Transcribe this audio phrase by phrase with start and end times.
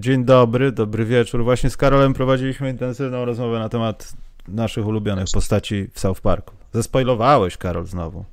[0.00, 1.44] Dzień dobry, dobry wieczór.
[1.44, 4.12] Właśnie z Karolem prowadziliśmy intensywną rozmowę na temat
[4.48, 6.54] naszych ulubionych postaci w South Parku.
[6.72, 8.24] Zespoilowałeś, Karol, znowu.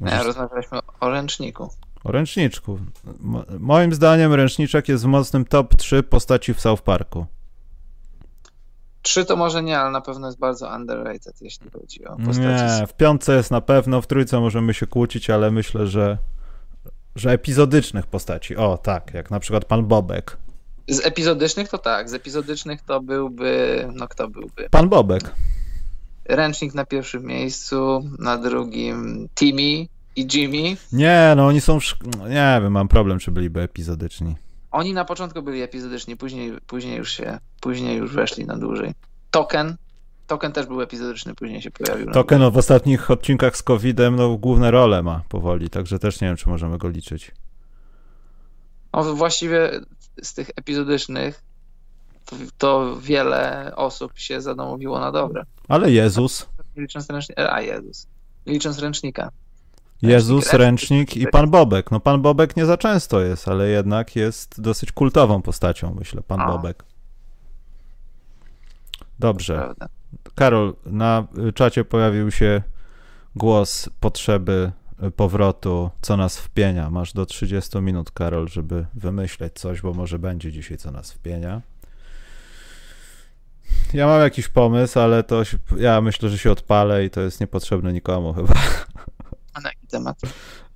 [0.00, 1.70] Nie, rozmawialiśmy o ręczniku.
[2.04, 2.78] O ręczniczku.
[3.20, 7.26] Mo- moim zdaniem ręczniczek jest w mocnym top 3 postaci w South Parku.
[9.02, 12.80] Trzy to może nie, ale na pewno jest bardzo underrated, jeśli chodzi o postaci.
[12.80, 16.18] Nie, w piątce jest na pewno, w trójce możemy się kłócić, ale myślę, że,
[17.16, 18.56] że epizodycznych postaci.
[18.56, 20.43] O, tak, jak na przykład pan Bobek.
[20.88, 24.68] Z epizodycznych to tak, z epizodycznych to byłby, no kto byłby?
[24.70, 25.34] Pan Bobek.
[26.24, 30.76] Ręcznik na pierwszym miejscu, na drugim Timmy i Jimmy.
[30.92, 31.78] Nie, no oni są.
[32.18, 34.36] no, Nie wiem, mam problem, czy byliby epizodyczni.
[34.70, 38.92] Oni na początku byli epizodyczni, później, później już się, później już weszli na dłużej.
[39.30, 39.76] Token,
[40.26, 42.10] Token też był epizodyczny, później się pojawił.
[42.10, 46.28] Token no, w ostatnich odcinkach z COVID-em no, główne role ma powoli, także też nie
[46.28, 47.30] wiem, czy możemy go liczyć.
[48.92, 49.70] No, właściwie
[50.22, 51.42] z tych epizodycznych
[52.24, 55.44] to, to wiele osób się zadomowiło na dobre.
[55.68, 57.52] Ale Jezus, licząc ręcznika.
[57.52, 58.06] A Jezus.
[58.46, 59.30] Licząc ręcznika.
[60.02, 60.60] Jezus, ręcznik.
[60.60, 61.90] ręcznik i pan Bobek.
[61.90, 66.40] No pan Bobek nie za często jest, ale jednak jest dosyć kultową postacią, myślę, pan
[66.40, 66.46] A.
[66.46, 66.84] Bobek.
[69.18, 69.74] Dobrze.
[70.34, 72.62] Karol, na czacie pojawił się
[73.36, 74.72] głos potrzeby
[75.16, 76.90] powrotu, co nas wpienia.
[76.90, 81.60] Masz do 30 minut, Karol, żeby wymyśleć coś, bo może będzie dzisiaj, co nas wpienia.
[83.94, 87.40] Ja mam jakiś pomysł, ale to się, ja myślę, że się odpalę i to jest
[87.40, 88.52] niepotrzebne nikomu chyba.
[89.54, 90.20] A na jaki temat?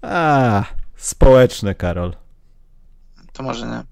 [0.03, 0.65] A,
[0.97, 2.13] społeczne, Karol.
[3.33, 3.83] To może nie.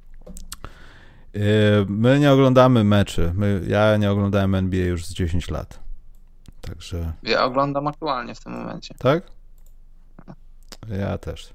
[1.40, 3.32] Y, My nie oglądamy meczy.
[3.34, 5.80] My, ja nie oglądałem NBA już z 10 lat.
[6.60, 8.94] Także, Ja oglądam aktualnie w tym momencie.
[8.98, 9.22] tak?
[10.88, 11.50] Ja też.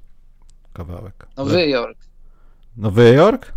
[0.74, 1.28] Kawałek.
[1.38, 1.98] Nowy Jork.
[2.78, 3.54] Nowy Jork?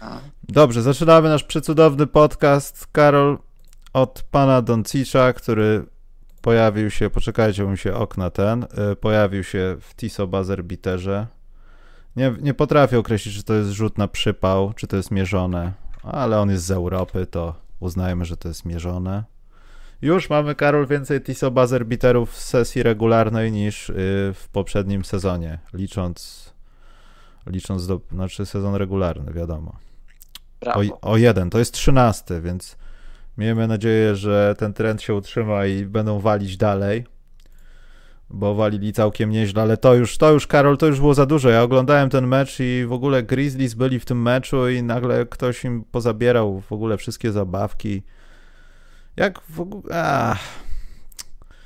[0.00, 0.18] A.
[0.48, 2.86] Dobrze, zaczynamy nasz przecudowny podcast.
[2.92, 3.38] Karol,
[3.92, 5.86] od pana Doncicza, który
[6.42, 11.26] pojawił się, poczekajcie, mu się okna ten, y, pojawił się w Tiso Buzzer Biterze.
[12.16, 16.40] Nie, nie potrafię określić, czy to jest rzut na przypał, czy to jest mierzone, ale
[16.40, 19.24] on jest z Europy, to uznajmy, że to jest mierzone.
[20.02, 23.94] Już mamy, Karol, więcej Tiso Buzzer Biterów w sesji regularnej niż y,
[24.34, 26.52] w poprzednim sezonie, licząc,
[27.46, 29.76] licząc do, znaczy sezon regularny, wiadomo.
[30.66, 32.76] O, o jeden, to jest trzynasty, więc
[33.38, 37.06] miejmy nadzieję, że ten trend się utrzyma i będą walić dalej,
[38.30, 41.48] bo walili całkiem nieźle, ale to już, to już, Karol, to już było za dużo.
[41.48, 45.64] Ja oglądałem ten mecz i w ogóle Grizzlies byli w tym meczu i nagle ktoś
[45.64, 48.02] im pozabierał w ogóle wszystkie zabawki.
[49.16, 50.04] Jak w ogóle...
[50.04, 50.38] Ach.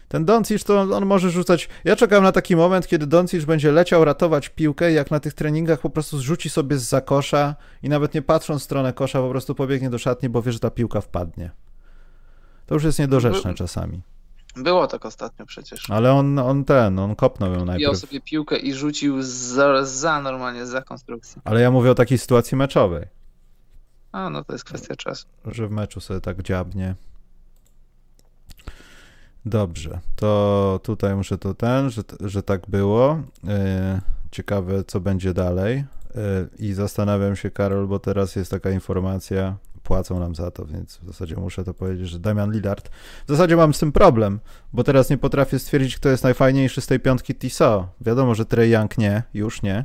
[0.08, 1.68] Ten Doncic to on może rzucać.
[1.84, 5.80] Ja czekam na taki moment, kiedy Doncic będzie leciał ratować piłkę, jak na tych treningach
[5.80, 9.30] po prostu zrzuci sobie z za kosza i nawet nie patrząc w stronę kosza, po
[9.30, 11.50] prostu pobiegnie do szatni, bo wie, że ta piłka wpadnie.
[12.66, 14.02] To już jest niedorzeczne By- czasami.
[14.56, 15.90] Było tak ostatnio przecież.
[15.90, 17.98] Ale on, on ten, on kopnął ją Wbijał najpierw.
[17.98, 21.42] sobie piłkę i rzucił za, za normalnie, za konstrukcję.
[21.44, 23.06] Ale ja mówię o takiej sytuacji meczowej,
[24.12, 25.26] A, no to jest kwestia czasu.
[25.46, 26.94] że w meczu sobie tak dziabnie.
[29.46, 33.20] Dobrze, to tutaj muszę to ten, że, że tak było.
[33.44, 33.50] Yy,
[34.30, 35.84] ciekawe, co będzie dalej.
[36.14, 36.22] Yy,
[36.58, 41.06] I zastanawiam się, Karol, bo teraz jest taka informacja, płacą nam za to, więc w
[41.06, 42.88] zasadzie muszę to powiedzieć, że Damian Lillard.
[43.26, 44.40] W zasadzie mam z tym problem,
[44.72, 47.88] bo teraz nie potrafię stwierdzić, kto jest najfajniejszy z tej piątki TISO.
[48.00, 49.84] Wiadomo, że Trey Young nie, już nie,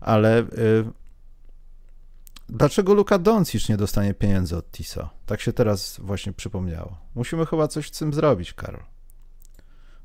[0.00, 0.84] ale yy,
[2.52, 5.08] dlaczego Luka Doncic nie dostanie pieniędzy od TISO?
[5.26, 6.98] Tak się teraz właśnie przypomniało.
[7.14, 8.82] Musimy chyba coś z tym zrobić, Karol.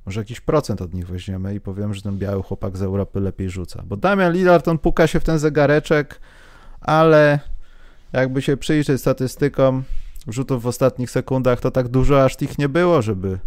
[0.05, 3.49] Może jakiś procent od nich weźmiemy i powiem, że ten biały chłopak z Europy lepiej
[3.49, 3.83] rzuca.
[3.85, 6.19] Bo Damian Lillard, on puka się w ten zegareczek,
[6.81, 7.39] ale
[8.13, 9.83] jakby się przyjrzeć statystykom
[10.27, 13.39] rzutów w ostatnich sekundach, to tak dużo aż tych nie było, żeby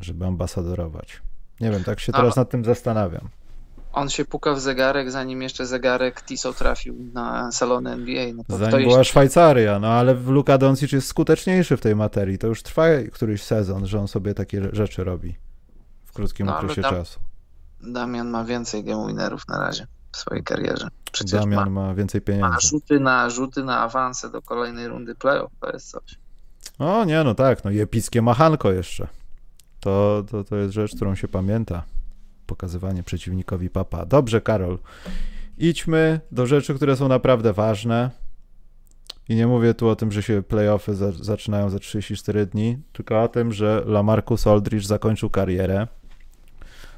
[0.00, 1.22] żeby ambasadorować.
[1.60, 3.28] Nie wiem, tak się teraz nad tym zastanawiam.
[3.94, 8.26] On się puka w zegarek, zanim jeszcze zegarek Tiso trafił na salony NBA.
[8.34, 12.38] No to Zanim jeszcze- była Szwajcaria, no ale Luka Doncic jest skuteczniejszy w tej materii.
[12.38, 15.34] To już trwa któryś sezon, że on sobie takie rzeczy robi
[16.04, 17.20] w krótkim No, okresie tam- czasu.
[17.82, 20.88] Damian ma więcej game winnerów na razie w swojej karierze.
[21.12, 22.68] Przecież Damian ma, ma więcej ma pieniędzy.
[22.68, 25.52] rzuty na rzuty na awanse do kolejnej rundy playoff.
[25.60, 26.18] To jest coś.
[26.78, 29.06] O nie, no tak, no i epickie machanko jeszcze.
[29.80, 31.82] To, to, to jest rzecz, którą się pamięta.
[32.46, 34.06] Pokazywanie przeciwnikowi papa.
[34.06, 34.78] Dobrze, Karol.
[35.58, 38.10] Idźmy do rzeczy, które są naprawdę ważne.
[39.28, 43.22] I nie mówię tu o tym, że się playoffy za, zaczynają za 34 dni, tylko
[43.22, 45.86] o tym, że Lamarcus Aldridge zakończył karierę.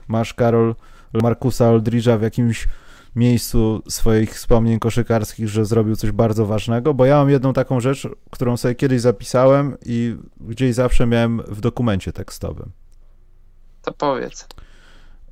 [0.09, 0.75] Masz, Karol,
[1.13, 2.69] Lamarcusa Aldridge'a w jakimś
[3.17, 8.09] miejscu swoich wspomnień koszykarskich, że zrobił coś bardzo ważnego, bo ja mam jedną taką rzecz,
[8.31, 12.71] którą sobie kiedyś zapisałem i gdzieś zawsze miałem w dokumencie tekstowym.
[13.83, 14.49] To powiedz.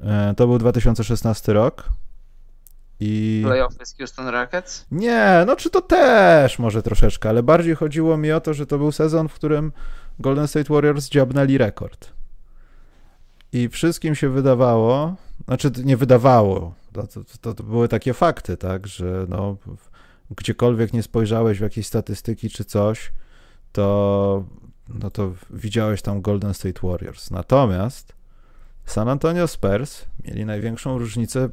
[0.01, 1.89] E, to był 2016 rok.
[3.01, 3.43] I...
[3.45, 4.87] Playoffy z Houston Rockets?
[4.91, 8.79] Nie, no czy to też może troszeczkę, ale bardziej chodziło mi o to, że to
[8.79, 9.73] był sezon, w którym
[10.19, 12.13] Golden State Warriors dziabnęli rekord.
[13.53, 15.15] I wszystkim się wydawało,
[15.45, 17.07] znaczy nie wydawało, to,
[17.41, 19.57] to, to były takie fakty, tak, że no,
[20.31, 23.13] gdziekolwiek nie spojrzałeś w jakieś statystyki czy coś,
[23.73, 24.45] to,
[24.89, 27.31] no to widziałeś tam Golden State Warriors.
[27.31, 28.13] Natomiast
[28.87, 31.49] San Antonio Spurs mieli największą różnicę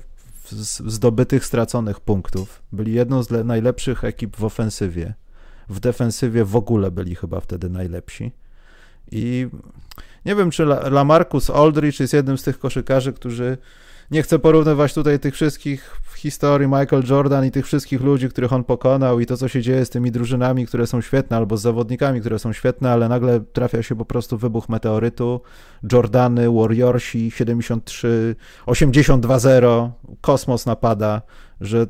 [0.85, 2.61] zdobytych, straconych punktów.
[2.71, 5.13] Byli jedną z najlepszych ekip w ofensywie.
[5.69, 8.31] W defensywie w ogóle byli chyba wtedy najlepsi.
[9.11, 9.47] I
[10.25, 13.57] nie wiem, czy Lamarcus Aldridge jest jednym z tych koszykarzy, którzy
[14.11, 18.63] nie chcę porównywać tutaj tych wszystkich historii Michael Jordan i tych wszystkich ludzi, których on
[18.63, 22.19] pokonał i to, co się dzieje z tymi drużynami, które są świetne, albo z zawodnikami,
[22.19, 25.41] które są świetne, ale nagle trafia się po prostu wybuch meteorytu,
[25.91, 28.35] Jordany, Warriorsi, 73,
[28.65, 29.89] 82-0,
[30.21, 31.21] kosmos napada,
[31.61, 31.87] że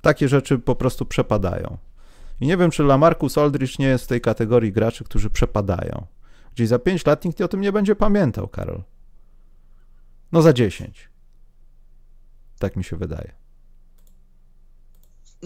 [0.00, 1.76] takie rzeczy po prostu przepadają.
[2.40, 6.06] I nie wiem, czy Lamarcus Aldridge nie jest w tej kategorii graczy, którzy przepadają.
[6.54, 8.82] Gdzieś za 5 lat nikt o tym nie będzie pamiętał, Karol.
[10.32, 11.08] No za 10.
[12.58, 13.43] Tak mi się wydaje.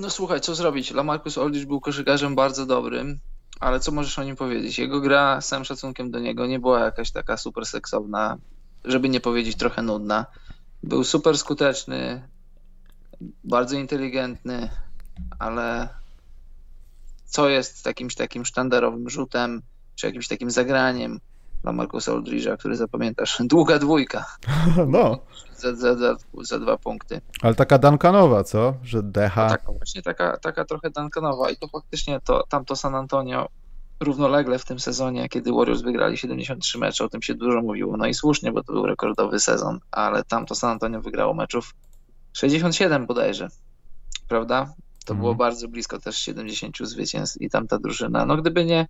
[0.00, 0.90] No słuchaj, co zrobić?
[0.90, 3.20] Lamarcus Aldridge był koszykarzem bardzo dobrym,
[3.60, 4.78] ale co możesz o nim powiedzieć?
[4.78, 8.36] Jego gra, z całym szacunkiem do niego, nie była jakaś taka super seksowna,
[8.84, 10.26] żeby nie powiedzieć trochę nudna.
[10.82, 12.28] Był super skuteczny,
[13.44, 14.70] bardzo inteligentny,
[15.38, 15.88] ale
[17.24, 19.62] co jest jakimś takim sztandarowym rzutem,
[19.94, 21.20] czy jakimś takim zagraniem
[21.62, 23.38] dla Markusa Aldridge'a, który zapamiętasz?
[23.52, 24.24] Długa dwójka.
[24.86, 25.18] No.
[25.56, 27.20] Za, za, za, za, dwa punkty.
[27.42, 28.74] Ale taka Duncanowa, co?
[28.82, 29.44] Że decha.
[29.44, 33.48] No taka właśnie taka, taka trochę Duncanowa i to faktycznie to, tamto San Antonio
[34.00, 38.06] równolegle w tym sezonie, kiedy Warriors wygrali 73 mecze, o tym się dużo mówiło, no
[38.06, 41.74] i słusznie, bo to był rekordowy sezon, ale tamto San Antonio wygrało meczów
[42.32, 43.48] 67 bodajże,
[44.28, 44.74] prawda?
[45.04, 45.38] To było mhm.
[45.38, 48.86] bardzo blisko też 70 zwycięstw i tamta drużyna, no gdyby nie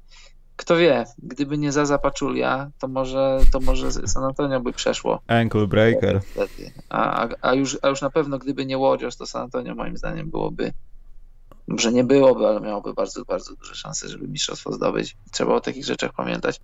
[0.58, 5.20] kto wie, gdyby nie Zaza Paczulia, to może, to może San Antonio by przeszło.
[5.26, 6.20] Ankle breaker.
[6.88, 10.30] A, a, już, a już na pewno gdyby nie Warriors, to San Antonio moim zdaniem
[10.30, 10.72] byłoby,
[11.68, 15.16] może nie byłoby, ale miałoby bardzo, bardzo duże szanse, żeby mistrzostwo zdobyć.
[15.30, 16.60] Trzeba o takich rzeczach pamiętać.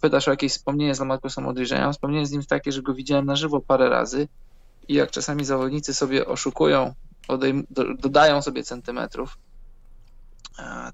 [0.00, 1.92] Pytasz o jakieś wspomnienie z Lamarcusem Odryżeniem.
[1.92, 4.28] Wspomnienie z nim takie, że go widziałem na żywo parę razy
[4.88, 6.94] i jak czasami zawodnicy sobie oszukują,
[7.98, 9.38] dodają sobie centymetrów,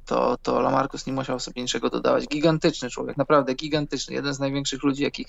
[0.05, 2.29] to, to Lamarcus nie musiał sobie niczego dodawać.
[2.29, 4.15] Gigantyczny człowiek, naprawdę gigantyczny.
[4.15, 5.27] Jeden z największych ludzi, jakich,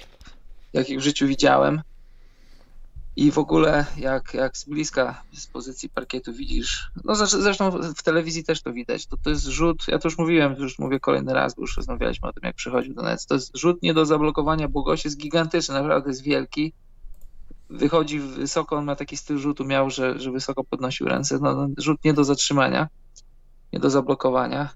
[0.73, 1.81] jakich w życiu widziałem.
[3.15, 8.43] I w ogóle, jak, jak z bliska, z pozycji parkietu widzisz, no zresztą w telewizji
[8.43, 11.55] też to widać, to, to jest rzut, ja to już mówiłem, już mówię kolejny raz,
[11.55, 14.67] bo już rozmawialiśmy o tym, jak przychodził do Nets, to jest rzut nie do zablokowania,
[14.67, 16.73] bo gość jest gigantyczny, naprawdę jest wielki,
[17.69, 21.67] wychodzi wysoko, on ma taki styl rzutu miał, że, że wysoko podnosił ręce, no, no
[21.77, 22.87] rzut nie do zatrzymania
[23.73, 24.69] nie do zablokowania.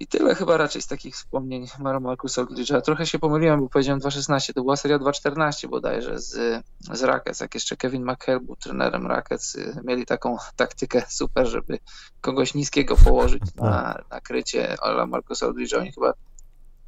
[0.00, 1.66] I tyle chyba raczej z takich wspomnień
[2.00, 2.80] Markusa Aldridge'a.
[2.80, 7.54] Trochę się pomyliłem, bo powiedziałem 2.16, to była seria 2.14 bodajże z, z Rackets, jak
[7.54, 11.78] jeszcze Kevin McHale był trenerem Rackets, mieli taką taktykę super, żeby
[12.20, 15.78] kogoś niskiego położyć na, na krycie Ala Markusa Aldridge'a.
[15.78, 16.12] Oni chyba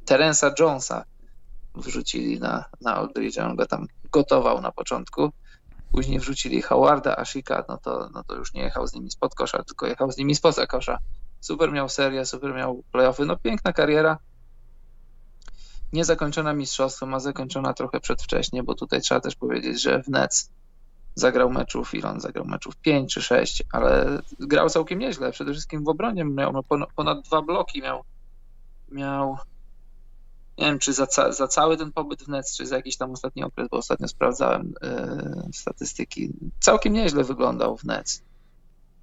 [0.05, 1.03] Terensa Jonesa
[1.75, 5.31] wrzucili na, na Aldridge'a, on go tam gotował na początku
[5.91, 9.63] Później wrzucili Howarda, Ashika, no to, no to już nie jechał z nimi spod kosza,
[9.63, 10.97] tylko jechał z nimi spoza kosza.
[11.41, 14.17] Super miał serię, super miał playoffy, no piękna kariera.
[15.93, 20.51] Niezakończona mistrzostwem, a zakończona trochę przedwcześnie, bo tutaj trzeba też powiedzieć, że w Nets
[21.15, 22.77] zagrał meczów, ile on zagrał meczów?
[22.77, 25.31] 5 czy 6, ale grał całkiem nieźle.
[25.31, 26.63] Przede wszystkim w obronie miał no,
[26.95, 28.03] ponad, dwa bloki, miał,
[28.91, 29.37] miał
[30.59, 33.11] nie wiem, czy za, ca za cały ten pobyt w Nets, czy za jakiś tam
[33.11, 38.23] ostatni okres, bo ostatnio sprawdzałem yy, statystyki, całkiem nieźle wyglądał w Nets.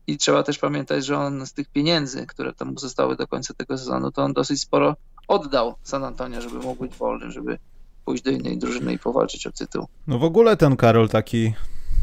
[0.07, 3.79] I trzeba też pamiętać, że on z tych pieniędzy, które tam zostały do końca tego
[3.79, 4.97] sezonu, to on dosyć sporo
[5.29, 7.59] oddał San Antonio, żeby mógł być wolny, żeby
[8.05, 9.87] pójść do innej drużyny i powalczyć o tytuł.
[10.07, 11.55] No w ogóle ten Karol taki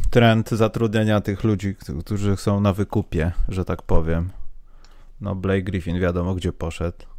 [0.09, 4.29] trend zatrudniania tych ludzi, którzy są na wykupie, że tak powiem.
[5.21, 7.12] No Blake Griffin wiadomo gdzie poszedł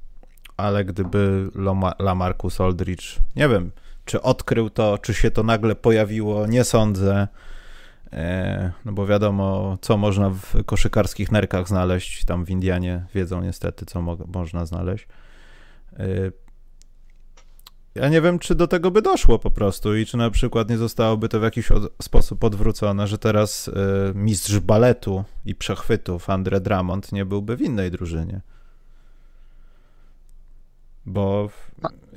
[0.57, 1.51] ale gdyby
[1.99, 3.71] Lamarcus Aldridge, nie wiem,
[4.05, 7.29] czy odkrył to, czy się to nagle pojawiło, nie sądzę.
[8.13, 12.25] E, no bo wiadomo, co można w koszykarskich nerkach znaleźć.
[12.25, 15.09] Tam w Indianie wiedzą niestety, co mo można znaleźć.
[15.93, 16.07] E,
[17.95, 20.79] ja nie wiem, czy do tego by doszło po prostu i czy na przykład nie
[20.79, 21.69] zostałoby to w jakiś
[22.03, 23.73] sposób odwrócone, że teraz y,
[24.15, 28.41] mistrz baletu i przechwytów Andre Drummond nie byłby w innej drużynie.
[31.07, 31.49] Bo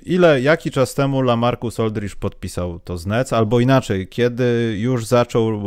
[0.03, 5.61] ile, jaki czas temu Lamarcus Aldridge podpisał to z Nets, albo inaczej, kiedy już zaczął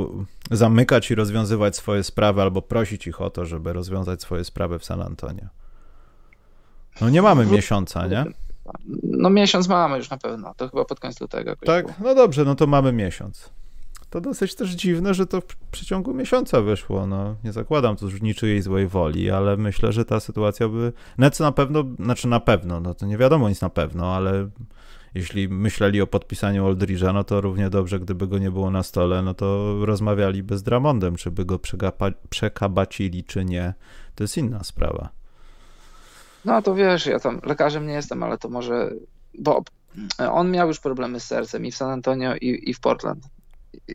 [0.50, 4.84] zamykać i rozwiązywać swoje sprawy, albo prosić ich o to, żeby rozwiązać swoje sprawy w
[4.84, 5.44] San Antonio?
[7.00, 8.24] No nie mamy miesiąca, nie?
[9.02, 11.56] No miesiąc mamy już na pewno, to chyba pod koniec lutego.
[11.56, 13.50] Tak, no dobrze, no to mamy miesiąc.
[14.10, 17.06] To dosyć też dziwne, że to w przeciągu miesiąca wyszło.
[17.06, 20.92] No, nie zakładam tu niczyjej złej woli, ale myślę, że ta sytuacja by.
[21.18, 24.48] Nec na pewno, znaczy na pewno, no to nie wiadomo nic na pewno, ale
[25.14, 29.22] jeśli myśleli o podpisaniu Oldridge'a, no to równie dobrze, gdyby go nie było na stole,
[29.22, 31.58] no to rozmawialiby z Dramondem, czy by go
[32.30, 33.74] przekabacili, czy nie.
[34.14, 35.08] To jest inna sprawa.
[36.44, 38.90] No to wiesz, ja tam lekarzem nie jestem, ale to może,
[39.38, 39.62] bo
[40.18, 43.28] on miał już problemy z sercem i w San Antonio i, i w Portland.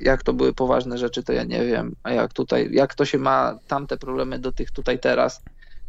[0.01, 1.95] Jak to były poważne rzeczy, to ja nie wiem.
[2.03, 5.41] A jak tutaj, jak to się ma tamte problemy do tych tutaj teraz,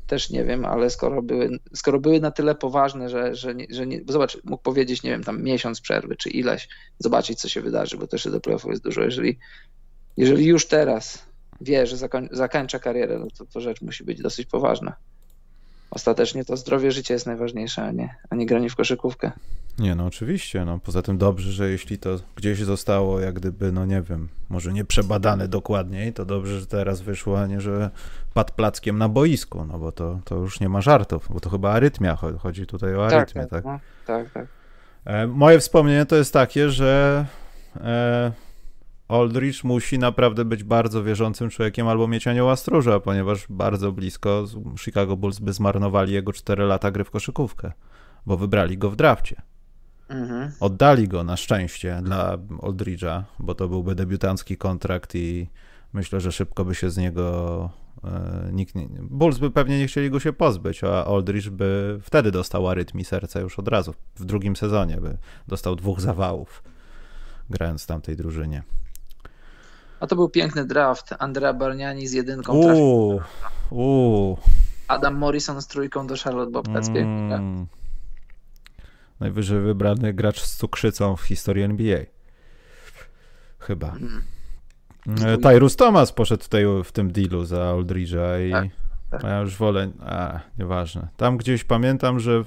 [0.06, 3.86] też nie wiem, ale skoro były, skoro były na tyle poważne, że, że, nie, że
[3.86, 7.96] nie, zobacz, mógł powiedzieć, nie wiem, tam miesiąc przerwy, czy ileś, zobaczyć, co się wydarzy,
[7.96, 9.02] bo też do playoffów jest dużo.
[9.02, 9.38] Jeżeli,
[10.16, 11.26] jeżeli już teraz
[11.60, 14.96] wie, że zakoń, zakończa karierę, no to, to rzecz musi być dosyć poważna
[15.90, 19.32] ostatecznie to zdrowie życia jest najważniejsze, a nie, a nie granie w koszykówkę.
[19.78, 20.64] Nie, no oczywiście.
[20.64, 24.72] No, poza tym dobrze, że jeśli to gdzieś zostało, jak gdyby, no nie wiem, może
[24.72, 27.90] nie przebadane dokładniej, to dobrze, że teraz wyszło, a nie, że
[28.34, 31.72] padł plackiem na boisku, no bo to, to już nie ma żartów, bo to chyba
[31.72, 33.50] arytmia, chodzi tutaj o tak, arytmię, tak?
[33.50, 34.30] Tak, no, tak.
[34.30, 34.46] tak.
[35.04, 37.26] E, moje wspomnienie to jest takie, że
[37.76, 38.32] e,
[39.08, 44.44] Aldrich musi naprawdę być bardzo wierzącym człowiekiem albo mieć anioła stróża, ponieważ bardzo blisko
[44.80, 47.72] Chicago Bulls by zmarnowali jego 4 lata gry w koszykówkę,
[48.26, 49.42] bo wybrali go w drafcie.
[50.08, 50.52] Mhm.
[50.60, 55.48] Oddali go na szczęście dla Aldridge'a, bo to byłby debiutancki kontrakt i
[55.92, 57.70] myślę, że szybko by się z niego
[58.04, 62.30] e, nikt nie, Bulls by pewnie nie chcieli go się pozbyć, a Aldridge by wtedy
[62.30, 65.16] dostał arytmii serca już od razu, w drugim sezonie by
[65.48, 66.62] dostał dwóch zawałów
[67.50, 68.62] grając w tamtej drużynie.
[70.00, 71.14] A to był piękny draft.
[71.18, 73.20] Andrea Barniani z jedynką uuu,
[73.70, 74.38] uuu.
[74.88, 76.88] Adam Morrison z trójką do Charlotte Bobcats.
[76.88, 77.66] Mm.
[79.20, 81.98] Najwyżej wybrany gracz z cukrzycą w historii NBA.
[83.58, 83.88] Chyba.
[83.88, 84.22] Mm.
[85.26, 88.68] E, Tyrus Thomas poszedł tutaj w tym dealu za Aldridge'a i tak,
[89.10, 89.22] tak.
[89.22, 91.08] ja już wolę, a nieważne.
[91.16, 92.44] Tam gdzieś pamiętam, że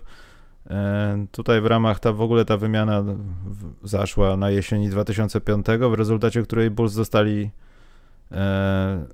[1.32, 3.04] tutaj w ramach ta w ogóle ta wymiana
[3.84, 7.52] zaszła na jesieni 2005, w rezultacie której Bulls zostali
[8.32, 9.06] e,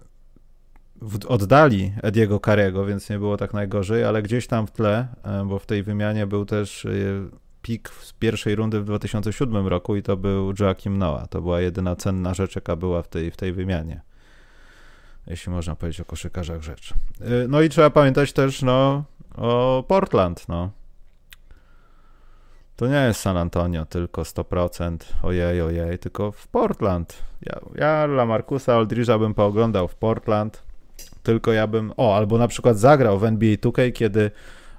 [1.27, 5.59] oddali Ediego Carego, więc nie było tak najgorzej, ale gdzieś tam w tle, e, bo
[5.59, 6.87] w tej wymianie był też
[7.61, 11.27] pik z pierwszej rundy w 2007 roku i to był Joakim Noah.
[11.27, 14.01] To była jedyna cenna rzecz, jaka była w tej, w tej wymianie.
[15.27, 16.93] Jeśli można powiedzieć o koszykarzach rzecz.
[17.47, 19.03] No i trzeba pamiętać też no,
[19.35, 20.49] o Portland.
[20.49, 20.69] No.
[22.75, 27.23] To nie jest San Antonio, tylko 100%, ojej, ojej, tylko w Portland.
[27.41, 30.63] Ja, ja dla Markusa Aldridge'a bym pooglądał w Portland,
[31.23, 34.31] tylko ja bym, o, albo na przykład zagrał w NBA 2K, kiedy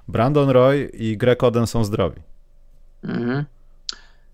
[0.07, 2.21] Brandon Roy i Greg Oden są zdrowi.
[3.03, 3.45] Mhm.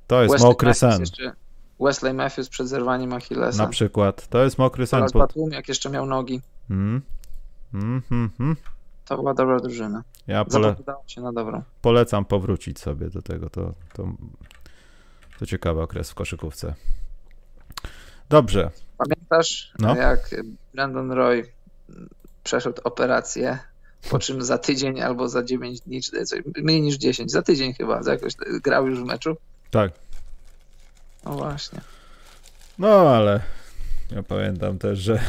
[0.08, 1.00] To jest Wesley mokry sen.
[1.00, 1.32] Jeszcze,
[1.80, 3.64] Wesley Matthews przed zerwaniem Achillesa.
[3.64, 5.00] Na przykład, to jest mokry sen.
[5.00, 6.42] Teraz Batum, jak jeszcze miał nogi.
[6.70, 7.02] Mm.
[7.74, 8.56] Mm, mm, mm.
[9.06, 10.04] To była dobra drużyna.
[10.28, 10.76] Ja pole...
[11.08, 11.62] się na dobrą.
[11.82, 13.50] Polecam powrócić sobie do tego.
[13.50, 14.08] To, to,
[15.40, 16.74] to ciekawy okres w koszykówce.
[18.30, 18.72] Dobrze.
[18.98, 19.96] Pamiętasz, no?
[19.96, 20.36] jak
[20.74, 21.52] Brandon Roy
[22.44, 23.60] przeszedł operację,
[24.10, 27.74] po czym za tydzień albo za 9 dni, czy coś, mniej niż 10, za tydzień
[27.74, 29.38] chyba, za jakoś grał już w meczu?
[29.72, 29.92] Tak.
[31.26, 31.82] No właśnie.
[32.80, 33.42] No ale
[34.12, 35.20] ja pamiętam też, że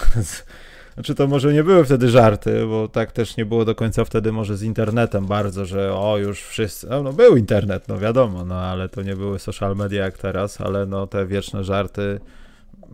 [0.94, 4.32] znaczy to może nie były wtedy żarty, bo tak też nie było do końca wtedy
[4.32, 8.54] może z internetem bardzo, że o już wszyscy, no, no był internet, no wiadomo, no
[8.54, 12.20] ale to nie były social media jak teraz, ale no te wieczne żarty,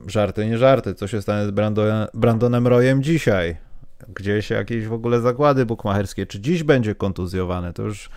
[0.07, 3.57] żarty nie żarty, co się stanie z Brandon, Brandonem Royem dzisiaj?
[4.09, 8.11] Gdzieś jakieś w ogóle zakłady bukmacherskie, czy dziś będzie kontuzjowany, to już,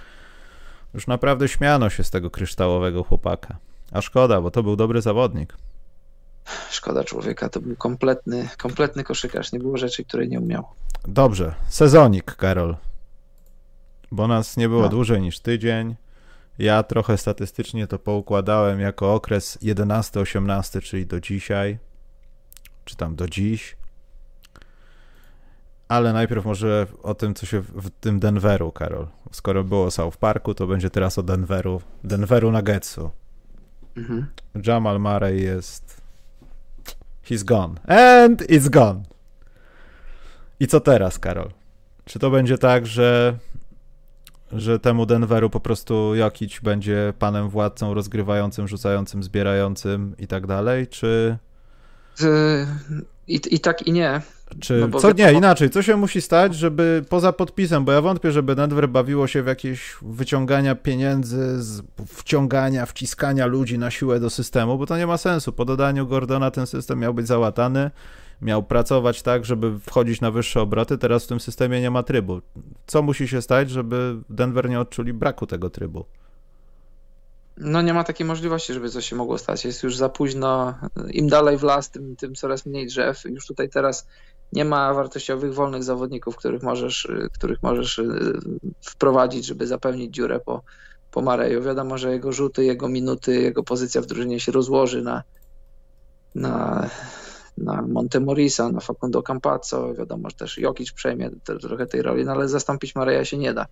[0.94, 3.58] już naprawdę śmiano się z tego kryształowego chłopaka.
[3.92, 5.56] A szkoda, bo to był dobry zawodnik.
[6.70, 9.52] Szkoda człowieka, to był kompletny, kompletny koszykarz.
[9.52, 10.66] Nie było rzeczy, której nie umiał.
[11.08, 12.76] Dobrze, sezonik, Karol.
[14.12, 14.90] Bo nas nie było no.
[14.90, 15.96] dłużej niż tydzień.
[16.60, 21.78] Ja trochę statystycznie to poukładałem jako okres 11-18, czyli do dzisiaj,
[22.86, 23.76] czy tam do dziś.
[25.88, 29.08] Ale najpierw może o tym, co się w tym Denveru, Karol.
[29.32, 31.82] Skoro było South Parku, to będzie teraz o Denveru.
[32.04, 33.12] Denveru Nuggetsu.
[33.98, 34.26] Mhm.
[34.66, 36.03] Jamal Murray jest...
[37.30, 37.80] He's gone.
[37.88, 39.04] And it's gone.
[40.60, 41.50] I co teraz, Karol?
[42.06, 43.38] Czy to będzie tak, że
[44.52, 50.88] że temu Denveru po prostu Jokic będzie panem władcą, rozgrywającym, rzucającym, zbierającym i tak dalej,
[50.88, 51.38] czy...
[53.28, 54.22] I, i tak i nie.
[54.60, 58.32] Czy, no co nie, inaczej, co się musi stać, żeby poza podpisem, bo ja wątpię,
[58.32, 61.60] żeby Denver bawiło się w jakieś wyciągania pieniędzy,
[62.08, 65.54] wciągania, wciskania ludzi na siłę do systemu, bo to nie ma sensu.
[65.54, 67.92] Po dodaniu Gordona ten system miał być załatany,
[68.42, 72.42] miał pracować tak, żeby wchodzić na wyższe obroty, teraz w tym systemie nie ma trybu.
[72.88, 76.06] Co musi się stać, żeby Denver nie odczuli braku tego trybu?
[77.58, 79.66] No nie ma takiej możliwości, żeby coś się mogło stać.
[79.66, 80.74] Jest już za późno.
[81.12, 83.26] Im dalej w las, tym, tym coraz mniej drzew.
[83.26, 84.08] Już tutaj teraz
[84.52, 88.34] nie ma wartościowych, wolnych zawodników, których możesz, których możesz y,
[88.82, 90.62] wprowadzić, żeby zapełnić dziurę po,
[91.12, 91.64] po Mareju.
[91.64, 95.24] Wiadomo, że jego rzuty, jego minuty, jego pozycja w drużynie się rozłoży na,
[96.36, 96.90] na,
[97.58, 99.94] na Monte Morisa, na Facundo Campazzo.
[99.94, 101.30] Wiadomo, że też Jokic przejmie
[101.62, 103.66] trochę tej roli, no ale zastąpić Mareja się nie da.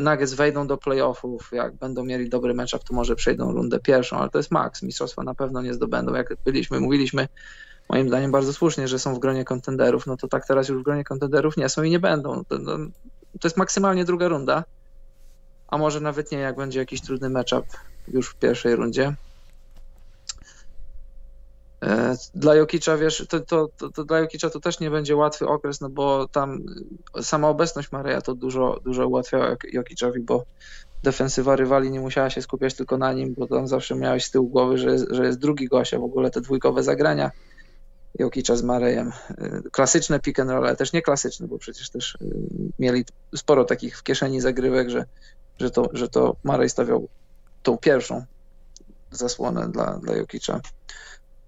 [0.00, 4.30] Nuggets wejdą do playoffów, jak będą mieli dobry matchup, to może przejdą rundę pierwszą, ale
[4.30, 4.82] to jest maks.
[4.82, 6.14] Mistrzostwa na pewno nie zdobędą.
[6.14, 7.28] Jak byliśmy, mówiliśmy
[7.88, 10.84] moim zdaniem bardzo słusznie, że są w gronie kontenderów, no to tak teraz już w
[10.84, 12.44] gronie kontenderów nie są i nie będą.
[12.44, 12.76] To, no,
[13.40, 14.64] to jest maksymalnie druga runda,
[15.68, 17.64] a może nawet nie, jak będzie jakiś trudny matchup
[18.08, 19.14] już w pierwszej rundzie.
[21.84, 25.46] E, dla Jokicza, wiesz, to, to, to, to, dla Jokicza to też nie będzie łatwy
[25.46, 26.62] okres, no bo tam
[27.22, 30.44] sama obecność Mareja to dużo, dużo ułatwiała Jokiczowi, bo
[31.02, 34.48] defensywa rywali nie musiała się skupiać tylko na nim, bo tam zawsze miałeś z tyłu
[34.48, 37.30] głowy, że jest, że jest drugi gość, a w ogóle te dwójkowe zagrania
[38.18, 39.12] Jokicza z Marejem.
[39.38, 42.24] E, klasyczne pick and roll, ale też nie klasyczne, bo przecież też e,
[42.78, 43.04] mieli
[43.36, 45.04] sporo takich w kieszeni zagrywek, że,
[45.58, 47.08] że, to, że to Marej stawiał
[47.62, 48.24] tą pierwszą
[49.10, 50.60] zasłonę dla, dla Jokicza.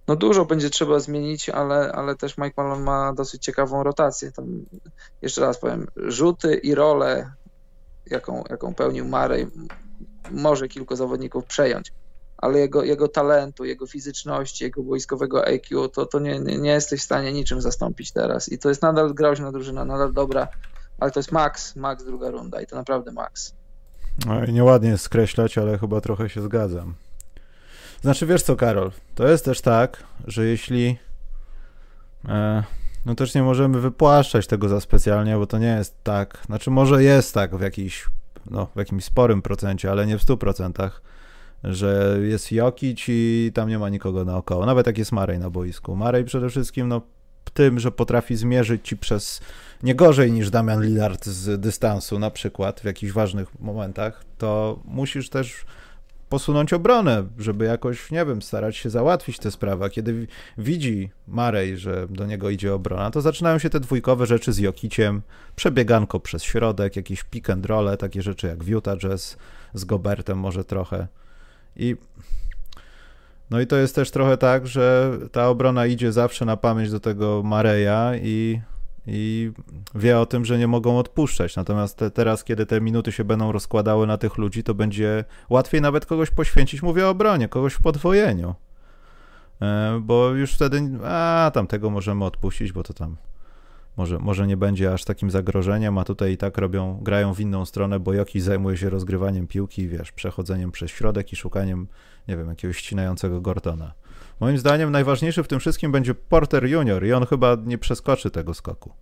[0.08, 4.32] No dużo będzie trzeba zmienić, ale, ale też Mike Malone ma dosyć ciekawą rotację.
[4.32, 4.64] Tam
[5.22, 7.32] jeszcze raz powiem, rzuty i role,
[8.06, 9.46] jaką, jaką pełnił Marej,
[10.30, 11.92] może kilku zawodników przejąć,
[12.38, 17.00] ale jego, jego talentu, jego fizyczności, jego wojskowego IQ, to, to nie, nie, nie jesteś
[17.00, 18.52] w stanie niczym zastąpić teraz.
[18.52, 20.48] I to jest nadal groźna drużyna, nadal dobra,
[20.98, 23.54] ale to jest max, max druga runda i to naprawdę max.
[24.26, 26.94] No nieładnie skreślać, ale chyba trochę się zgadzam.
[28.02, 30.98] Znaczy, wiesz co, Karol, to jest też tak, że jeśli.
[32.28, 32.64] E,
[33.06, 36.42] no też nie możemy wypłaszczać tego za specjalnie, bo to nie jest tak.
[36.46, 38.06] Znaczy, może jest tak w jakiś,
[38.50, 40.90] no, w jakimś sporym procencie, ale nie w 100%,
[41.66, 44.66] że jest Jokic i tam nie ma nikogo naokoło.
[44.66, 45.96] Nawet jak jest Marej na boisku.
[45.96, 47.02] Marej przede wszystkim, no,
[47.54, 49.40] tym, że potrafi zmierzyć ci przez
[49.82, 55.30] nie gorzej niż Damian Lillard z dystansu, na przykład w jakichś ważnych momentach, to musisz
[55.30, 55.64] też
[56.28, 59.90] posunąć obronę, żeby jakoś, nie wiem, starać się załatwić tę sprawę.
[59.90, 60.26] Kiedy
[60.58, 65.22] widzi Marej, że do niego idzie obrona, to zaczynają się te dwójkowe rzeczy z Jokiciem,
[65.56, 69.36] przebieganko przez środek, jakieś pick and roll, takie rzeczy jak Utah Jazz
[69.74, 71.06] z Gobertem może trochę.
[71.76, 71.96] I
[73.50, 77.00] no i to jest też trochę tak, że ta obrona idzie zawsze na pamięć do
[77.00, 78.60] tego Mareja i
[79.06, 79.52] i
[79.94, 81.56] wie o tym, że nie mogą odpuszczać.
[81.56, 85.80] Natomiast te, teraz, kiedy te minuty się będą rozkładały na tych ludzi, to będzie łatwiej
[85.80, 86.82] nawet kogoś poświęcić.
[86.82, 88.54] Mówię o obronie, kogoś w podwojeniu.
[89.62, 93.16] E, bo już wtedy, a tam tego możemy odpuścić, bo to tam
[93.96, 97.64] może, może nie będzie aż takim zagrożeniem, a tutaj i tak robią, grają w inną
[97.64, 101.88] stronę, bo Joki zajmuje się rozgrywaniem piłki, wiesz, przechodzeniem przez środek i szukaniem,
[102.28, 103.92] nie wiem, jakiegoś ścinającego Gordona.
[104.40, 108.54] Moim zdaniem najważniejszy w tym wszystkim będzie Porter Junior i on chyba nie przeskoczy tego
[108.54, 108.92] skoku.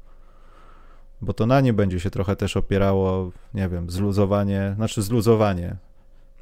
[1.21, 5.77] Bo to na nim będzie się trochę też opierało, nie wiem, zluzowanie, znaczy zluzowanie.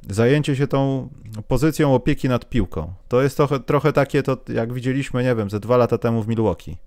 [0.09, 1.09] Zajęcie się tą
[1.47, 2.93] pozycją opieki nad piłką.
[3.07, 6.27] To jest trochę, trochę takie, to jak widzieliśmy, nie wiem, ze dwa lata temu w
[6.27, 6.77] Milwaukee.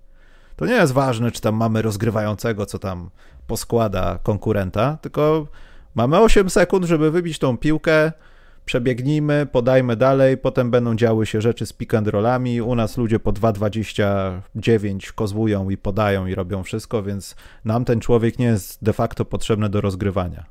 [0.57, 3.09] To nie jest ważne, czy tam mamy rozgrywającego, co tam
[3.47, 5.47] poskłada konkurenta, tylko
[5.95, 8.11] mamy 8 sekund, żeby wybić tą piłkę,
[8.65, 12.61] przebiegnijmy, podajmy dalej, potem będą działy się rzeczy z pick and rollami.
[12.61, 18.39] U nas ludzie po 2,29 kozłują i podają i robią wszystko, więc nam ten człowiek
[18.39, 20.45] nie jest de facto potrzebny do rozgrywania.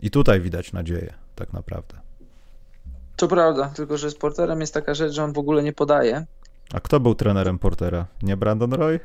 [0.00, 2.00] I tutaj widać nadzieję, tak naprawdę.
[3.16, 4.16] To prawda, tylko że z
[4.60, 6.26] jest taka rzecz, że on w ogóle nie podaje.
[6.72, 8.06] A kto był trenerem Portera?
[8.22, 9.00] Nie Brandon Roy?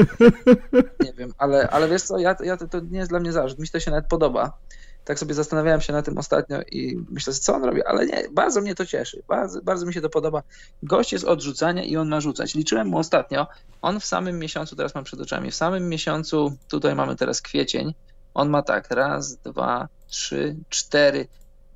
[1.04, 3.58] Nie wiem, ale, ale wiesz co, ja, ja to, nie jest dla mnie zarzut.
[3.58, 4.58] Mi to się nawet podoba
[5.04, 8.60] tak sobie zastanawiałem się na tym ostatnio i myślę, co on robi, ale nie, bardzo
[8.60, 10.42] mnie to cieszy, bardzo, bardzo mi się to podoba.
[10.82, 12.54] Gość jest od rzucania i on ma rzucać.
[12.54, 13.46] Liczyłem mu ostatnio,
[13.82, 17.94] on w samym miesiącu, teraz mam przed oczami, w samym miesiącu, tutaj mamy teraz kwiecień,
[18.34, 21.28] on ma tak, raz, dwa, trzy, cztery,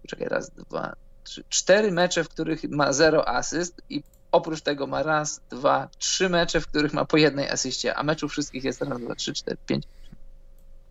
[0.08, 0.92] czekaj, raz, dwa,
[1.24, 4.02] trzy, cztery mecze, w których ma zero asyst i
[4.34, 8.32] oprócz tego ma raz, dwa, trzy mecze, w których ma po jednej asyście, a meczów
[8.32, 9.84] wszystkich jest raz, dwa, trzy, cztery, pięć,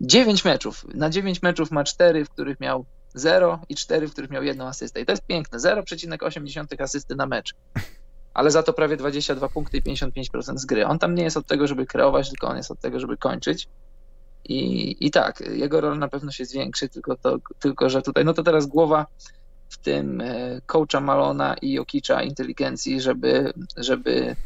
[0.00, 0.86] 9 meczów.
[0.94, 4.66] Na 9 meczów ma 4, w których miał 0 i 4, w których miał jedną
[4.66, 5.00] asystę.
[5.00, 5.58] I to jest piękne.
[5.58, 7.54] 0,8 asysty na mecz.
[8.34, 10.86] Ale za to prawie 22 punkty i 55% z gry.
[10.86, 13.68] On tam nie jest od tego, żeby kreować, tylko on jest od tego, żeby kończyć.
[14.44, 18.34] I, i tak, jego rola na pewno się zwiększy, tylko, to, tylko że tutaj, no
[18.34, 19.06] to teraz głowa
[19.68, 24.36] w tym e, coacha Malona i Jokicza inteligencji, żeby, żeby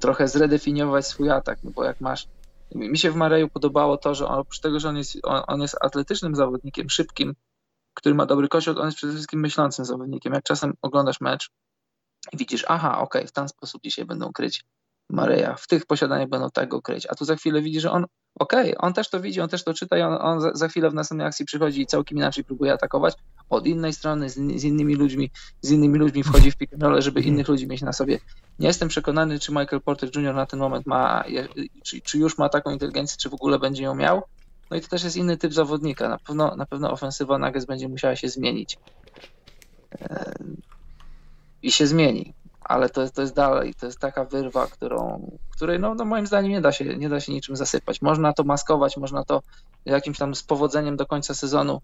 [0.00, 2.28] trochę zredefiniować swój atak, no bo jak masz
[2.74, 5.60] mi się w Mareju podobało to, że on, oprócz tego, że on jest, on, on
[5.60, 7.34] jest atletycznym zawodnikiem, szybkim,
[7.94, 10.32] który ma dobry kosiok, on jest przede wszystkim myślącym zawodnikiem.
[10.32, 11.50] Jak czasem oglądasz mecz
[12.32, 14.64] i widzisz, aha, okej, okay, w ten sposób dzisiaj będą kryć
[15.10, 18.06] Mareja, w tych posiadaniach będą tak go kryć, a tu za chwilę widzi, że on,
[18.38, 20.68] okej, okay, on też to widzi, on też to czyta i on, on za, za,
[20.68, 23.14] chwilę w następnej akcji przychodzi i całkiem inaczej próbuje atakować,
[23.50, 27.48] od innej strony, z, z innymi ludźmi, z innymi ludźmi wchodzi w pick żeby innych
[27.48, 28.18] ludzi mieć na sobie.
[28.58, 30.34] Nie jestem przekonany, czy Michael Porter Jr.
[30.34, 31.24] na ten moment ma,
[31.84, 34.22] czy, czy już ma taką inteligencję, czy w ogóle będzie ją miał.
[34.70, 36.08] No i to też jest inny typ zawodnika.
[36.08, 38.78] Na pewno, na pewno ofensywa Nuggets będzie musiała się zmienić.
[41.62, 42.34] I się zmieni,
[42.68, 46.26] ale to jest, to jest dalej, to jest taka wyrwa, którą, której no, no moim
[46.26, 48.02] zdaniem nie da, się, nie da się niczym zasypać.
[48.02, 49.42] Można to maskować, można to
[49.84, 51.80] jakimś tam z powodzeniem do końca sezonu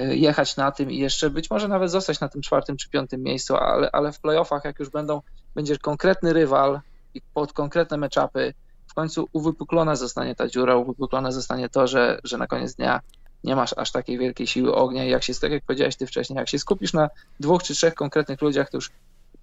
[0.00, 3.22] Y, jechać na tym i jeszcze być może nawet zostać na tym czwartym czy piątym
[3.22, 5.20] miejscu, ale, ale w playoffach, jak już będą,
[5.54, 6.80] będzie konkretny rywal
[7.14, 8.54] i pod konkretne meczapy,
[8.86, 13.00] w końcu uwypuklona zostanie ta dziura, uwypuklone zostanie to, że, że na koniec dnia
[13.44, 16.36] nie masz aż takiej wielkiej siły ognia i jak się, tak jak powiedziałeś ty wcześniej,
[16.36, 17.10] jak się skupisz na
[17.40, 18.90] dwóch czy trzech konkretnych ludziach, to już,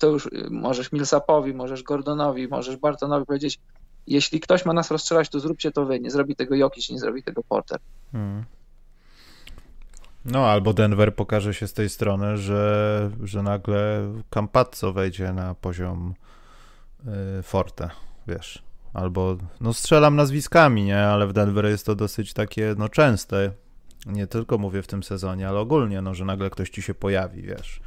[0.02, 3.60] to już y, możesz Millsapowi, możesz Gordonowi, możesz Bartonowi powiedzieć,
[4.08, 7.24] jeśli ktoś ma nas rozstrzelać, to zróbcie to wy, nie zrobi tego Jokic, nie zrobi
[7.24, 7.80] tego Porter.
[8.12, 8.44] Hmm.
[10.26, 16.14] No, albo Denver pokaże się z tej strony, że, że nagle Campazzo wejdzie na poziom
[17.40, 17.90] y, Forte,
[18.28, 18.64] wiesz.
[18.94, 21.00] Albo, no strzelam nazwiskami, nie?
[21.00, 23.52] Ale w Denver jest to dosyć takie, no częste.
[24.06, 27.42] Nie tylko mówię w tym sezonie, ale ogólnie, no, że nagle ktoś ci się pojawi,
[27.42, 27.82] wiesz.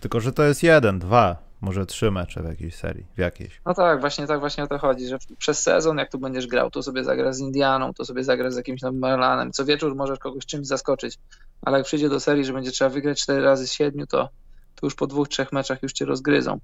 [0.00, 3.60] Tylko, że to jest jeden, dwa, może trzy mecze w jakiejś serii, w jakiejś.
[3.66, 6.70] No tak, właśnie tak właśnie o to chodzi, że przez sezon, jak tu będziesz grał,
[6.70, 10.18] to sobie zagra z Indianą, to sobie zagra z jakimś tam Merlanem, co wieczór możesz
[10.18, 11.18] kogoś czymś zaskoczyć,
[11.62, 14.28] ale jak przyjdzie do serii, że będzie trzeba wygrać cztery razy z siedmiu, to,
[14.74, 16.60] to już po dwóch, trzech meczach już cię rozgryzą.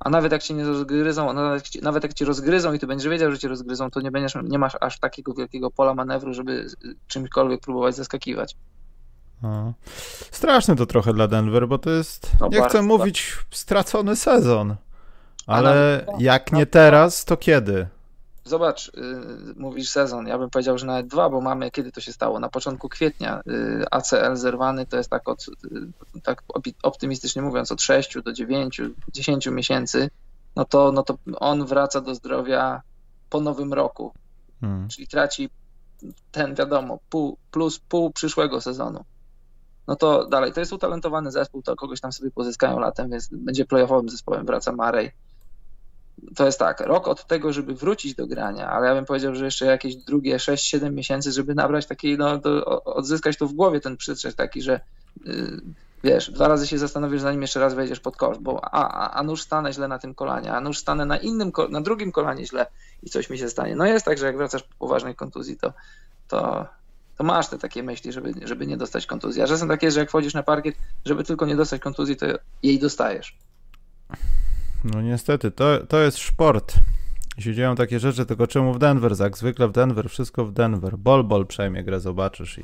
[0.00, 3.30] A nawet jak cię nie rozgryzą, nawet, nawet jak cię rozgryzą i ty będziesz wiedział,
[3.30, 6.66] że cię rozgryzą, to nie, będziesz, nie masz aż takiego wielkiego pola manewru, żeby
[7.06, 8.56] czymkolwiek próbować zaskakiwać.
[9.42, 9.72] No.
[10.30, 14.76] Straszne to trochę dla Denver, bo to jest, no nie chcę mówić, stracony sezon.
[15.46, 17.86] Ale na, jak nie teraz, to kiedy?
[18.44, 18.92] Zobacz, y,
[19.56, 20.26] mówisz sezon.
[20.26, 22.40] Ja bym powiedział, że nawet dwa, bo mamy, kiedy to się stało?
[22.40, 26.42] Na początku kwietnia y, ACL zerwany to jest tak, od, y, tak
[26.82, 28.80] optymistycznie mówiąc, od 6 do 9,
[29.12, 30.10] 10 miesięcy.
[30.56, 32.82] No to, no to on wraca do zdrowia
[33.30, 34.12] po nowym roku.
[34.60, 34.88] Hmm.
[34.88, 35.50] Czyli traci
[36.32, 39.04] ten, wiadomo, pół, plus pół przyszłego sezonu
[39.86, 43.64] no to dalej, to jest utalentowany zespół, to kogoś tam sobie pozyskają latem, więc będzie
[43.64, 45.12] playoffowym zespołem, wraca Marej.
[46.36, 49.44] To jest tak, rok od tego, żeby wrócić do grania, ale ja bym powiedział, że
[49.44, 52.40] jeszcze jakieś drugie 6-7 miesięcy, żeby nabrać takiej, no,
[52.84, 54.80] odzyskać to w głowie ten przytrzeć taki, że
[55.24, 55.60] yy,
[56.04, 59.22] wiesz, dwa razy się zastanowisz, zanim jeszcze raz wejdziesz pod kosz, bo a, a, a
[59.22, 62.66] nóż stanę źle na tym kolanie, a nóż stanę na innym, na drugim kolanie źle
[63.02, 63.76] i coś mi się stanie.
[63.76, 65.72] No jest tak, że jak wracasz po poważnej kontuzji, to,
[66.28, 66.66] to,
[67.20, 69.42] to masz te takie myśli, żeby, żeby nie dostać kontuzji.
[69.42, 72.26] A czasem takie, że jak wchodzisz na parkiet, żeby tylko nie dostać kontuzji, to
[72.62, 73.38] jej dostajesz.
[74.84, 76.74] No niestety, to, to jest sport.
[77.38, 79.20] Się dzieją takie rzeczy, tylko czemu w Denver?
[79.20, 80.98] Jak zwykle w Denver, wszystko w Denver.
[80.98, 82.62] Bol, bol przejmie grę, zobaczysz i...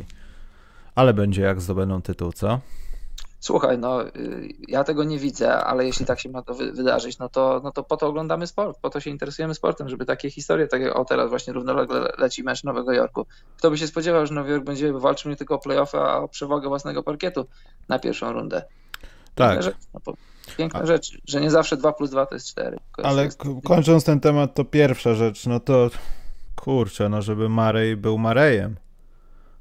[0.94, 2.60] Ale będzie jak zdobędą tytuł, co?
[3.40, 7.28] Słuchaj, no y, ja tego nie widzę, ale jeśli tak się ma to wydarzyć, no
[7.28, 10.66] to, no to po to oglądamy sport, po to się interesujemy sportem, żeby takie historie,
[10.66, 13.26] tak jak o teraz właśnie równolegle leci mecz Nowego Jorku.
[13.58, 16.28] Kto by się spodziewał, że Nowy Jork będzie walczył nie tylko o playoffy, a o
[16.28, 17.46] przewagę własnego parkietu
[17.88, 18.62] na pierwszą rundę.
[19.34, 19.50] Tak.
[19.50, 20.14] Piękna rzecz, no,
[20.56, 20.86] piękna a...
[20.86, 22.76] rzecz że nie zawsze 2 plus 2 to jest 4.
[23.02, 23.42] Ale jest...
[23.64, 25.90] kończąc ten temat, to pierwsza rzecz, no to
[26.56, 28.76] kurczę, no żeby Marej był Marejem.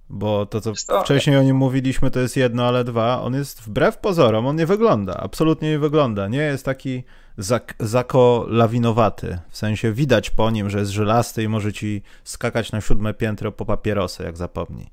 [0.10, 3.22] Bo to, co wcześniej o nim mówiliśmy, to jest jedno, ale dwa.
[3.22, 6.28] On jest wbrew pozorom, on nie wygląda, absolutnie nie wygląda.
[6.28, 7.04] Nie jest taki
[7.38, 9.40] zak zakolawinowaty.
[9.50, 13.52] W sensie widać po nim, że jest żelasty i może ci skakać na siódme piętro
[13.52, 14.92] po papierosy, jak zapomni.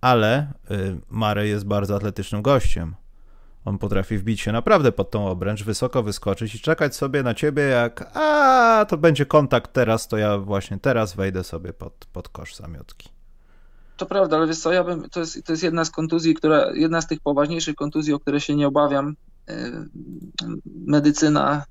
[0.00, 2.94] ale y, Murray jest bardzo atletycznym gościem.
[3.64, 7.62] On potrafi wbić się naprawdę pod tą obręcz, wysoko wyskoczyć i czekać sobie na ciebie
[7.62, 12.54] jak a to będzie kontakt teraz, to ja właśnie teraz wejdę sobie pod, pod kosz
[12.54, 13.13] zamiotki.
[13.96, 16.72] To prawda, ale wiesz co, ja bym, to, jest, to jest jedna z kontuzji, która,
[16.74, 19.16] jedna z tych poważniejszych kontuzji, o które się nie obawiam.
[19.50, 19.88] Y,
[20.86, 21.64] medycyna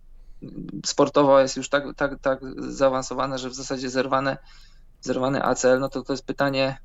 [0.85, 4.37] sportowa jest już tak, tak, tak zaawansowana, że w zasadzie zerwane,
[5.01, 6.77] zerwany ACL, no to to jest pytanie,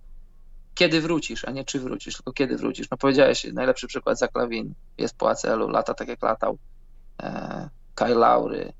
[0.75, 2.91] kiedy wrócisz, a nie czy wrócisz, tylko kiedy wrócisz.
[2.91, 6.59] No powiedziałeś, najlepszy przykład za Klawin jest po ACL-u, lata tak jak latał.
[7.23, 8.73] E, Kyle Laury.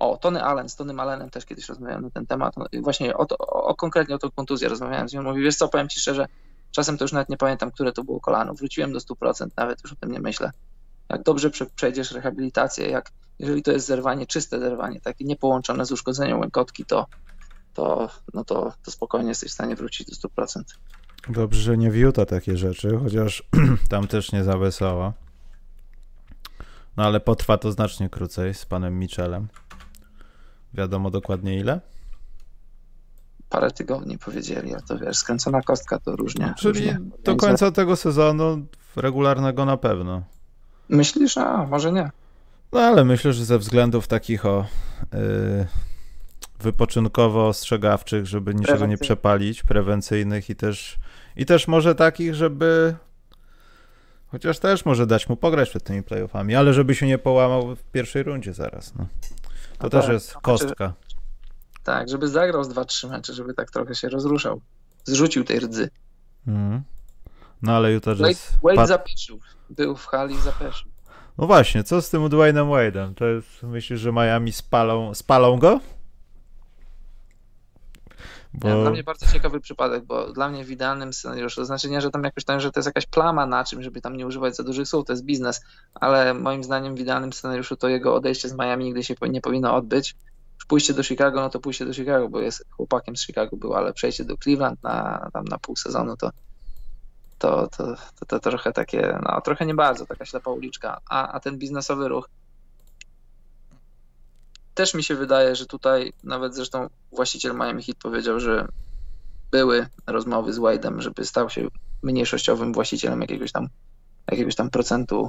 [0.00, 2.56] O, Tony Allen, z Tony Allenem też kiedyś rozmawiałem na ten temat.
[2.56, 5.22] No, właśnie o, to, o, konkretnie o tą kontuzję rozmawiałem z nią.
[5.22, 6.26] Mówi, wiesz co, powiem ci szczerze,
[6.70, 8.54] czasem to już nawet nie pamiętam, które to było kolano.
[8.54, 10.50] Wróciłem do 100%, nawet już o tym nie myślę.
[11.08, 16.40] Jak dobrze przejdziesz rehabilitację, jak jeżeli to jest zerwanie, czyste zerwanie, takie niepołączone z uszkodzeniem
[16.40, 17.06] łękotki, to,
[17.74, 20.62] to, no to, to spokojnie jesteś w stanie wrócić do 100%.
[21.28, 23.42] Dobrze, że nie wiuta takie rzeczy, chociaż
[23.90, 25.12] tam też nie za wesoło.
[26.96, 29.48] No ale potrwa to znacznie krócej z panem Michelem.
[30.74, 31.80] Wiadomo dokładnie ile?
[33.50, 36.54] Parę tygodni powiedzieli, a to wiesz, skręcona kostka to różnie.
[36.58, 37.00] Czyli różnie.
[37.24, 40.22] do końca tego sezonu regularnego na pewno.
[40.88, 41.38] Myślisz?
[41.38, 42.10] A, może nie.
[42.72, 44.66] No ale myślę, że ze względów takich o
[45.12, 45.66] yy,
[46.60, 50.98] wypoczynkowo-ostrzegawczych, żeby niczego nie przepalić, prewencyjnych i też,
[51.36, 52.94] i też może takich, żeby
[54.30, 57.82] chociaż też może dać mu pograć przed tymi playoffami, ale żeby się nie połamał w
[57.82, 58.94] pierwszej rundzie zaraz.
[58.94, 59.06] No.
[59.80, 60.92] To no też tak, jest kostka.
[61.84, 64.60] tak, żeby zagrał z 2-3 mecze, żeby tak trochę się rozruszał.
[65.04, 65.90] Zrzucił tej rdzy.
[66.46, 66.82] Mm.
[67.62, 68.52] No ale Utah Jazz...
[68.62, 69.40] Wade, Wade zapeszył.
[69.70, 70.90] Był w hali i zapeszył.
[71.38, 73.14] No właśnie, co z tym Dwaynem Wade'em?
[73.14, 75.80] To jest, myślisz, że Miami spalą, spalą go?
[78.54, 78.82] Bo...
[78.82, 82.10] Dla mnie bardzo ciekawy przypadek, bo dla mnie w idealnym scenariuszu, to znaczy nie, że
[82.10, 84.62] tam jakoś tam, że to jest jakaś plama na czym, żeby tam nie używać za
[84.62, 85.60] dużych słów, to jest biznes,
[85.94, 89.74] ale moim zdaniem w idealnym scenariuszu to jego odejście z Miami nigdy się nie powinno
[89.74, 90.16] odbyć.
[90.68, 93.92] Pójście do Chicago, no to pójście do Chicago, bo jest chłopakiem z Chicago był, ale
[93.92, 96.30] przejście do Cleveland na, tam na pół sezonu to,
[97.38, 101.40] to, to, to, to trochę takie, no trochę nie bardzo, taka ślepa uliczka, a, a
[101.40, 102.28] ten biznesowy ruch
[104.80, 108.68] też mi się wydaje, że tutaj nawet zresztą właściciel Miami Heat powiedział, że
[109.50, 111.68] były rozmowy z Wade'em, żeby stał się
[112.02, 113.68] mniejszościowym właścicielem jakiegoś tam,
[114.30, 115.28] jakiegoś tam procentu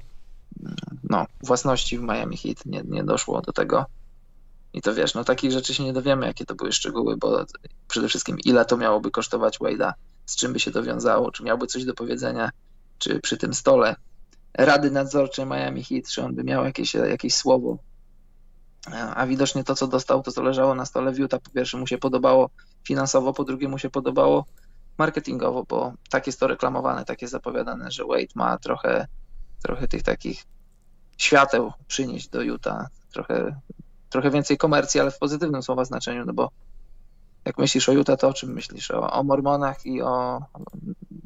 [1.09, 2.65] no, własności w Miami Heat.
[2.65, 3.85] Nie, nie doszło do tego.
[4.73, 7.45] I to wiesz, no takich rzeczy się nie dowiemy, jakie to były szczegóły, bo
[7.87, 9.93] przede wszystkim ile to miałoby kosztować Wade'a,
[10.25, 12.49] z czym by się to wiązało, czy miałby coś do powiedzenia,
[12.97, 13.95] czy przy tym stole
[14.53, 17.77] Rady Nadzorczej Miami Heat, czy on by miał jakieś, jakieś słowo
[19.15, 21.97] a widocznie to, co dostał, to co leżało na stole Wiuta, po pierwsze mu się
[21.97, 22.49] podobało
[22.83, 24.45] finansowo, po drugie mu się podobało
[24.97, 29.07] marketingowo, bo tak jest to reklamowane, tak jest zapowiadane, że Wade ma trochę,
[29.63, 30.43] trochę tych takich
[31.17, 33.59] świateł przynieść do Utah, trochę,
[34.09, 36.49] trochę więcej komercji, ale w pozytywnym słowa znaczeniu, no bo
[37.45, 38.91] jak myślisz o Utah, to o czym myślisz?
[38.91, 40.41] O, o mormonach i o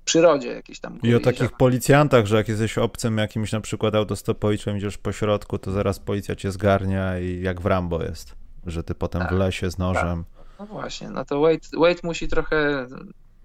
[0.06, 1.00] przyrodzie jakiejś tam.
[1.04, 5.58] I o takich policjantach, że jak jesteś obcym jakimś na przykład autostopowiczem, idziesz po środku,
[5.58, 9.34] to zaraz policja cię zgarnia i jak w Rambo jest, że ty potem tak, w
[9.34, 10.24] lesie z nożem.
[10.24, 10.60] Tak.
[10.60, 12.88] No właśnie, no to Wade, Wade musi trochę,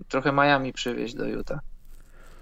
[0.09, 1.61] trochę Miami przywieźć do Utah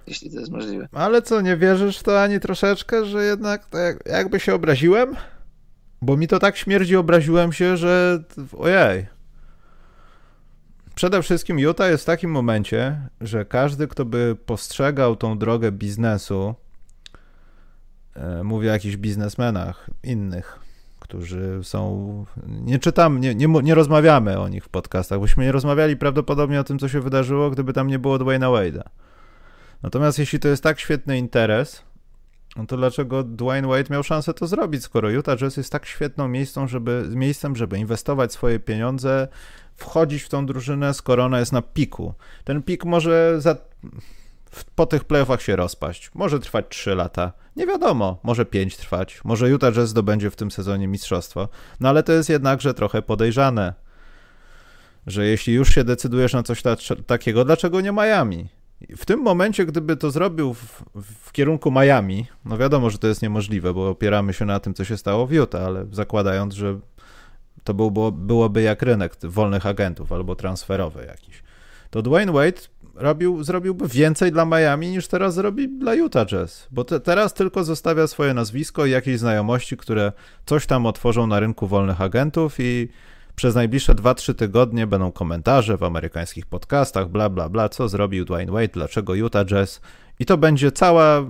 [0.09, 0.89] jeśli to jest możliwe.
[0.93, 5.17] Ale co, nie wierzysz to ani troszeczkę, że jednak tak jakby się obraziłem?
[6.03, 8.25] Bo mi to tak śmierdzi, obraziłem się, że
[8.59, 9.07] ojej
[10.99, 16.55] przede wszystkim Utah jest w takim momencie, że każdy, kto by postrzegał tą drogę biznesu,
[18.15, 20.59] e, mówię o jakichś biznesmenach innych,
[21.01, 22.25] którzy są.
[22.47, 26.65] Nie czytam, nie, nie, nie rozmawiamy o nich w podcastach, bośmy nie rozmawiali prawdopodobnie o
[26.65, 28.83] tym, co się wydarzyło, gdyby tam nie było Dwayna Wade'a.
[29.83, 31.83] Natomiast jeśli to jest tak świetny interes,
[32.57, 36.29] no to dlaczego Dwayne Wade miał szansę to zrobić, skoro Utah Jazz jest tak świetną
[36.29, 39.29] miejscem, żeby, miejscem, żeby inwestować swoje pieniądze,
[39.79, 42.15] wchodzić w tą drużynę, skoro ona jest na piku.
[42.45, 43.57] Ten pik może za,
[44.75, 46.11] po tych playoffach się rozpaść.
[46.15, 47.33] Może trwać 3 lata.
[47.57, 49.21] Nie wiadomo, może 5 trwać.
[49.25, 51.49] Może Utah Jazz zdobędzie w tym sezonie mistrzostwo.
[51.81, 53.75] No ale to jest jednakże trochę podejrzane,
[55.07, 58.49] że jeśli już się decydujesz na coś ta, takiego, dlaczego nie Miami?
[58.97, 63.23] W tym momencie, gdyby to zrobił w, w, kierunku Miami, no wiadomo, że to jest
[63.23, 66.79] niemożliwe, bo opieramy się na tym, co się stało w Utah, ale zakładając, że
[67.69, 71.43] to byłoby, byłoby jak rynek wolnych agentów albo transferowy jakiś,
[71.91, 72.61] to Dwayne Wade
[72.95, 77.65] robił, zrobiłby więcej dla Miami niż teraz zrobi dla Utah Jazz, bo te, teraz tylko
[77.65, 80.13] zostawia swoje nazwisko i jakieś znajomości, które
[80.47, 82.89] coś tam otworzą na rynku wolnych agentów i
[83.37, 88.53] przez najbliższe 2-3 tygodnie będą komentarze w amerykańskich podcastach, bla, bla, bla, co zrobił Dwayne
[88.53, 89.81] Wade, dlaczego Utah Jazz
[90.19, 91.25] i to będzie cała,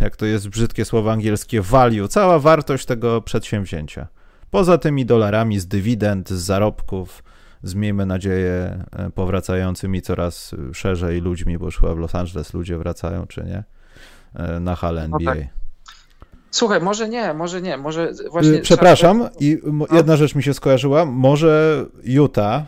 [0.00, 4.17] jak to jest brzydkie słowo angielskie, value, cała wartość tego przedsięwzięcia.
[4.50, 7.22] Poza tymi dolarami z dywidend, z zarobków,
[7.62, 12.78] z miejmy nadzieję e, powracającymi coraz szerzej ludźmi, bo już chyba w Los Angeles ludzie
[12.78, 13.64] wracają, czy nie,
[14.34, 15.20] e, na halę NBA.
[15.20, 15.58] No tak.
[16.50, 18.58] Słuchaj, może nie, może nie, może właśnie...
[18.58, 19.30] Przepraszam, trzeba...
[19.40, 19.86] i no.
[19.92, 22.62] jedna rzecz mi się skojarzyła, może Utah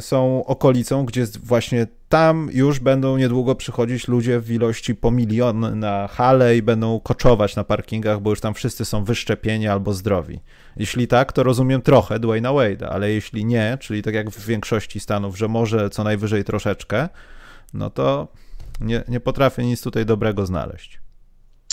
[0.00, 6.08] są okolicą, gdzie właśnie tam już będą niedługo przychodzić ludzie w ilości po milion na
[6.08, 10.40] hale i będą koczować na parkingach, bo już tam wszyscy są wyszczepieni albo zdrowi.
[10.76, 15.00] Jeśli tak, to rozumiem trochę Dwayna Wade'a, ale jeśli nie, czyli tak jak w większości
[15.00, 17.08] stanów, że może co najwyżej troszeczkę,
[17.74, 18.28] no to
[18.80, 21.00] nie, nie potrafię nic tutaj dobrego znaleźć.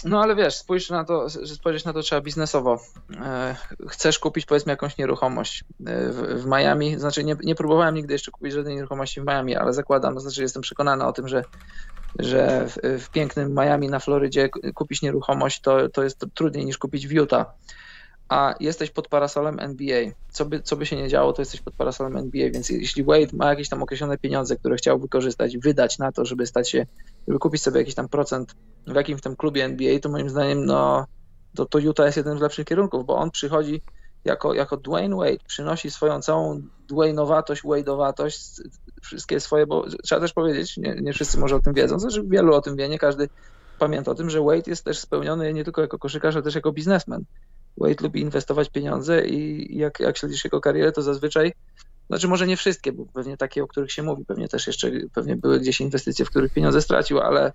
[0.06, 2.80] No ale wiesz, spójrz na to, spojrzeć na to trzeba biznesowo.
[3.22, 3.56] E,
[3.88, 8.32] chcesz kupić powiedzmy jakąś nieruchomość e, w, w Miami, znaczy nie, nie próbowałem nigdy jeszcze
[8.32, 11.44] kupić żadnej nieruchomości w Miami, ale zakładam, znaczy jestem przekonany o tym, że,
[12.20, 17.08] że w, w pięknym Miami na Florydzie kupić nieruchomość to, to jest trudniej niż kupić
[17.08, 17.46] w Utah
[18.30, 20.12] a jesteś pod parasolem NBA.
[20.30, 23.28] Co by, co by się nie działo, to jesteś pod parasolem NBA, więc jeśli Wade
[23.34, 26.86] ma jakieś tam określone pieniądze, które chciał wykorzystać, wydać na to, żeby stać się,
[27.28, 28.56] żeby kupić sobie jakiś tam procent
[28.88, 31.06] w jakimś tam klubie NBA, to moim zdaniem no,
[31.56, 33.82] to, to Utah jest jeden z lepszych kierunków, bo on przychodzi
[34.26, 36.62] jako, jako Dwayne Wade, przynosi swoją całą
[36.92, 38.62] Dwayne'owatość, Wade'owatość,
[39.02, 42.54] wszystkie swoje, bo trzeba też powiedzieć, nie, nie wszyscy może o tym wiedzą, znaczy wielu
[42.54, 43.30] o tym wie, nie każdy
[43.80, 46.72] pamięta o tym, że Wade jest też spełniony nie tylko jako koszykarz, ale też jako
[46.72, 47.24] biznesmen.
[47.78, 51.54] Wade lubi inwestować pieniądze i jak, jak śledzisz jego karierę, to zazwyczaj,
[52.08, 55.36] znaczy może nie wszystkie, bo pewnie takie, o których się mówi, pewnie też jeszcze, pewnie
[55.36, 57.54] były gdzieś inwestycje, w których pieniądze stracił, ale,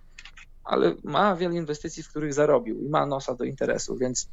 [0.65, 4.29] ale ma wiele inwestycji, w których zarobił i ma nosa do interesu, więc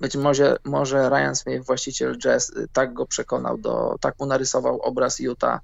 [0.00, 5.18] być może, może Ryan Smith, właściciel Jazz, tak go przekonał, do, tak mu narysował obraz
[5.20, 5.60] Utah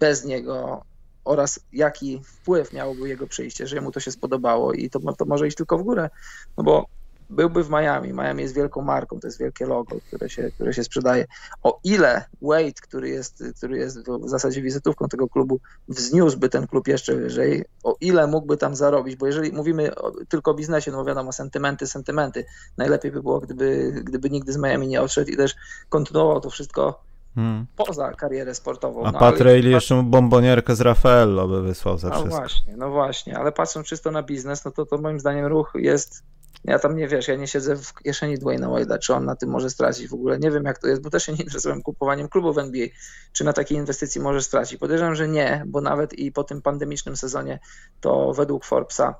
[0.00, 0.84] bez niego
[1.24, 5.48] oraz jaki wpływ miałoby jego przyjście, że mu to się spodobało i to, to może
[5.48, 6.10] iść tylko w górę,
[6.56, 6.86] no bo
[7.30, 8.12] byłby w Miami.
[8.12, 11.26] Miami jest wielką marką, to jest wielkie logo, które się, które się sprzedaje.
[11.62, 16.88] O ile Wade, który jest, który jest w zasadzie wizytówką tego klubu, wzniósłby ten klub
[16.88, 21.04] jeszcze wyżej, o ile mógłby tam zarobić, bo jeżeli mówimy o, tylko o biznesie, no
[21.04, 22.44] wiadomo, sentymenty, sentymenty,
[22.76, 25.54] najlepiej by było, gdyby, gdyby nigdy z Miami nie odszedł i też
[25.88, 27.66] kontynuował to wszystko Hmm.
[27.76, 29.04] poza karierę sportową.
[29.04, 32.34] A no, Pat jeszcze bombonierkę z Raffaello by wysłał za no wszystko.
[32.34, 35.72] No właśnie, no właśnie, ale patrząc czysto na biznes, no to, to moim zdaniem ruch
[35.74, 36.22] jest
[36.64, 39.50] ja tam nie wiesz, ja nie siedzę w kieszeni Dwayna Wade'a, czy on na tym
[39.50, 40.38] może stracić w ogóle.
[40.38, 42.86] Nie wiem, jak to jest, bo też się nie interesowałem kupowaniem klubów NBA,
[43.32, 44.78] czy na takiej inwestycji może stracić.
[44.78, 47.58] Podejrzewam, że nie, bo nawet i po tym pandemicznym sezonie
[48.00, 49.14] to według Forbesa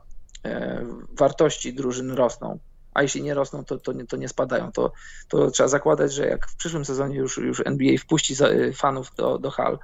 [0.44, 2.58] e, wartości drużyn rosną.
[2.94, 4.72] A jeśli nie rosną, to, to, nie, to nie spadają.
[4.72, 4.92] To,
[5.28, 8.34] to trzeba zakładać, że jak w przyszłym sezonie już, już NBA wpuści
[8.74, 9.78] fanów do, do hal,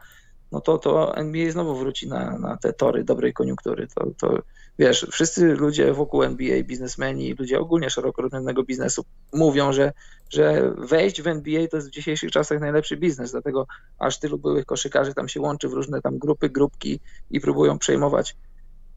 [0.53, 3.89] no to, to NBA znowu wróci na, na te tory dobrej koniunktury.
[3.95, 4.43] To, to
[4.79, 9.93] wiesz, wszyscy ludzie wokół NBA, biznesmeni, ludzie ogólnie szeroko rozumianego biznesu mówią, że,
[10.31, 13.67] że wejść w NBA to jest w dzisiejszych czasach najlepszy biznes, dlatego
[13.99, 18.37] aż tylu byłych koszykarzy tam się łączy w różne tam grupy, grupki i próbują przejmować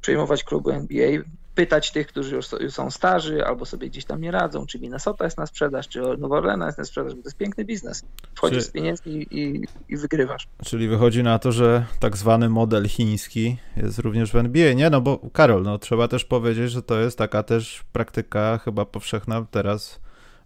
[0.01, 1.21] przejmować kluby NBA,
[1.55, 5.37] pytać tych, którzy już są starzy albo sobie gdzieś tam nie radzą, czy Minnesota jest
[5.37, 8.05] na sprzedaż, czy Nowa Orleans jest na sprzedaż, bo to jest piękny biznes.
[8.35, 8.63] Wchodzisz czy...
[8.63, 10.47] z pieniędzmi i, i wygrywasz.
[10.65, 14.89] Czyli wychodzi na to, że tak zwany model chiński jest również w NBA, nie?
[14.89, 19.45] No bo Karol, no trzeba też powiedzieć, że to jest taka też praktyka chyba powszechna
[19.51, 19.99] teraz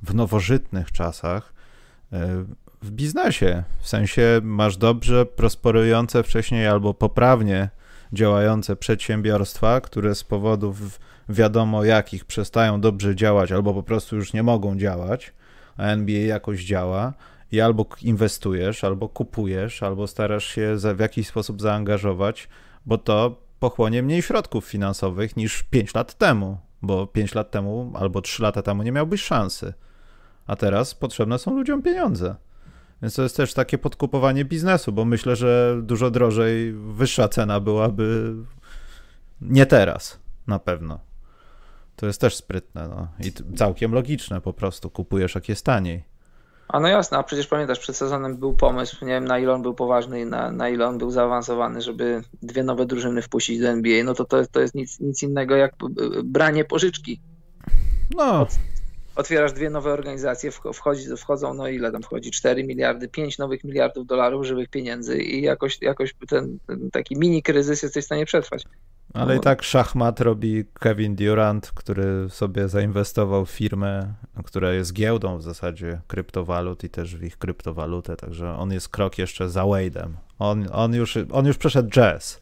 [0.04, 1.54] w nowożytnych czasach
[2.14, 2.46] e,
[2.82, 3.64] w biznesie.
[3.80, 7.70] W sensie masz dobrze prosperujące wcześniej albo poprawnie
[8.14, 14.44] działające przedsiębiorstwa, które z powodów wiadomo jakich przestają dobrze działać albo po prostu już nie
[14.44, 15.34] mogą działać,
[15.78, 17.14] a NBA jakoś działa
[17.52, 22.50] i albo inwestujesz, albo kupujesz, albo starasz się w jakiś sposób zaangażować,
[22.86, 28.22] bo to pochłonie mniej środków finansowych niż 5 lat temu, bo 5 lat temu albo
[28.22, 29.74] 3 lata temu nie miałbyś szansy.
[30.48, 32.36] A teraz potrzebne są ludziom pieniądze.
[33.02, 38.36] Więc to jest też takie podkupowanie biznesu, bo myślę, że dużo drożej, wyższa cena byłaby
[39.42, 41.00] nie teraz, na pewno.
[41.96, 43.08] To jest też sprytne no.
[43.28, 44.90] i całkiem logiczne po prostu.
[44.90, 46.04] Kupujesz jak jest taniej.
[46.68, 49.62] A no jasne, a przecież pamiętasz, przed sezonem był pomysł, nie wiem na ile on
[49.62, 53.68] był poważny i na, na ile on był zaawansowany, żeby dwie nowe drużyny wpuścić do
[53.68, 55.76] NBA, no to to, to jest nic, nic innego jak
[56.24, 57.22] branie pożyczki.
[58.16, 58.42] No.
[58.42, 58.50] Od,
[59.18, 64.08] otwierasz dwie nowe organizacje, wchodzi, wchodzą, no ile tam wchodzi, 4 miliardy, 5 nowych miliardów
[64.08, 68.64] dolarów żywych pieniędzy i jakoś, jakoś ten, ten taki mini kryzys jesteś w stanie przetrwać.
[69.14, 74.14] Ale i tak szachmat robi Kevin Durant, który sobie zainwestował w firmę,
[74.46, 79.18] która jest giełdą w zasadzie kryptowalut i też w ich kryptowalutę, także on jest krok
[79.18, 80.10] jeszcze za Wade'em.
[80.40, 82.42] On, on, już, on już przeszedł jazz.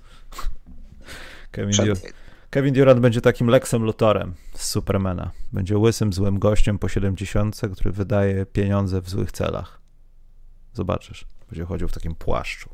[1.52, 1.98] Kevin, Dur
[2.56, 5.32] Kevin Durant będzie takim Lexem Lutorem z Supermana.
[5.54, 9.80] Będzie łysym, złym gościem po 70, który wydaje pieniądze w złych celach.
[10.74, 11.26] Zobaczysz.
[11.50, 12.70] Będzie chodził w takim płaszczu.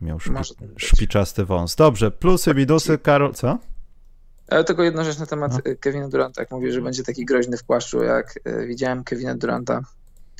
[0.00, 0.32] Miał szpi
[0.76, 1.76] szpiczasty wąs.
[1.76, 3.58] Dobrze, plusy, minusy, Karol, co?
[4.48, 5.74] Ale tylko jedna rzecz na temat no.
[5.80, 6.42] Kevina Duranta.
[6.42, 9.80] Jak mówię, że będzie taki groźny w płaszczu, jak e, widziałem Kevina Duranta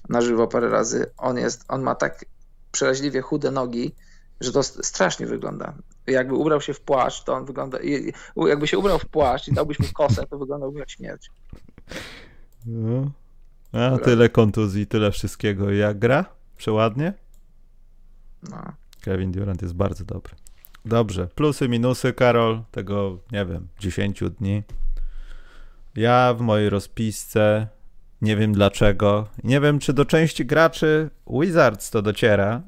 [0.09, 1.07] na żywo parę razy.
[1.17, 2.25] On jest, on ma tak
[2.73, 3.95] przeraźliwie chude nogi,
[4.41, 5.75] że to strasznie wygląda.
[6.07, 7.79] Jakby ubrał się w płaszcz, to on wygląda.
[8.37, 11.31] Jakby się ubrał w płaszcz i dałbyś mu kosę, to wyglądałby jak śmierć.
[12.67, 13.11] No.
[13.73, 15.71] A tyle kontuzji, tyle wszystkiego.
[15.71, 16.25] Jak gra?
[16.57, 17.13] Przeładnie?
[18.51, 18.73] No.
[19.01, 20.35] Kevin Durant jest bardzo dobry.
[20.85, 21.29] Dobrze.
[21.35, 24.63] Plusy, minusy, Karol, tego nie wiem, 10 dni.
[25.95, 27.69] Ja w mojej rozpisce
[28.23, 29.29] nie wiem dlaczego.
[29.45, 32.63] Nie wiem, czy do części graczy Wizards to dociera,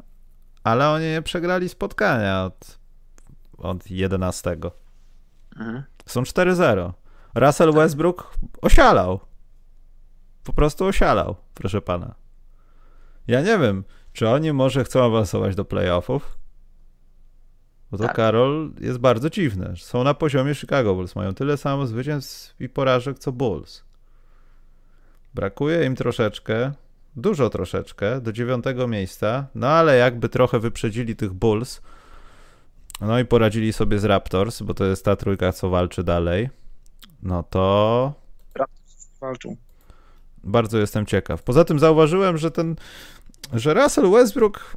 [0.69, 2.79] ale oni nie przegrali spotkania od,
[3.59, 4.57] od 11.
[5.57, 5.83] Mhm.
[6.07, 6.93] Są 4-0.
[7.35, 9.21] Russell Westbrook osialał.
[10.45, 12.15] Po prostu osialał, proszę pana.
[13.27, 16.39] Ja nie wiem, czy oni może chcą awansować do playoffów?
[17.91, 18.17] Bo to tak.
[18.17, 19.75] Karol jest bardzo dziwne.
[19.77, 21.17] Są na poziomie Chicago Bulls.
[21.17, 23.85] Mają tyle samo zwycięstw i porażek co Bulls.
[25.35, 26.73] Brakuje im troszeczkę,
[27.21, 29.47] dużo troszeczkę, do dziewiątego miejsca.
[29.55, 31.81] No ale jakby trochę wyprzedzili tych Bulls.
[33.01, 36.51] No i poradzili sobie z Raptors, bo to jest ta trójka, co walczy dalej.
[37.23, 38.13] No to.
[38.55, 39.57] Raptors walczą.
[40.45, 41.43] Bardzo jestem ciekaw.
[41.43, 42.77] Poza tym zauważyłem, że ten
[43.53, 44.77] że Russell Westbrook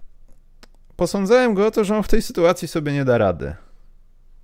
[0.95, 3.55] posądzałem go o to, że on w tej sytuacji sobie nie da rady.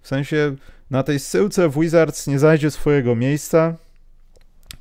[0.01, 0.55] W sensie
[0.89, 3.75] na tej syłce w Wizards nie znajdzie swojego miejsca,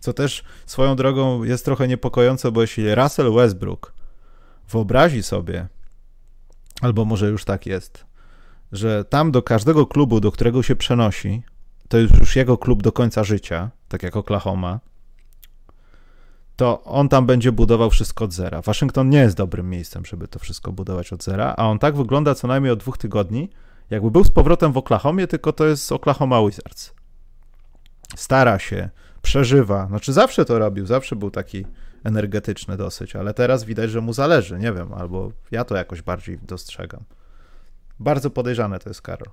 [0.00, 3.92] co też swoją drogą jest trochę niepokojące, bo jeśli Russell Westbrook
[4.68, 5.68] wyobrazi sobie,
[6.80, 8.06] albo może już tak jest,
[8.72, 11.42] że tam do każdego klubu, do którego się przenosi,
[11.88, 14.80] to jest już jego klub do końca życia, tak jak Oklahoma,
[16.56, 18.62] to on tam będzie budował wszystko od zera.
[18.62, 22.34] Waszyngton nie jest dobrym miejscem, żeby to wszystko budować od zera, a on tak wygląda
[22.34, 23.50] co najmniej od dwóch tygodni,
[23.90, 26.94] jakby był z powrotem w Oklahomie, tylko to jest Oklahoma Wizards.
[28.16, 28.90] Stara się,
[29.26, 31.66] przeżywa, znaczy zawsze to robił, zawsze był taki
[32.04, 36.38] energetyczny dosyć, ale teraz widać, że mu zależy, nie wiem, albo ja to jakoś bardziej
[36.38, 37.04] dostrzegam.
[38.00, 39.28] Bardzo podejrzane to jest Karol.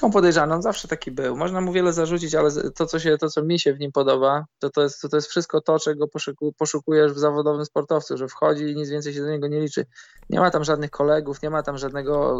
[0.00, 1.36] Są podejrzany, on zawsze taki był.
[1.36, 4.44] Można mu wiele zarzucić, ale to, co, się, to, co mi się w nim podoba,
[4.58, 8.28] to, to, jest, to, to jest wszystko to, czego poszuku, poszukujesz w zawodowym sportowcu, że
[8.28, 9.86] wchodzi i nic więcej się do niego nie liczy.
[10.30, 12.38] Nie ma tam żadnych kolegów, nie ma tam żadnego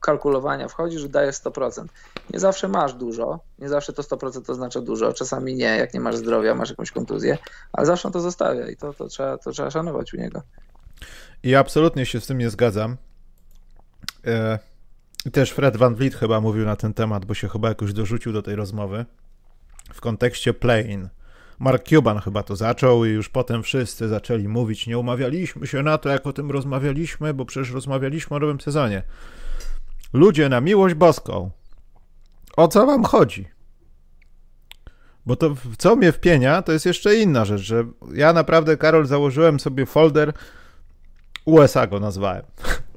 [0.00, 0.68] kalkulowania.
[0.68, 1.84] Wchodzisz, dajesz 100%.
[2.30, 6.16] Nie zawsze masz dużo, nie zawsze to 100% oznacza dużo, czasami nie, jak nie masz
[6.16, 7.38] zdrowia, masz jakąś kontuzję,
[7.72, 10.42] ale zawsze on to zostawia i to, to, trzeba, to trzeba szanować u niego.
[11.42, 12.96] I absolutnie się z tym nie zgadzam.
[14.26, 14.71] E
[15.30, 18.42] też Fred Van Vliet chyba mówił na ten temat, bo się chyba jakoś dorzucił do
[18.42, 19.04] tej rozmowy
[19.92, 21.08] w kontekście play-in.
[21.58, 25.98] Mark Cuban chyba to zaczął i już potem wszyscy zaczęli mówić, nie umawialiśmy się na
[25.98, 29.02] to, jak o tym rozmawialiśmy, bo przecież rozmawialiśmy o nowym sezonie.
[30.12, 31.50] Ludzie, na miłość boską,
[32.56, 33.48] o co wam chodzi?
[35.26, 39.60] Bo to, co mnie wpienia, to jest jeszcze inna rzecz, że ja naprawdę, Karol, założyłem
[39.60, 40.32] sobie folder
[41.44, 42.42] USA go nazwałem.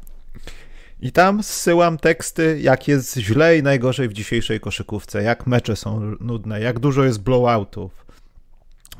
[0.99, 5.99] I tam zsyłam teksty, jak jest źle i najgorzej w dzisiejszej koszykówce, jak mecze są
[6.19, 8.05] nudne, jak dużo jest blowoutów.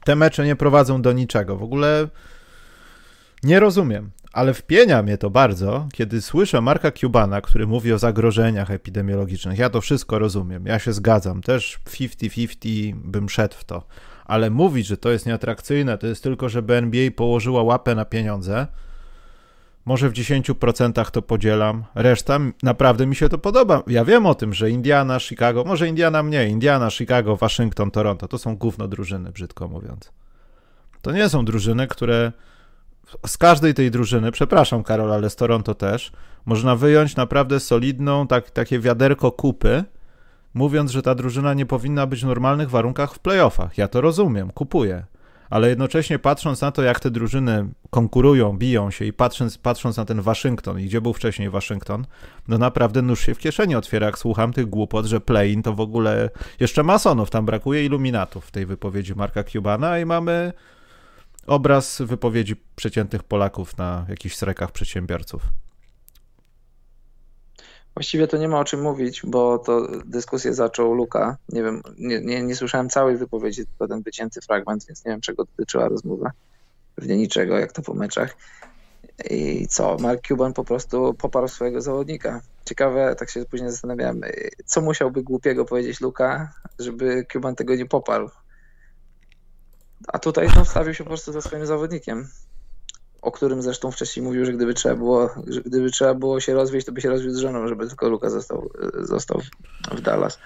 [0.04, 1.58] Te mecze nie prowadzą do niczego.
[1.58, 2.08] W ogóle
[3.44, 8.72] nie rozumiem, ale wpienia mnie to bardzo, kiedy słyszę Marka Cubana, który mówi o zagrożeniach
[8.72, 9.60] epidemiologicznych.
[9.60, 13.88] Ja to wszystko rozumiem, ja się zgadzam, też 50-50 bym szedł w to,
[14.26, 18.68] ale mówić, że to jest nieatrakcyjne, to jest tylko, żeby NBA położyła łapę na pieniądze–
[19.86, 23.84] może w 10% to podzielam, reszta naprawdę mi się to podoba.
[23.88, 28.38] Ja wiem o tym, że Indiana, Chicago, może Indiana mniej, Indiana, Chicago, Waszyngton, Toronto to
[28.38, 30.12] są gówno drużyny, brzydko mówiąc.
[31.02, 32.32] To nie są drużyny, które
[33.28, 36.12] z każdej tej drużyny, przepraszam Karol, ale z Toronto też,
[36.46, 39.84] można wyjąć naprawdę solidną, tak, takie wiaderko kupy,
[40.54, 43.78] mówiąc, że ta drużyna nie powinna być w normalnych warunkach w playoffach.
[43.78, 45.06] Ja to rozumiem, kupuję
[45.50, 50.06] ale jednocześnie patrząc na to, jak te drużyny konkurują, biją się i patrząc, patrząc na
[50.06, 52.06] ten Waszyngton i gdzie był wcześniej Waszyngton,
[52.48, 55.80] no naprawdę nóż się w kieszeni otwiera, jak słucham tych głupot, że play-in to w
[55.80, 56.30] ogóle
[56.60, 60.54] jeszcze masonów, tam brakuje iluminatów w tej wypowiedzi Marka Cubana i mamy
[61.48, 65.65] obraz wypowiedzi przeciętnych Polaków na jakichś strekach przedsiębiorców.
[67.96, 71.38] Właściwie to nie ma o czym mówić, bo to dyskusję zaczął Luka.
[71.50, 75.22] Nie wiem, nie, nie, nie słyszałem całej wypowiedzi, tylko ten wycięty fragment, więc nie wiem,
[75.22, 76.32] czego dotyczyła rozmowa.
[76.96, 78.38] Pewnie niczego, jak to po meczach.
[79.30, 79.98] I co?
[80.00, 82.42] Mark Cuban po prostu poparł swojego zawodnika.
[82.66, 84.22] Ciekawe, tak się później zastanawiałem,
[84.66, 88.30] co musiałby głupiego powiedzieć Luka, żeby Cuban tego nie poparł.
[90.08, 92.28] A tutaj no, wstawił się po prostu za swoim zawodnikiem
[93.26, 95.30] o którym zresztą wcześniej mówił, że gdyby trzeba było,
[95.66, 98.70] gdyby trzeba było się rozwieść, to by się rozwiódł z żoną, żeby tylko Luka został,
[99.00, 99.42] został
[99.92, 100.40] w Dallas.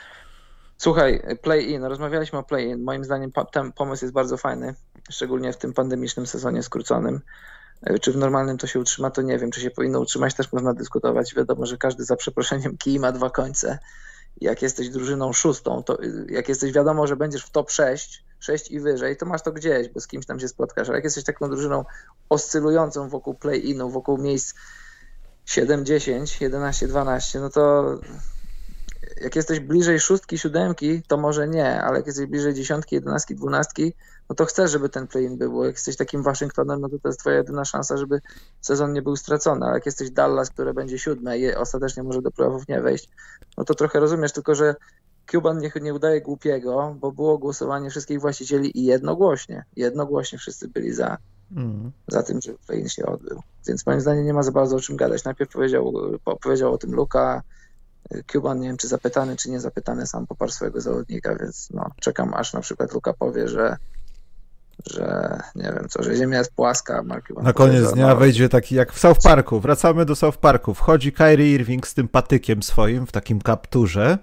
[0.78, 2.84] Słuchaj, play-in, rozmawialiśmy o play-in.
[2.84, 4.76] Moim zdaniem ten pomysł jest bardzo fajny,
[5.12, 7.22] szczególnie w tym pandemicznym sezonie skróconym.
[8.02, 9.52] Czy w normalnym to się utrzyma, to nie wiem.
[9.52, 11.36] Czy się powinno utrzymać, też można dyskutować.
[11.36, 13.80] Wiadomo, że każdy za przeproszeniem kij ma dwa końce.
[14.42, 15.98] Jak jesteś drużyną szóstą, to
[16.30, 19.90] jak jesteś wiadomo, że będziesz w top 6, 6 i wyżej, to masz to gdzieś,
[19.90, 20.88] bo z kimś tam się spotkasz.
[20.88, 21.86] Ale jak jesteś taką drużyną
[22.30, 24.54] oscylującą wokół play-inu, wokół miejsc
[25.46, 27.86] 7, 10, 11, 12, no to
[29.22, 33.94] jak jesteś bliżej szóstki, siódemki, to może nie, ale jak jesteś bliżej dziesiątki, jedenastki, dwunastki,
[34.30, 37.10] no to chcesz, żeby ten play-in był, bo jak jesteś takim Waszyngtonem, no to to
[37.10, 38.22] jest twoja jedyna szansa, żeby
[38.62, 42.32] sezon nie był stracony, ale jak jesteś Dallas, które będzie siódme i ostatecznie może do
[42.32, 43.10] playoffów nie wejść,
[43.58, 44.76] no to trochę rozumiesz, tylko że
[45.32, 50.94] Cuban nie, nie udaje głupiego, bo było głosowanie wszystkich właścicieli i jednogłośnie, jednogłośnie wszyscy byli
[50.94, 51.18] za,
[51.56, 51.92] mm.
[52.08, 53.42] za tym, że play się odbył.
[53.68, 55.24] Więc moim zdaniem nie ma za bardzo o czym gadać.
[55.24, 55.94] Najpierw powiedział,
[56.42, 57.42] powiedział o tym Luka,
[58.32, 62.34] Cuban, nie wiem czy zapytany, czy nie zapytany, sam poparł swojego zawodnika, więc no, czekam
[62.34, 63.78] aż na przykład Luka powie, że
[64.86, 67.04] że nie wiem co, że ziemia jest płaska.
[67.44, 71.12] Na koniec dnia no, wejdzie taki jak w South Parku, wracamy do South Parku, wchodzi
[71.12, 74.18] Kyrie Irving z tym patykiem swoim w takim kapturze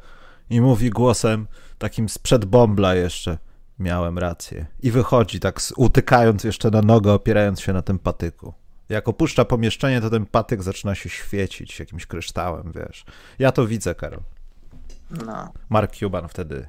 [0.51, 1.47] i mówi głosem
[1.79, 3.39] takim sprzed bombla jeszcze,
[3.79, 4.67] miałem rację.
[4.81, 8.55] I wychodzi tak utykając jeszcze na nogę, opierając się na tym patyku.
[8.89, 13.05] Jak opuszcza pomieszczenie, to ten patyk zaczyna się świecić jakimś kryształem, wiesz.
[13.39, 14.21] Ja to widzę, Karol.
[15.11, 15.53] No.
[15.69, 16.67] Mark Cuban wtedy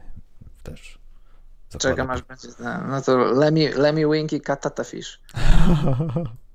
[0.64, 1.00] też.
[1.78, 2.48] Czekam aż będzie.
[2.88, 5.20] No to Lemmy, Lemmy Winky Katata Fish.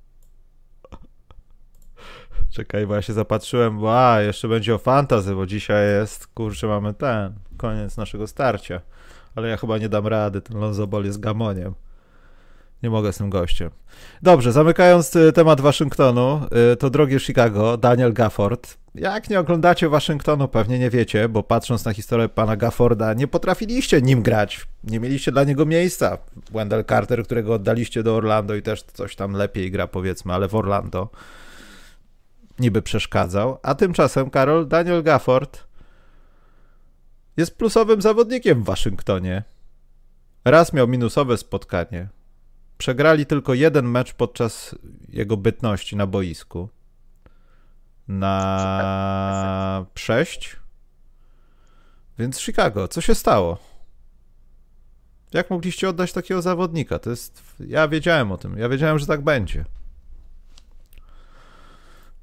[2.53, 6.66] Czekaj, bo ja się zapatrzyłem, bo a, jeszcze będzie o fantazy, bo dzisiaj jest, kurczę,
[6.66, 8.80] mamy ten, koniec naszego starcia.
[9.34, 11.74] Ale ja chyba nie dam rady, ten Lonzo Ball jest gamoniem.
[12.82, 13.70] Nie mogę z tym gościem.
[14.22, 16.40] Dobrze, zamykając y, temat Waszyngtonu,
[16.72, 18.78] y, to drogie Chicago, Daniel Gafford.
[18.94, 24.03] Jak nie oglądacie Waszyngtonu, pewnie nie wiecie, bo patrząc na historię pana Gafforda, nie potrafiliście
[24.03, 24.66] nim grać.
[24.84, 26.18] Nie mieliście dla niego miejsca.
[26.50, 30.55] Wendell Carter, którego oddaliście do Orlando i też coś tam lepiej gra, powiedzmy, ale w
[30.55, 31.09] Orlando
[32.59, 35.66] niby przeszkadzał, a tymczasem Karol Daniel Gafford
[37.36, 39.42] jest plusowym zawodnikiem w Waszyngtonie.
[40.44, 42.09] Raz miał minusowe spotkanie.
[42.78, 44.74] Przegrali tylko jeden mecz podczas
[45.09, 46.68] jego bytności na boisku.
[48.09, 50.57] Na sześć.
[52.18, 53.59] Więc Chicago, co się stało?
[55.32, 56.98] Jak mogliście oddać takiego zawodnika?
[56.98, 57.42] To jest.
[57.61, 58.59] Ja wiedziałem o tym.
[58.59, 59.64] Ja wiedziałem, że tak będzie.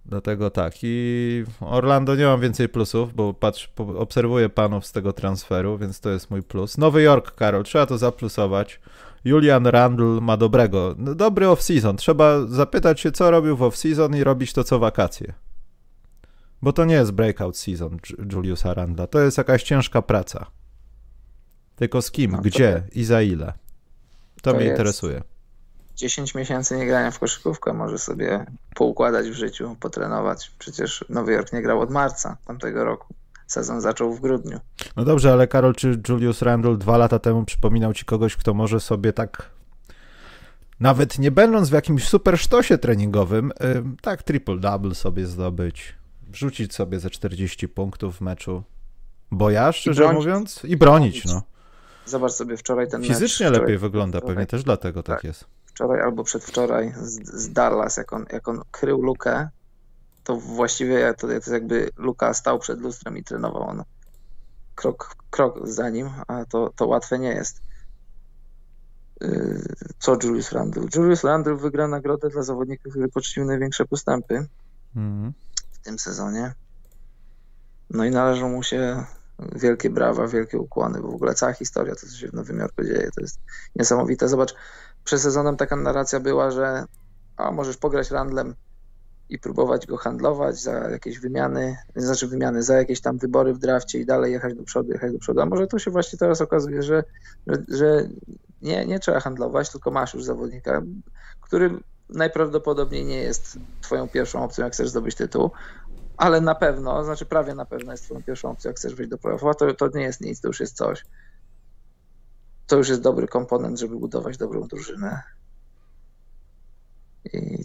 [0.09, 0.73] Dlatego tak.
[0.83, 6.09] I Orlando nie mam więcej plusów, bo patrz, obserwuję panów z tego transferu, więc to
[6.09, 6.77] jest mój plus.
[6.77, 8.79] Nowy Jork, Karol, trzeba to zaplusować.
[9.25, 11.95] Julian Randle ma dobrego, no, dobry off-season.
[11.95, 15.33] Trzeba zapytać się, co robił w off-season i robić to co wakacje.
[16.61, 17.97] Bo to nie jest breakout season
[18.33, 19.07] Juliusa Randla.
[19.07, 20.45] To jest jakaś ciężka praca.
[21.75, 23.53] Tylko z kim, no, gdzie i za ile.
[24.41, 24.73] To, to mnie jest.
[24.73, 25.21] interesuje.
[25.95, 28.45] 10 miesięcy nie grania w koszykówkę może sobie
[28.75, 30.51] poukładać w życiu, potrenować.
[30.59, 33.13] Przecież Nowy Jork nie grał od marca tamtego roku.
[33.47, 34.59] Sezon zaczął w grudniu.
[34.95, 38.79] No dobrze, ale Karol, czy Julius Randle dwa lata temu przypominał ci kogoś, kto może
[38.79, 39.49] sobie tak
[40.79, 43.51] nawet nie będąc w jakimś super sztosie treningowym,
[44.01, 45.95] tak triple-double sobie zdobyć,
[46.27, 48.63] wrzucić sobie ze 40 punktów w meczu.
[49.31, 51.41] Bo ja, szczerze bronić, mówiąc, i bronić, no.
[52.05, 55.45] Zobacz sobie wczoraj ten Fizycznie mecz, lepiej wygląda, pewnie też dlatego tak, tak jest
[55.79, 59.49] wczoraj albo przedwczoraj z, z Dallas, jak on, jak on krył lukę,
[60.23, 63.83] to właściwie to, to jest jakby Luka stał przed lustrem i trenował on
[64.75, 67.61] krok, krok za nim, a to, to łatwe nie jest.
[69.21, 69.61] Yy,
[69.99, 70.83] co Julius Randle?
[70.95, 74.47] Julius Randle wygra nagrodę dla zawodników, który poczynił największe postępy
[74.95, 75.33] mm.
[75.71, 76.53] w tym sezonie.
[77.89, 79.03] No i należą mu się
[79.55, 82.83] wielkie brawa, wielkie ukłony, bo w ogóle cała historia, to co się w Nowym Jorku
[82.83, 83.39] dzieje, to jest
[83.75, 84.29] niesamowite.
[84.29, 84.55] Zobacz,
[85.09, 86.85] przed sezonem taka narracja była, że
[87.37, 88.55] a, możesz pograć Randlem
[89.29, 93.99] i próbować go handlować za jakieś wymiany, znaczy wymiany, za jakieś tam wybory w drafcie
[93.99, 95.41] i dalej jechać do przodu, jechać do przodu.
[95.41, 97.03] A może to się właśnie teraz okazuje, że,
[97.47, 98.09] że, że
[98.61, 100.81] nie, nie trzeba handlować, tylko masz już zawodnika,
[101.41, 101.79] który
[102.09, 105.51] najprawdopodobniej nie jest twoją pierwszą opcją, jak chcesz zdobyć tytuł,
[106.17, 109.17] ale na pewno, znaczy prawie na pewno jest twoją pierwszą opcją, jak chcesz wejść do
[109.17, 111.05] playoffów, to, to nie jest nic, to już jest coś.
[112.69, 115.21] To już jest dobry komponent, żeby budować dobrą drużynę.
[117.33, 117.63] I,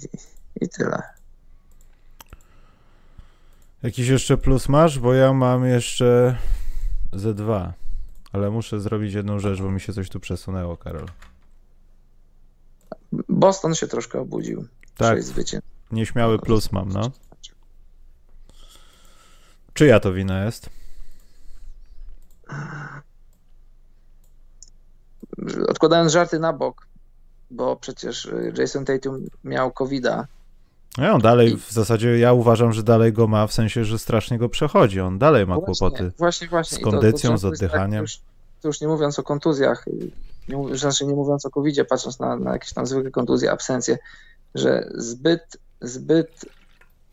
[0.61, 1.03] i tyle.
[3.83, 4.99] Jakiś jeszcze plus masz?
[4.99, 6.39] Bo ja mam jeszcze
[7.13, 7.73] Z2.
[8.33, 11.07] Ale muszę zrobić jedną rzecz, bo mi się coś tu przesunęło, Karol.
[13.29, 14.67] Boston się troszkę obudził.
[14.97, 15.19] Tak.
[15.93, 17.11] Nieśmiały plus mam, no.
[19.75, 20.71] Czyja to wina jest?
[25.69, 26.87] Odkładając żarty na bok,
[27.51, 28.29] bo przecież
[28.59, 30.27] Jason Tatum miał COVID-a.
[30.99, 34.39] No on dalej, w zasadzie ja uważam, że dalej go ma, w sensie, że strasznie
[34.39, 35.01] go przechodzi.
[35.01, 36.79] On dalej ma właśnie, kłopoty właśnie, właśnie.
[36.79, 38.03] z kondycją, to, to z tak oddychaniem.
[38.03, 38.21] Już,
[38.61, 39.85] to już nie mówiąc o kontuzjach,
[40.49, 43.99] nie, znaczy nie mówiąc o covid patrząc na, na jakieś tam zwykłe kontuzje, absencje,
[44.55, 46.45] że zbyt, zbyt,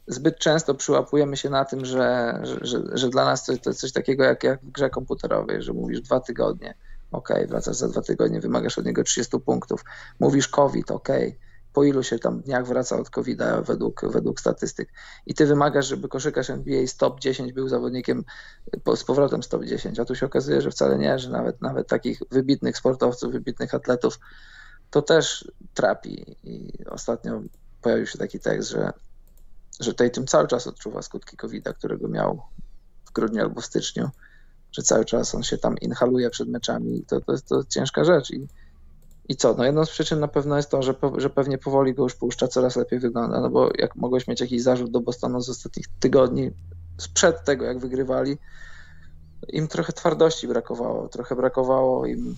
[0.08, 3.92] zbyt często przyłapujemy się na tym, że, że, że dla nas to, to jest coś
[3.92, 6.74] takiego jak, jak w grze komputerowej, że mówisz dwa tygodnie,
[7.12, 9.84] ok, wracasz za dwa tygodnie, wymagasz od niego 30 punktów,
[10.20, 11.10] mówisz COVID, ok,
[11.74, 14.94] po ilu się tam dniach wraca od covid według, według statystyk.
[15.26, 18.24] I ty wymagasz, żeby koszykarz NBA z top 10 był zawodnikiem
[18.96, 21.88] z powrotem z top 10, a tu się okazuje, że wcale nie, że nawet, nawet
[21.88, 24.20] takich wybitnych sportowców, wybitnych atletów
[24.90, 26.38] to też trapi.
[26.44, 27.42] I ostatnio
[27.82, 28.94] pojawił się taki tekst, że,
[29.80, 32.42] że Tatum cały czas odczuwa skutki covid którego miał
[33.06, 34.10] w grudniu albo w styczniu,
[34.72, 38.32] że cały czas on się tam inhaluje przed meczami to, to, to ciężka rzecz.
[38.32, 38.48] I,
[39.30, 39.54] i co?
[39.54, 42.48] No jedną z przyczyn na pewno jest to, że, że pewnie powoli go już puszcza,
[42.48, 46.52] coraz lepiej wygląda, no bo jak mogłeś mieć jakiś zarzut do Bostonu z ostatnich tygodni,
[46.98, 48.38] sprzed tego jak wygrywali,
[49.48, 52.36] im trochę twardości brakowało, trochę brakowało im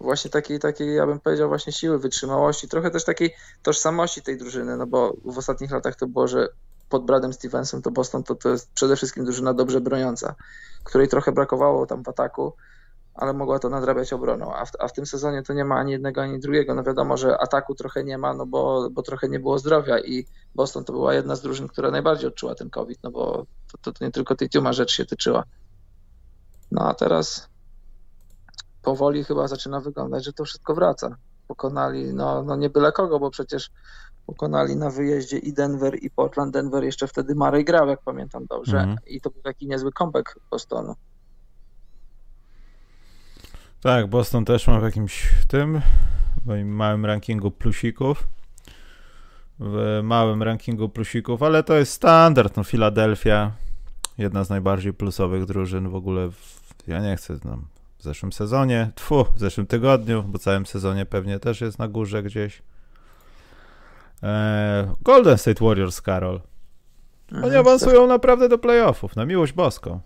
[0.00, 4.76] właśnie takiej, takiej, ja bym powiedział, właśnie siły, wytrzymałości, trochę też takiej tożsamości tej drużyny,
[4.76, 6.48] no bo w ostatnich latach to było, że
[6.88, 10.34] pod Bradem Stevensem to Boston to, to jest przede wszystkim drużyna dobrze broniąca,
[10.88, 12.52] której trochę brakowało tam w ataku,
[13.14, 15.92] ale mogła to nadrabiać obroną, a w, a w tym sezonie to nie ma ani
[15.92, 16.74] jednego, ani drugiego.
[16.74, 20.26] No wiadomo, że ataku trochę nie ma, no bo, bo trochę nie było zdrowia i
[20.54, 23.46] Boston to była jedna z drużyn, która najbardziej odczuła ten COVID, no bo
[23.82, 25.44] to, to nie tylko tej Tuma rzecz się tyczyła.
[26.70, 27.48] No a teraz
[28.82, 31.16] powoli chyba zaczyna wyglądać, że to wszystko wraca.
[31.48, 33.70] Pokonali, no, no nie byle kogo, bo przecież
[34.28, 36.52] pokonali na wyjeździe i Denver, i Portland.
[36.52, 38.96] Denver jeszcze wtedy Murray grał, jak pamiętam dobrze, -hmm.
[39.06, 40.94] i to był taki niezły comeback Bostonu.
[43.82, 45.80] Tak, Boston też ma w jakimś tym,
[46.42, 48.28] w moim małym rankingu plusików.
[49.60, 52.56] W małym rankingu plusików, ale to jest standard.
[52.56, 53.52] No, Filadelfia,
[54.18, 56.30] jedna z najbardziej plusowych drużyn w ogóle.
[56.30, 57.64] W, ja nie chcę tam
[57.98, 62.22] w zeszłym sezonie, tfu, w zeszłym tygodniu, bo całym sezonie pewnie też jest na górze
[62.22, 62.62] gdzieś.
[64.22, 66.40] Eee, Golden State Warriors, Karol.
[67.32, 70.00] Oni mhm, awansują naprawdę do playoffów, na miłość boską.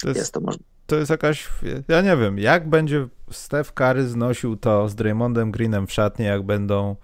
[0.00, 1.48] To jest, jest to możliwe to jest jakaś,
[1.88, 6.42] ja nie wiem, jak będzie Steph Curry znosił to z Draymondem Greenem w szatni, jak
[6.42, 6.96] będą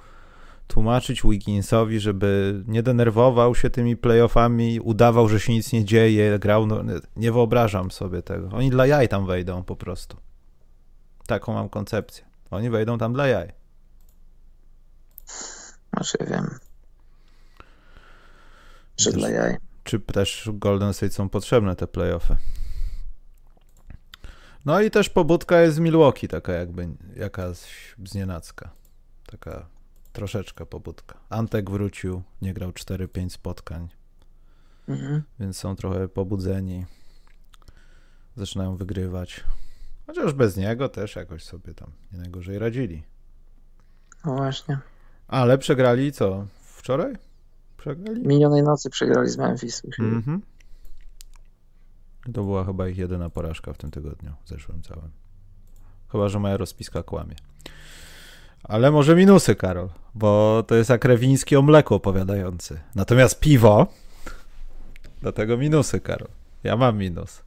[0.66, 6.66] tłumaczyć Wigginsowi, żeby nie denerwował się tymi playoffami, udawał, że się nic nie dzieje, grał,
[6.66, 6.83] no,
[7.16, 8.49] nie wyobrażam sobie tego.
[8.53, 10.16] Oni dla jaj tam wejdą po prostu.
[11.26, 12.24] Taką mam koncepcję.
[12.51, 13.59] Oni wejdą tam dla jaj.
[15.93, 16.59] Znaczy wiem.
[18.97, 19.57] Czy dla jaj.
[19.84, 22.36] Czy też Golden State są potrzebne te playoffy?
[24.64, 27.59] No i też pobudka jest z Milwaukee, taka jakby jakaś
[28.05, 28.70] znienacka.
[29.26, 29.66] Taka
[30.12, 31.18] troszeczkę pobudka.
[31.28, 33.88] Antek wrócił, nie grał 4-5 spotkań,
[34.88, 35.22] mhm.
[35.41, 36.86] więc są trochę pobudzeni.
[38.36, 39.45] Zaczynają wygrywać.
[40.07, 43.03] Chociaż bez niego też jakoś sobie tam nie najgorzej radzili.
[44.24, 44.78] No właśnie.
[45.31, 46.47] Ale przegrali co?
[46.62, 47.14] Wczoraj?
[47.76, 48.26] Przegrali?
[48.28, 49.83] Minionej nocy przegrali z Memphis.
[49.99, 50.43] Mhm.
[52.24, 55.11] To była chyba ich jedyna porażka w tym tygodniu, zeszłym całym.
[56.12, 57.35] Chyba, że moja rozpiska kłamie.
[58.62, 62.81] Ale może minusy, Karol, bo to jest jak rewiński o mleku opowiadający.
[62.95, 63.87] Natomiast piwo,
[65.20, 66.28] dlatego minusy, Karol.
[66.64, 67.43] Ja mam minus.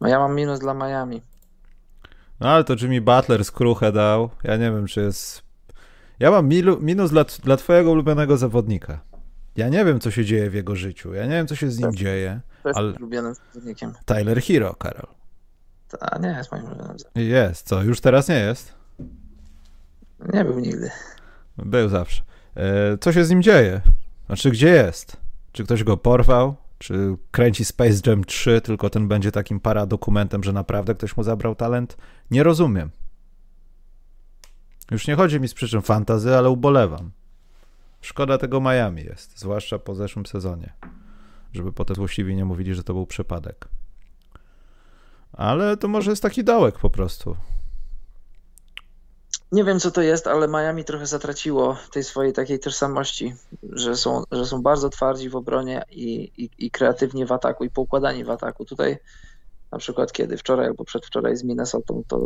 [0.00, 1.22] No ja mam minus dla Miami.
[2.40, 4.30] No ale to Jimmy Butler skruchę dał.
[4.44, 5.47] Ja nie wiem, czy jest...
[6.20, 6.48] Ja mam
[6.80, 9.00] minus dla, dla twojego ulubionego zawodnika.
[9.56, 11.14] Ja nie wiem, co się dzieje w jego życiu.
[11.14, 11.96] Ja nie wiem, co się z nim tak.
[11.96, 12.40] dzieje.
[12.62, 12.92] To jest ale...
[12.92, 13.92] ulubionym zawodnikiem.
[14.04, 15.06] Tyler Hero, Karol.
[15.88, 17.82] To nie jest moim ulubionym Jest, co?
[17.82, 18.74] Już teraz nie jest?
[20.32, 20.90] Nie był nigdy.
[21.58, 22.22] Był zawsze.
[22.56, 23.80] E, co się z nim dzieje?
[24.26, 25.16] Znaczy, gdzie jest?
[25.52, 26.56] Czy ktoś go porwał?
[26.78, 31.54] Czy kręci Space Jam 3, tylko ten będzie takim paradokumentem, że naprawdę ktoś mu zabrał
[31.54, 31.96] talent?
[32.30, 32.90] Nie rozumiem.
[34.90, 37.10] Już nie chodzi mi z przyczyn fantazy, ale ubolewam.
[38.00, 40.72] Szkoda tego Miami jest, zwłaszcza po zeszłym sezonie.
[41.52, 43.68] Żeby potem złośliwi nie mówili, że to był przypadek.
[45.32, 47.36] Ale to może jest taki dołek po prostu.
[49.52, 54.22] Nie wiem, co to jest, ale Miami trochę zatraciło tej swojej takiej tożsamości, że są,
[54.32, 58.30] że są bardzo twardzi w obronie i, i, i kreatywni w ataku i poukładani w
[58.30, 58.64] ataku.
[58.64, 58.98] Tutaj
[59.72, 62.18] na przykład kiedy wczoraj albo przedwczoraj z Minnesota, to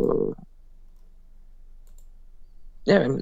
[2.87, 3.21] nie wiem,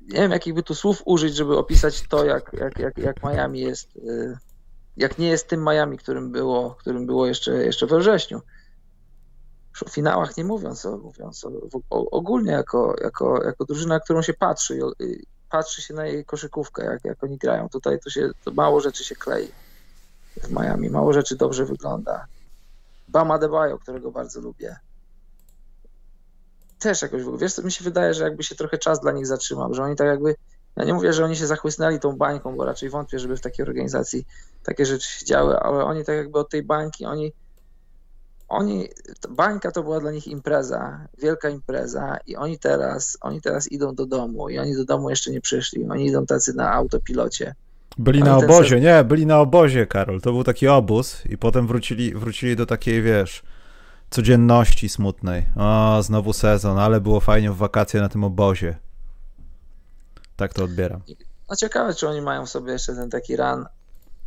[0.00, 3.60] nie wiem jakich by tu słów użyć, żeby opisać to, jak, jak, jak, jak Miami
[3.60, 4.38] jest, y,
[4.96, 8.40] jak nie jest tym Miami, którym było, którym było jeszcze, jeszcze we wrześniu.
[9.70, 11.50] Już o finałach nie mówiąc, o, mówiąc o,
[11.90, 14.80] o, ogólnie jako, jako, jako drużyna, którą się patrzy,
[15.50, 17.68] patrzy się na jej koszykówkę, jak, jak oni grają.
[17.68, 19.48] Tutaj to się to mało rzeczy się klei
[20.36, 22.26] w Miami, mało rzeczy dobrze wygląda.
[23.08, 24.76] Bama Debajo, którego bardzo lubię.
[26.78, 29.82] Też jakoś, wiesz mi się wydaje, że jakby się trochę czas dla nich zatrzymał, że
[29.82, 30.34] oni tak jakby,
[30.76, 33.66] ja nie mówię, że oni się zachłysnęli tą bańką, bo raczej wątpię, żeby w takiej
[33.66, 34.26] organizacji
[34.62, 37.32] takie rzeczy się działy, ale oni tak jakby od tej bańki, oni
[38.48, 38.88] oni,
[39.30, 44.06] bańka to była dla nich impreza, wielka impreza i oni teraz, oni teraz idą do
[44.06, 47.54] domu i oni do domu jeszcze nie przyszli, oni idą tacy na autopilocie.
[47.98, 50.20] Byli na obozie, nie, byli na obozie, Karol.
[50.20, 53.42] To był taki obóz i potem wrócili, wrócili do takiej, wiesz,
[54.10, 55.46] codzienności smutnej.
[55.56, 58.78] O, znowu sezon, ale było fajnie w wakacje na tym obozie.
[60.36, 61.00] Tak to odbieram.
[61.50, 63.66] No ciekawe, czy oni mają w sobie jeszcze ten taki run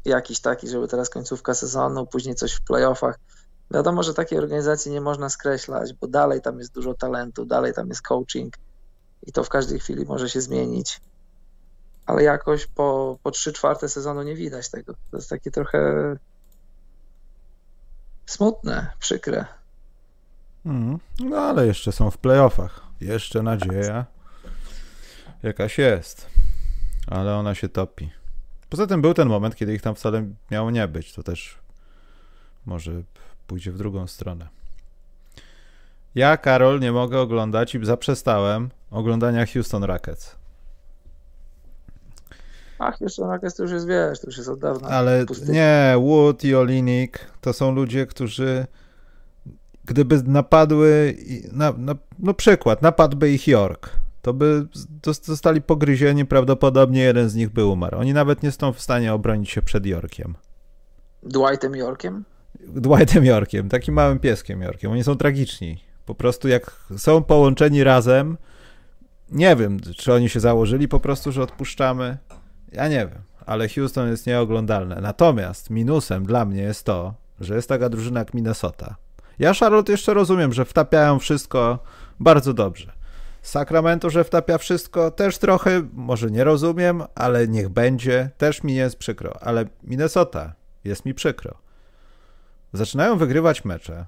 [0.05, 3.19] jakiś taki, żeby teraz końcówka sezonu, później coś w playoffach.
[3.71, 7.89] Wiadomo, że takiej organizacji nie można skreślać, bo dalej tam jest dużo talentu, dalej tam
[7.89, 8.53] jest coaching
[9.23, 11.01] i to w każdej chwili może się zmienić.
[12.05, 14.93] Ale jakoś po, po 3 czwarte sezonu nie widać tego.
[15.11, 16.15] To jest takie trochę
[18.25, 19.45] smutne, przykre.
[20.65, 22.81] Mm, no ale jeszcze są w playoffach.
[23.01, 24.05] Jeszcze nadzieja
[25.43, 26.29] jakaś jest.
[27.07, 28.11] Ale ona się topi.
[28.69, 31.13] Poza tym był ten moment, kiedy ich tam wcale miało nie być.
[31.13, 31.57] To też
[32.65, 32.91] może
[33.47, 34.47] pójdzie w drugą stronę.
[36.15, 40.35] Ja, Karol, nie mogę oglądać i zaprzestałem oglądania Houston Rockets.
[42.79, 44.87] A Houston Rockets to już jest, wiesz, to już jest od dawna.
[44.87, 48.67] Ale nie, Wood i Olinik to są ludzie, którzy
[49.89, 51.17] gdyby napadły,
[51.51, 53.89] na, na, no przykład, napadłby ich York,
[54.21, 54.67] to by
[55.23, 57.99] zostali pogryzieni, prawdopodobnie jeden z nich by umarł.
[57.99, 60.35] Oni nawet nie są w stanie obronić się przed Yorkiem.
[61.23, 62.23] Dwightem Yorkiem?
[62.59, 64.91] Dwightem Yorkiem, takim małym pieskiem Yorkiem.
[64.91, 65.83] Oni są tragiczni.
[66.05, 68.37] Po prostu jak są połączeni razem,
[69.31, 72.17] nie wiem, czy oni się założyli po prostu, że odpuszczamy.
[72.71, 74.99] Ja nie wiem, ale Houston jest nieoglądalne.
[75.01, 78.95] Natomiast minusem dla mnie jest to, że jest taka drużyna jak Minnesota.
[79.39, 81.79] Ja Charlotte jeszcze rozumiem, że wtapiają wszystko
[82.19, 82.91] bardzo dobrze.
[83.41, 88.95] Sacramento, że wtapia wszystko, też trochę, może nie rozumiem, ale niech będzie, też mi jest
[88.95, 89.33] przykro.
[89.41, 91.69] Ale Minnesota jest mi przykro
[92.73, 94.05] zaczynają wygrywać mecze.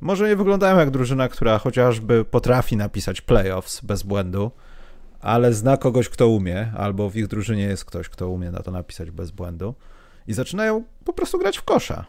[0.00, 4.50] Może nie wyglądają jak drużyna, która chociażby potrafi napisać playoffs bez błędu,
[5.20, 8.70] ale zna kogoś, kto umie, albo w ich drużynie jest ktoś, kto umie na to
[8.70, 9.74] napisać bez błędu.
[10.26, 12.04] I zaczynają po prostu grać w kosza.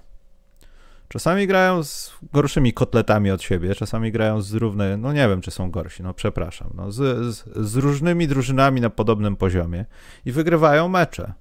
[1.14, 5.52] Czasami grają z gorszymi kotletami od siebie, czasami grają z równy, no nie wiem, czy
[5.52, 9.86] są gorsi, no przepraszam, no z, z, z różnymi drużynami na podobnym poziomie
[10.26, 11.34] i wygrywają mecze.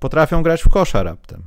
[0.00, 1.42] Potrafią grać w kosza raptem.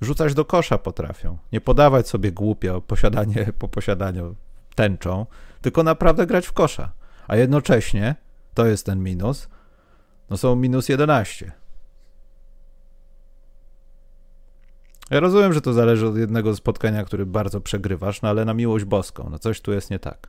[0.00, 1.38] Rzucać do kosza potrafią.
[1.52, 4.34] Nie podawać sobie głupio posiadanie po posiadaniu
[4.74, 5.26] tęczą,
[5.60, 6.92] tylko naprawdę grać w kosza.
[7.28, 8.14] A jednocześnie,
[8.54, 9.48] to jest ten minus,
[10.30, 11.52] no są minus 11.
[15.10, 18.84] Ja rozumiem, że to zależy od jednego spotkania, który bardzo przegrywasz, no ale na miłość
[18.84, 20.28] boską, no coś tu jest nie tak.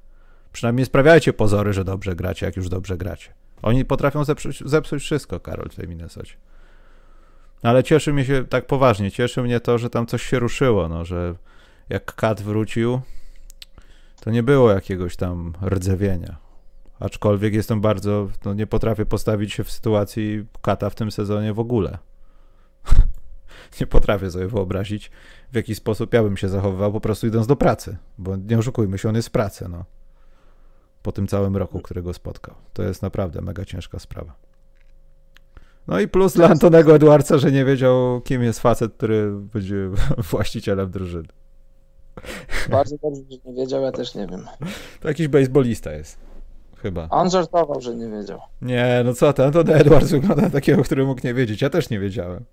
[0.52, 3.34] Przynajmniej sprawiajcie pozory, że dobrze gracie, jak już dobrze gracie.
[3.62, 6.34] Oni potrafią zepsuć, zepsuć wszystko, Karol, w tej Minnesocie.
[7.64, 11.06] Ale cieszy mnie się, tak poważnie, cieszy mnie to, że tam coś się ruszyło, no,
[11.06, 11.36] że
[11.90, 13.02] jak Kat wrócił,
[14.22, 16.38] to nie było jakiegoś tam rdzewienia.
[17.00, 21.60] Aczkolwiek jestem bardzo, no nie potrafię postawić się w sytuacji Kata w tym sezonie w
[21.60, 21.98] ogóle.
[23.82, 25.12] nie potrafię sobie wyobrazić,
[25.52, 28.98] w jaki sposób ja bym się zachowywał po prostu idąc do pracy, bo nie oszukujmy
[28.98, 29.86] się, on jest w pracy, no.
[31.02, 32.56] Po tym całym roku, którego spotkał.
[32.74, 34.36] To jest naprawdę mega ciężka sprawa.
[35.88, 39.90] No i plus dla Antonego Edwardsa, że nie wiedział, kim jest facet, który będzie
[40.32, 41.28] właścicielem drużyny.
[42.70, 44.46] Bardzo dobrze, że nie wiedział, ja też nie wiem.
[45.00, 46.18] To jakiś baseballista jest.
[46.78, 47.08] Chyba.
[47.10, 48.40] On żartował, że nie wiedział.
[48.62, 51.62] Nie, no co to, Antony Edwards wygląda takiego, który mógł nie wiedzieć.
[51.62, 52.44] Ja też nie wiedziałem.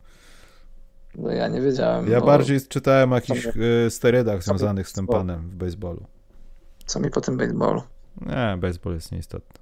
[1.14, 2.10] No ja nie wiedziałem.
[2.10, 6.06] Ja bardziej czytałem o jakichś y, sterydach związanych z tym panem w baseballu.
[6.86, 7.82] Co mi po tym baseballu?
[8.20, 9.60] Nie, baseball jest nieistotny.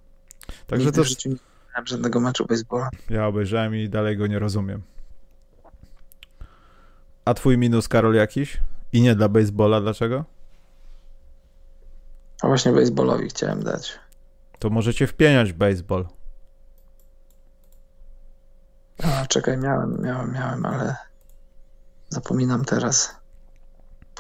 [0.67, 2.91] Także to, obejrzałem żadnego meczu baseballa.
[3.11, 4.83] Ja obejrzałem i dalej go nie rozumiem.
[7.25, 8.61] A twój minus, Karol, jakiś?
[8.93, 10.25] I nie dla baseballa, dlaczego?
[12.43, 13.99] A właśnie baseballowi chciałem dać.
[14.59, 16.07] To możecie wpieniać baseball.
[19.05, 20.97] A, czekaj, miałem, miałem, miałem, ale
[22.13, 23.17] zapominam teraz.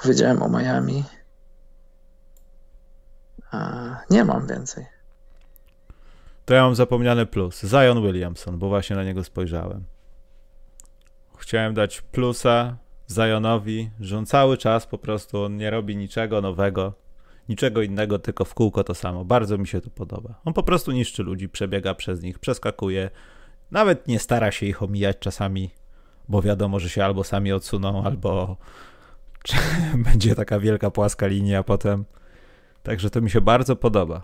[0.02, 1.04] Powiedziałem o Miami.
[4.10, 4.86] Nie mam więcej.
[6.44, 7.62] To ja mam zapomniany plus.
[7.62, 9.84] Zion Williamson, bo właśnie na niego spojrzałem.
[11.38, 12.76] Chciałem dać plusa
[13.10, 16.94] Zionowi, że on cały czas po prostu on nie robi niczego nowego,
[17.48, 19.24] niczego innego, tylko w kółko to samo.
[19.24, 20.34] Bardzo mi się to podoba.
[20.44, 23.10] On po prostu niszczy ludzi, przebiega przez nich, przeskakuje.
[23.70, 25.70] Nawet nie stara się ich omijać czasami,
[26.32, 28.56] bo wiadomo, że się albo sami odsuną, albo
[30.06, 32.04] będzie taka wielka płaska linia potem.
[32.82, 34.22] Także to mi się bardzo podoba.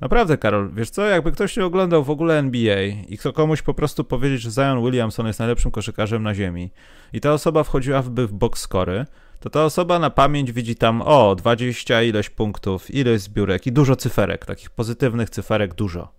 [0.00, 3.74] Naprawdę, Karol, wiesz co, jakby ktoś nie oglądał w ogóle NBA i chce komuś po
[3.74, 6.70] prostu powiedzieć, że Zion Williamson jest najlepszym koszykarzem na ziemi
[7.12, 9.06] i ta osoba wchodziłaby w box scory,
[9.40, 13.96] to ta osoba na pamięć widzi tam, o, 20 ileś punktów, ileś zbiórek i dużo
[13.96, 16.17] cyferek, takich pozytywnych cyferek dużo.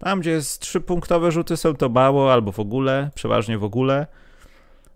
[0.00, 4.06] Tam, gdzie jest trzypunktowe rzuty są to mało albo w ogóle, przeważnie w ogóle,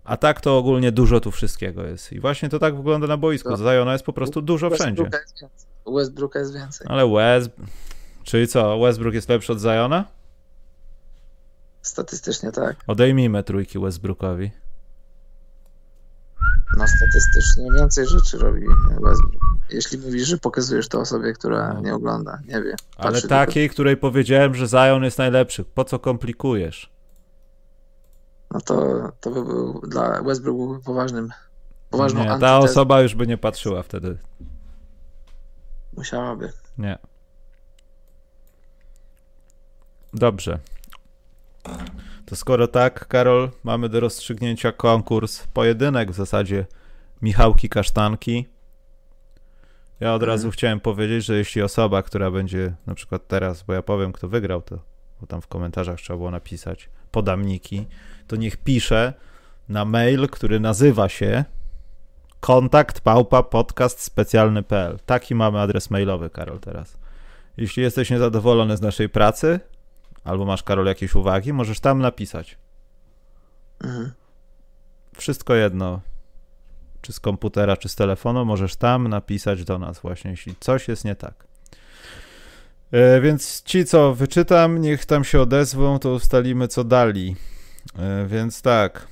[0.03, 2.11] a tak to ogólnie dużo tu wszystkiego jest.
[2.11, 3.49] I właśnie to tak wygląda na boisku.
[3.49, 5.03] To- Ziona jest po prostu dużo wszędzie.
[5.03, 5.67] Westbrooka jest więcej.
[5.95, 6.87] Westbrooka jest więcej.
[6.89, 7.49] Ale West...
[8.23, 10.05] Czyli co, Westbrook jest lepszy od Ziona?
[11.81, 12.75] Statystycznie tak.
[12.87, 14.51] Odejmijmy trójki Westbrookowi.
[16.77, 18.61] No statystycznie więcej rzeczy robi
[19.01, 19.35] Westbrook.
[19.69, 22.75] Jeśli mówisz, że pokazujesz to osobie, która nie ogląda, nie wie.
[22.97, 25.63] Ale takiej, której powiedziałem, że Zion jest najlepszy.
[25.63, 26.89] Po co komplikujesz?
[28.51, 28.75] No to,
[29.19, 31.29] to by był dla Westbrook byłby poważnym,
[31.89, 34.17] poważną Nie, ta osoba już by nie patrzyła wtedy.
[35.93, 36.51] Musiałaby.
[36.77, 36.97] Nie.
[40.13, 40.59] Dobrze.
[42.25, 46.65] To skoro tak, Karol, mamy do rozstrzygnięcia konkurs, pojedynek w zasadzie
[47.21, 48.45] Michałki Kasztanki.
[49.99, 50.29] Ja od Mhm.
[50.29, 54.27] razu chciałem powiedzieć, że jeśli osoba, która będzie na przykład teraz, bo ja powiem, kto
[54.27, 54.79] wygrał, to
[55.21, 57.85] bo tam w komentarzach trzeba było napisać podamniki,
[58.27, 59.13] to niech pisze
[59.69, 61.45] na mail, który nazywa się
[62.39, 64.99] kontakt małpa podcast specjalny.pl.
[65.05, 66.97] Taki mamy adres mailowy, Karol, teraz.
[67.57, 69.59] Jeśli jesteś niezadowolony z naszej pracy,
[70.25, 72.57] albo masz, Karol, jakieś uwagi, możesz tam napisać.
[73.83, 74.11] Mhm.
[75.17, 76.01] Wszystko jedno,
[77.01, 81.05] czy z komputera, czy z telefonu, możesz tam napisać do nas właśnie, jeśli coś jest
[81.05, 81.47] nie tak.
[82.91, 87.35] E, więc ci, co wyczytam, niech tam się odezwą, to ustalimy, co dali.
[87.97, 89.07] E, więc tak.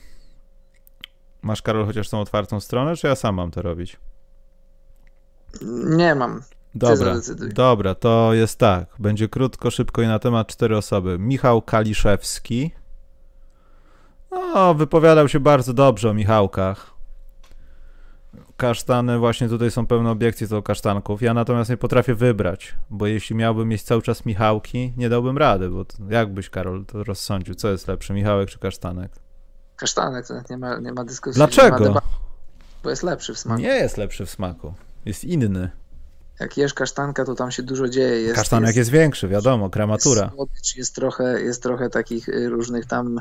[1.41, 3.99] Masz, Karol, chociaż tą otwartą stronę, czy ja sam mam to robić?
[5.85, 6.41] Nie mam.
[6.75, 7.15] Dobra,
[7.53, 8.85] dobra, to jest tak.
[8.99, 11.19] Będzie krótko, szybko i na temat cztery osoby.
[11.19, 12.71] Michał Kaliszewski.
[14.31, 16.93] No, wypowiadał się bardzo dobrze o Michałkach.
[18.57, 21.21] Kasztany, właśnie tutaj są pewne obiekcje do kasztanków.
[21.21, 25.69] Ja natomiast nie potrafię wybrać, bo jeśli miałbym mieć cały czas Michałki, nie dałbym rady,
[25.69, 27.55] bo to, jak byś, Karol, to rozsądził?
[27.55, 29.11] Co jest lepszy, Michałek czy Kasztanek?
[29.75, 31.39] Kasztanek, to nie ma, nie ma dyskusji.
[31.39, 31.79] Ma Dlaczego?
[31.79, 32.07] debaty,
[32.83, 33.61] bo jest lepszy w smaku.
[33.61, 34.73] Nie jest lepszy w smaku.
[35.05, 35.82] Jest inny.
[36.39, 38.21] Jak jesz kasztanka, to tam się dużo dzieje.
[38.21, 40.21] Jest, Kasztanek jest większy, wiadomo, krematura.
[40.21, 43.19] Jest, słodycz, jest, trochę, jest trochę takich y, różnych tam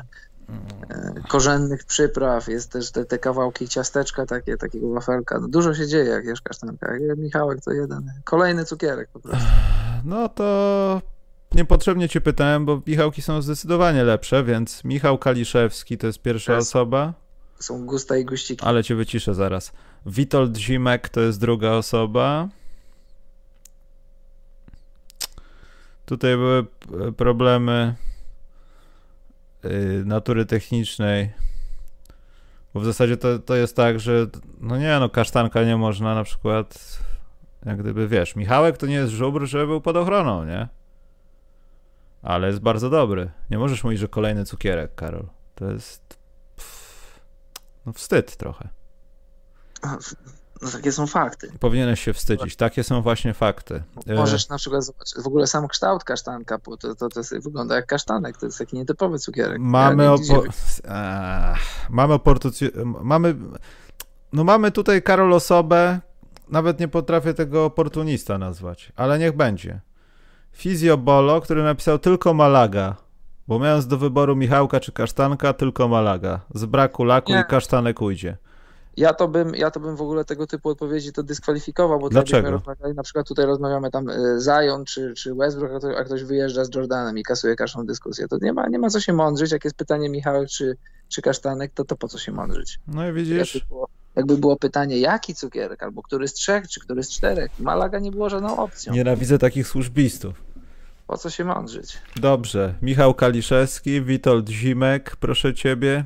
[0.89, 5.39] e, korzennych przypraw, jest też te, te kawałki ciasteczka, takie, takiego wafelka.
[5.39, 6.93] No, dużo się dzieje, jak jesz kasztanka.
[6.97, 8.11] Jak Michałek to jeden.
[8.23, 9.47] Kolejny cukierek po prostu.
[10.05, 11.01] No to
[11.55, 16.67] niepotrzebnie cię pytałem, bo Michałki są zdecydowanie lepsze, więc Michał Kaliszewski to jest pierwsza jest-
[16.69, 17.13] osoba,
[17.59, 18.65] Są gusta i guściki.
[18.65, 19.71] ale cię wyciszę zaraz.
[20.05, 22.49] Witold Zimek to jest druga osoba.
[26.05, 26.65] Tutaj były
[27.17, 27.95] problemy
[29.63, 31.33] yy, natury technicznej.
[32.73, 34.27] Bo w zasadzie to, to jest tak, że
[34.59, 36.99] no nie, no kasztanka nie można na przykład
[37.65, 40.67] jak gdyby, wiesz, Michałek to nie jest żubr, że był pod ochroną, nie?
[42.21, 43.31] Ale jest bardzo dobry.
[43.49, 45.27] Nie możesz mówić, że kolejny cukierek, Karol.
[45.55, 46.17] To jest
[46.55, 47.19] pff,
[47.85, 48.69] no wstyd trochę.
[50.63, 51.51] No takie są fakty.
[51.59, 52.55] Powinieneś się wstydzić.
[52.55, 53.83] Takie są właśnie fakty.
[54.07, 57.75] E, Możesz na przykład zobaczyć, w ogóle sam kształt kasztanka, bo to, to, to wygląda
[57.75, 59.59] jak kasztanek, to jest taki nietypowy cukierek.
[59.59, 60.43] Mamy, Ja opo-
[61.89, 62.19] mamy,
[63.01, 63.35] mamy,
[64.33, 65.99] no mamy tutaj Karol osobę,
[66.49, 69.81] nawet nie potrafię tego oportunista nazwać, ale niech będzie.
[70.51, 72.95] Fizjobolo, który napisał tylko Malaga,
[73.47, 76.39] bo mając do wyboru Michałka czy Kasztanka, tylko Malaga.
[76.55, 77.39] Z braku laku Nie.
[77.39, 78.37] i kasztanek ujdzie.
[78.97, 82.51] Ja to, bym, ja to bym w ogóle tego typu odpowiedzi to dyskwalifikował, bo Dlaczego?
[82.51, 86.23] rozmawiali, na przykład tutaj rozmawiamy tam y, Zion czy, czy Westbrook, a ktoś, a ktoś
[86.23, 88.27] wyjeżdża z Jordanem i kasuje każdą dyskusję.
[88.27, 89.51] To nie ma, nie ma co się mądrzyć.
[89.51, 90.77] Jak jest pytanie Michał czy,
[91.09, 92.79] czy Kasztanek, to, to po co się mądrzyć?
[92.87, 96.79] No i widzisz, Jakby było, jakby było pytanie, jaki cukierek, albo który z trzech, czy
[96.79, 98.93] który z czterech, Malaga nie było żadną opcją.
[98.93, 100.41] nienawidzę takich służbistów.
[101.07, 101.97] Po co się mądrzyć?
[102.15, 106.05] Dobrze, Michał Kaliszewski, Witold Zimek, proszę ciebie,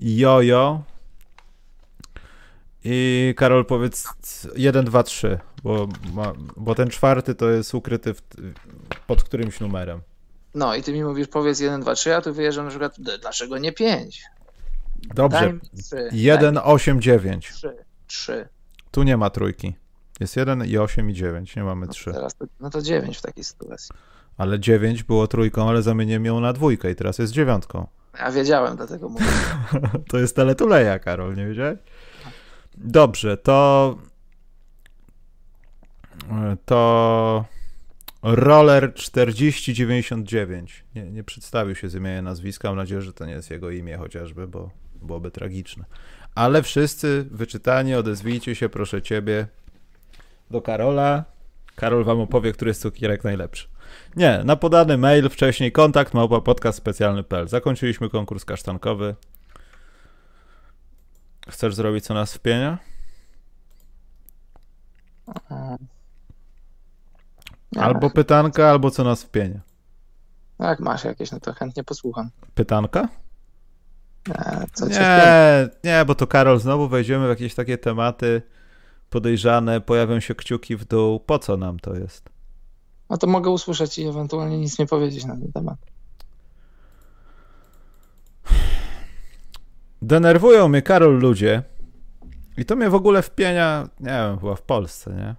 [0.00, 0.82] Jojo
[2.84, 4.04] i Karol powiedz
[4.56, 8.22] 1, 2, 3, bo, ma, bo ten czwarty to jest ukryty w,
[9.06, 10.00] pod którymś numerem.
[10.54, 13.58] No i ty mi mówisz, powiedz 1, 2, 3, a tu wyjeżdżam na przykład, dlaczego
[13.58, 14.22] nie 5?
[15.14, 15.52] Dobrze,
[16.12, 17.50] 1, 8, 9.
[17.52, 17.76] 3,
[18.06, 18.48] 3.
[18.90, 19.74] Tu nie ma trójki.
[20.20, 22.12] Jest 1 i 8 i 9, nie mamy 3.
[22.12, 23.94] Teraz to, no to 9 w takiej sytuacji.
[24.38, 27.86] Ale 9 było trójką, ale zamieniłem ją na dwójkę i teraz jest dziewiątką.
[28.18, 29.26] Ja wiedziałem, dlatego mówię.
[30.10, 31.78] To jest teletuleja, Karol, nie wiedziałeś?
[32.82, 33.98] Dobrze, to...
[36.64, 37.44] To...
[38.22, 40.84] Roller 4099.
[40.94, 42.68] Nie, nie przedstawił się z imienia nazwiska.
[42.68, 44.70] Mam nadzieję, że to nie jest jego imię chociażby, bo
[45.02, 45.84] byłoby tragiczne.
[46.34, 49.46] Ale wszyscy wyczytani, odezwijcie się, proszę ciebie,
[50.50, 51.24] do Karola.
[51.76, 53.68] Karol wam opowie, który jest cukierek najlepszy.
[54.16, 57.48] Nie, na podany mail wcześniej kontakt małpa podcast specjalny.pl.
[57.48, 59.14] Zakończyliśmy konkurs kasztankowy.
[61.48, 62.78] Chcesz zrobić co nas wpienia?
[67.76, 69.60] Albo pytanka, albo co nas wpienia.
[70.58, 72.30] no Jak masz jakieś, no to chętnie posłucham.
[72.54, 73.08] Pytanka?
[74.28, 78.42] Nie, co Nie, nie, bo to Karol, znowu wejdziemy w jakieś takie tematy
[79.10, 81.20] podejrzane, pojawią się kciuki w dół.
[81.20, 82.30] Po co nam to jest?
[83.10, 85.78] No to mogę usłyszeć i ewentualnie nic nie powiedzieć na ten temat.
[90.02, 91.62] Denerwują mnie, Karol, ludzie.
[92.56, 95.34] I to mnie w ogóle wpienia, nie wiem, chyba w Polsce, nie?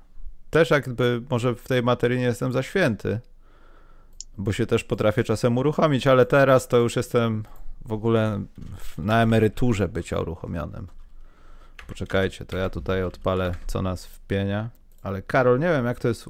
[0.49, 3.19] Też jakby, może w tej materii nie jestem za święty,
[4.37, 7.43] bo się też potrafię czasem uruchomić, ale teraz to już jestem
[7.85, 8.43] w ogóle
[8.97, 10.87] na emeryturze bycia uruchomionym.
[11.87, 14.69] Poczekajcie, to ja tutaj odpalę, co nas wpienia.
[15.01, 16.29] Ale Karol, nie wiem, jak to jest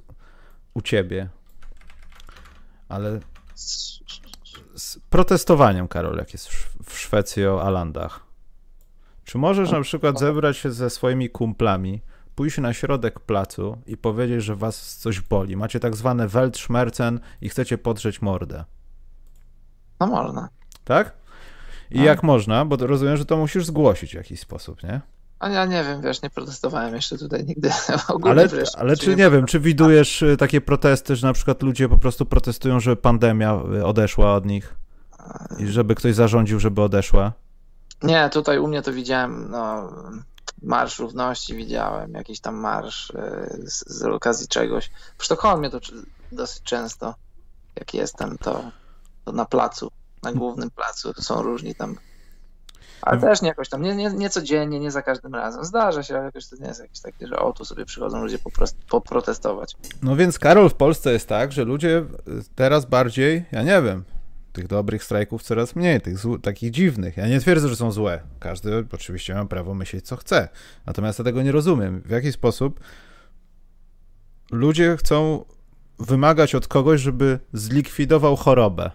[0.73, 1.29] u ciebie,
[2.89, 3.19] ale
[4.75, 8.19] z protestowaniem, Karol, jak jest w Sz- w Szwecji o Alandach.
[9.25, 12.01] Czy możesz na przykład zebrać się ze swoimi kumplami,
[12.35, 15.55] pójść na środek placu i powiedzieć, że was coś boli?
[15.57, 18.63] Macie tak zwane Weltschmerzen i chcecie podrzeć mordę,
[19.99, 20.49] No można.
[20.83, 21.13] tak?
[21.91, 22.03] I No.
[22.05, 22.65] jak można?
[22.65, 25.01] Bo rozumiem, że to musisz zgłosić w jakiś sposób, nie?
[25.43, 27.69] A ja nie wiem, wiesz, nie protestowałem jeszcze tutaj nigdy.
[28.23, 31.89] Ale, wreszcie, ale czy nie wiem, czy widujesz y, takie protesty, że na przykład ludzie
[31.89, 34.75] po prostu protestują, żeby pandemia y, odeszła od nich
[35.59, 37.33] i żeby ktoś zarządził, żeby odeszła?
[38.03, 39.91] Nie, tutaj u mnie to widziałem, no,
[40.61, 44.91] Marsz Równości widziałem, jakiś tam marsz e, z, z okazji czegoś.
[45.17, 45.79] W Sztokholmie to
[46.31, 47.15] dosyć często,
[47.75, 48.71] jak jestem, to,
[49.25, 49.91] to na placu,
[50.23, 51.97] na głównym placu są różni tam.
[53.05, 55.65] Ale też nie jakoś tam, nie, nie, nie codziennie, nie za każdym razem.
[55.65, 58.37] Zdarza się, ale jakoś to nie jest jakieś takie, że o, tu sobie przychodzą ludzie
[58.37, 59.75] popros- poprotestować.
[60.03, 62.05] No więc Karol, w Polsce jest tak, że ludzie y,
[62.55, 64.03] teraz bardziej, ja nie wiem,
[64.53, 67.17] tych dobrych strajków coraz mniej, tych zł- takich dziwnych.
[67.17, 68.21] Ja nie twierdzę, że są złe.
[68.39, 70.49] Każdy oczywiście ma prawo myśleć, co chce.
[70.85, 72.01] Natomiast ja tego nie rozumiem.
[72.05, 72.79] W jaki sposób
[74.51, 75.45] ludzie chcą
[75.99, 78.91] wymagać od kogoś, żeby zlikwidował chorobę.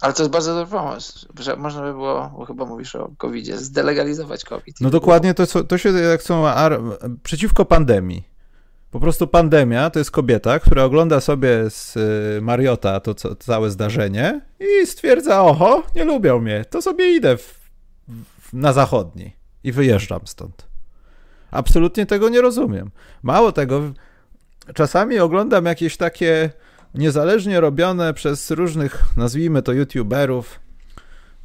[0.00, 3.58] Ale to jest bardzo dobry pomysł, że można by było, bo chyba mówisz o COVID-zie,
[3.58, 4.76] zdelegalizować COVID.
[4.80, 6.80] No dokładnie to, to się jak są ar-
[7.22, 8.28] przeciwko pandemii.
[8.90, 14.40] Po prostu pandemia to jest kobieta, która ogląda sobie z y, Mariota to całe zdarzenie
[14.60, 17.70] i stwierdza, oho, nie lubią mnie, to sobie idę w,
[18.40, 20.66] w, na zachodni i wyjeżdżam stąd.
[21.50, 22.90] Absolutnie tego nie rozumiem.
[23.22, 23.82] Mało tego,
[24.74, 26.50] czasami oglądam jakieś takie
[26.96, 30.60] niezależnie robione przez różnych, nazwijmy to youtuberów,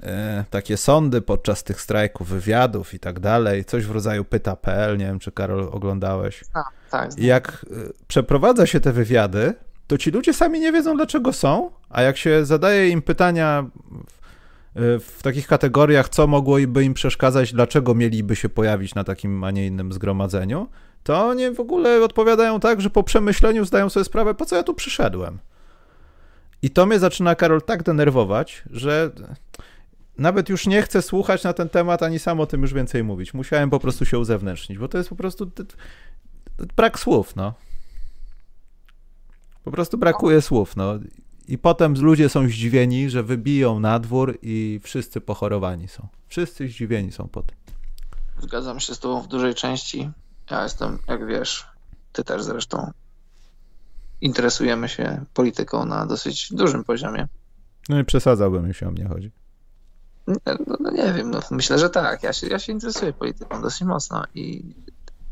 [0.03, 5.05] e, takie sądy podczas tych strajków, wywiadów i tak dalej, coś w rodzaju pyta.pl, nie
[5.05, 6.43] wiem czy Karol oglądałeś.
[6.53, 9.53] A, tak, I jak y, przeprowadza się te wywiady,
[9.87, 13.65] to ci ludzie sami nie wiedzą dlaczego są, a jak się zadaje im pytania
[14.75, 19.51] w, w takich kategoriach, co mogłoby im przeszkadzać, dlaczego mieliby się pojawić na takim, a
[19.51, 20.67] nie innym zgromadzeniu,
[21.03, 24.63] to oni w ogóle odpowiadają tak, że po przemyśleniu zdają sobie sprawę, po co ja
[24.63, 25.39] tu przyszedłem.
[26.61, 29.11] I to mnie zaczyna, Karol, tak denerwować, że
[30.17, 33.33] nawet już nie chcę słuchać na ten temat, ani sam o tym już więcej mówić.
[33.33, 35.51] Musiałem po prostu się uzewnętrznić, bo to jest po prostu
[36.75, 37.53] brak słów, no.
[39.63, 40.93] Po prostu brakuje słów, no.
[41.47, 46.07] i potem ludzie są zdziwieni, że wybiją na dwór i wszyscy pochorowani są.
[46.27, 47.57] Wszyscy zdziwieni są potem.
[48.39, 50.09] Zgadzam się z tobą w dużej części.
[50.51, 51.67] Ja jestem, jak wiesz,
[52.11, 52.91] ty też zresztą,
[54.21, 57.27] interesujemy się polityką na dosyć dużym poziomie.
[57.89, 59.31] No i przesadzałbym, jeśli o mnie chodzi.
[60.27, 60.35] No,
[60.79, 62.23] no nie wiem, no, myślę, że tak.
[62.23, 64.75] Ja się, ja się interesuję polityką dosyć mocno, i,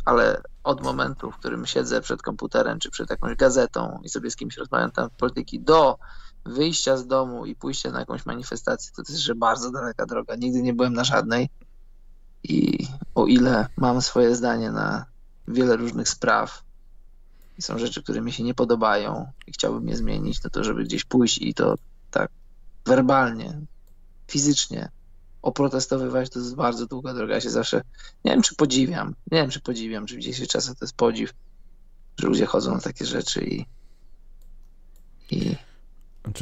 [0.06, 4.36] ale od momentu, w którym siedzę przed komputerem czy przed jakąś gazetą i sobie z
[4.36, 5.98] kimś rozmawiam tam polityki, do
[6.46, 10.36] wyjścia z domu i pójścia na jakąś manifestację, to też że bardzo daleka droga.
[10.36, 11.50] Nigdy nie byłem na żadnej
[12.44, 15.06] i o ile mam swoje zdanie na
[15.50, 16.64] wiele różnych spraw,
[17.60, 20.84] i są rzeczy, które mi się nie podobają i chciałbym je zmienić, no to żeby
[20.84, 21.76] gdzieś pójść i to
[22.12, 22.32] tak
[22.86, 23.60] werbalnie,
[24.28, 24.90] fizycznie
[25.42, 27.34] oprotestowywać, to jest bardzo długa droga.
[27.34, 27.82] Ja się zawsze,
[28.26, 31.34] nie wiem czy podziwiam, nie wiem czy podziwiam, czy w dzisiejszych czasach to jest podziw,
[32.18, 33.66] że ludzie chodzą na takie rzeczy i,
[35.32, 35.56] i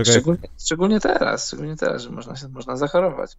[0.04, 3.38] szczególnie, szczególnie teraz, szczególnie teraz, że można się można zachorować.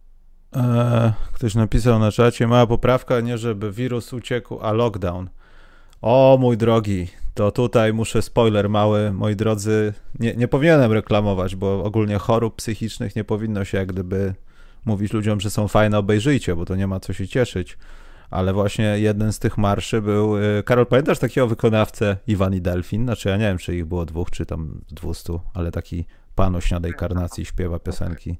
[0.53, 5.29] Eee, ktoś napisał na czacie, mała poprawka, nie żeby wirus uciekł, a lockdown.
[6.01, 11.83] O mój drogi, to tutaj muszę spoiler mały, moi drodzy, nie, nie powinienem reklamować, bo
[11.83, 14.33] ogólnie chorób psychicznych nie powinno się jak gdyby
[14.85, 17.77] mówić ludziom, że są fajne, obejrzyjcie, bo to nie ma co się cieszyć.
[18.29, 20.37] Ale właśnie jeden z tych marszy był.
[20.37, 23.03] Y, Karol, pamiętasz takiego wykonawcę Iwan i Delfin?
[23.03, 26.61] Znaczy, ja nie wiem, czy ich było dwóch, czy tam dwustu, ale taki pan o
[26.61, 28.37] śniadej karnacji śpiewa piosenki.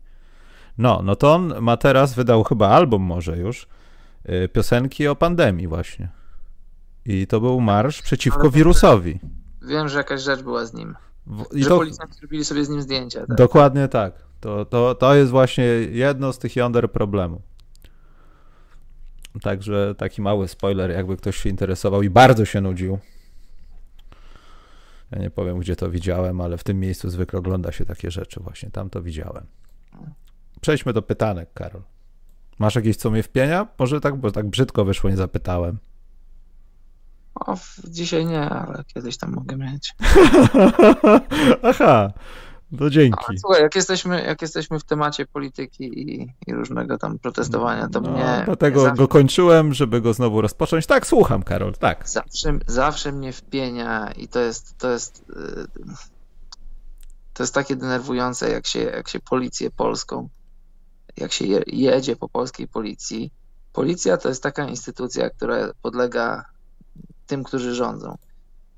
[0.77, 3.67] No, no to on ma teraz, wydał chyba album może już,
[4.29, 6.18] y, piosenki o pandemii właśnie.
[7.05, 9.19] I to był marsz przeciwko wirusowi.
[9.61, 10.95] Wiem, że jakaś rzecz była z nim.
[11.53, 11.77] I że to...
[11.77, 13.27] policjanci robili sobie z nim zdjęcia.
[13.27, 13.37] Tak?
[13.37, 14.13] Dokładnie tak.
[14.39, 17.41] To, to, to jest właśnie jedno z tych jąder problemu.
[19.41, 22.99] Także taki mały spoiler, jakby ktoś się interesował i bardzo się nudził.
[25.11, 28.39] Ja nie powiem, gdzie to widziałem, ale w tym miejscu zwykle ogląda się takie rzeczy.
[28.39, 29.45] Właśnie tam to widziałem.
[30.61, 31.81] Przejdźmy do pytanek, Karol.
[32.59, 33.67] Masz jakieś co mnie wpienia?
[33.79, 35.77] Może tak, bo tak brzydko wyszło, nie zapytałem.
[37.39, 39.95] O, dzisiaj nie, ale kiedyś tam mogę mieć.
[41.63, 42.11] Aha,
[42.77, 43.25] to dzięki.
[43.27, 48.01] A, słuchaj, jak jesteśmy, jak jesteśmy w temacie polityki i, i różnego tam protestowania, to
[48.01, 48.41] no, mnie...
[48.45, 50.85] Dlatego zawsze, go kończyłem, żeby go znowu rozpocząć.
[50.85, 52.09] Tak, słucham, Karol, tak.
[52.09, 55.67] Zawsze, zawsze mnie wpienia i to jest, to jest, y,
[57.33, 60.29] to jest takie denerwujące, jak się, jak się policję polską,
[61.17, 63.31] jak się jedzie po polskiej policji.
[63.73, 66.45] Policja to jest taka instytucja, która podlega
[67.29, 68.17] tym, którzy rządzą.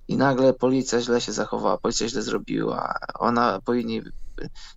[0.08, 4.02] I nagle policja źle się zachowała, policja źle zrobiła, ona powinni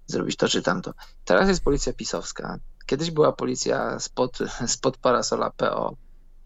[0.06, 0.94] zrobić to czy tamto.
[1.24, 2.58] Teraz jest policja pisowska.
[2.86, 4.38] Kiedyś była policja spod,
[4.76, 5.96] spod parasola PO.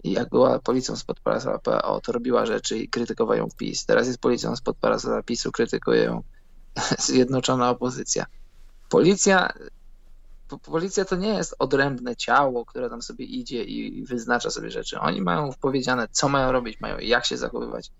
[0.04, 3.86] I jak była policją spod parasola PO, to robiła rzeczy i krytykowała ją PiS.
[3.86, 6.22] Teraz jest policją spod parasola PiSu, krytykuje ją
[7.08, 8.26] Zjednoczona Opozycja.
[8.88, 9.52] Policja
[10.56, 15.00] policja to nie jest odrębne ciało, które tam sobie idzie i wyznacza sobie rzeczy.
[15.00, 17.90] Oni mają powiedziane, co mają robić, mają jak się zachowywać.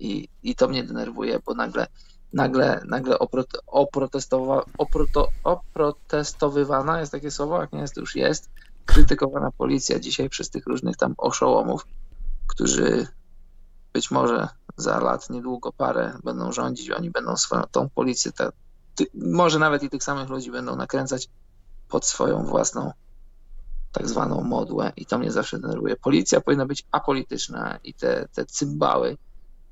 [0.00, 1.86] I, i to mnie denerwuje, bo nagle,
[2.32, 8.50] nagle, nagle oprote, oprotestowa, oproto, oprotestowywana jest takie słowo, jak nie jest, to już jest,
[8.86, 11.86] krytykowana policja dzisiaj przez tych różnych tam oszołomów,
[12.46, 13.06] którzy
[13.92, 18.50] być może za lat niedługo parę będą rządzić, oni będą swoją tą policję, te,
[18.94, 21.28] ty, może nawet i tych samych ludzi będą nakręcać
[21.92, 22.92] pod swoją własną
[23.92, 25.96] tak zwaną modłę i to mnie zawsze denerwuje.
[25.96, 29.16] Policja powinna być apolityczna i te, te cymbały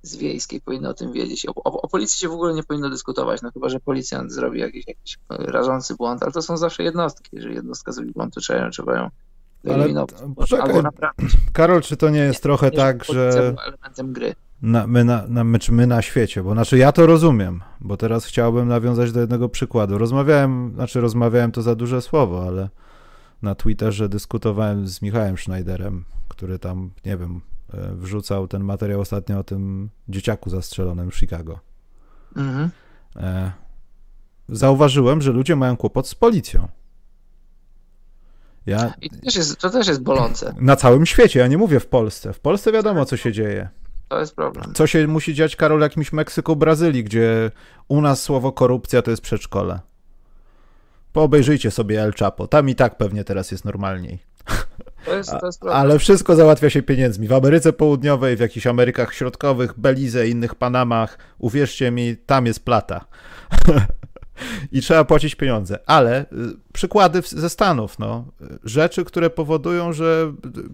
[0.03, 1.47] z wiejskiej powinny o tym wiedzieć.
[1.47, 4.61] O, o, o, policji się w ogóle nie powinno dyskutować, no chyba, że policjant zrobi
[4.61, 7.28] jakiś, jakiś rażący błąd, ale to są zawsze jednostki.
[7.32, 9.11] Jeżeli jednostka zrobi błąd, to trzeba, trzeba ją
[9.65, 11.32] wyeliminować albo naprawić.
[11.53, 13.55] Karol, czy to nie jest trochę tak, że...
[13.66, 14.35] elementem gry.
[14.62, 17.97] Na, my, na, na, my, czy my na świecie, bo znaczy ja to rozumiem, bo
[17.97, 19.99] teraz chciałbym nawiązać do jednego przykładu.
[19.99, 22.69] Rozmawiałem, znaczy rozmawiałem to za duże słowo, ale
[23.43, 27.41] na Twitterze dyskutowałem z Michałem Schneiderem, który tam, nie wiem,
[27.74, 31.61] e, wrzucał ten materiał ostatnio o tym dzieciaku zastrzelonym w Chicago.
[32.37, 32.70] Mhm.
[33.16, 33.53] E,
[34.49, 36.69] zauważyłem, że ludzie mają kłopot z policją.
[38.66, 40.55] Ja, I to też, jest, to też jest bolące.
[40.61, 42.32] Na całym świecie, ja nie mówię w Polsce.
[42.32, 43.69] W Polsce wiadomo, co się dzieje.
[44.11, 44.74] To jest problem.
[44.74, 47.51] Co się musi dziać, Karol, jakimś Meksyku, Brazylii, gdzie
[47.89, 49.81] u nas słowo korupcja to jest przedszkole.
[51.12, 52.47] Poobejrzyjcie sobie El Chapo.
[52.47, 54.19] Tam i tak pewnie teraz jest normalniej.
[55.05, 57.28] To jest, to jest Ale wszystko załatwia się pieniędzmi.
[57.28, 63.05] W Ameryce Południowej, w jakichś Amerykach Środkowych, Belize, innych Panamach, uwierzcie mi, tam jest plata.
[64.73, 65.78] I trzeba płacić pieniądze.
[65.87, 66.27] Ale y,
[66.73, 68.24] przykłady ze Stanów, no.
[68.65, 70.32] Rzeczy, które powodują, że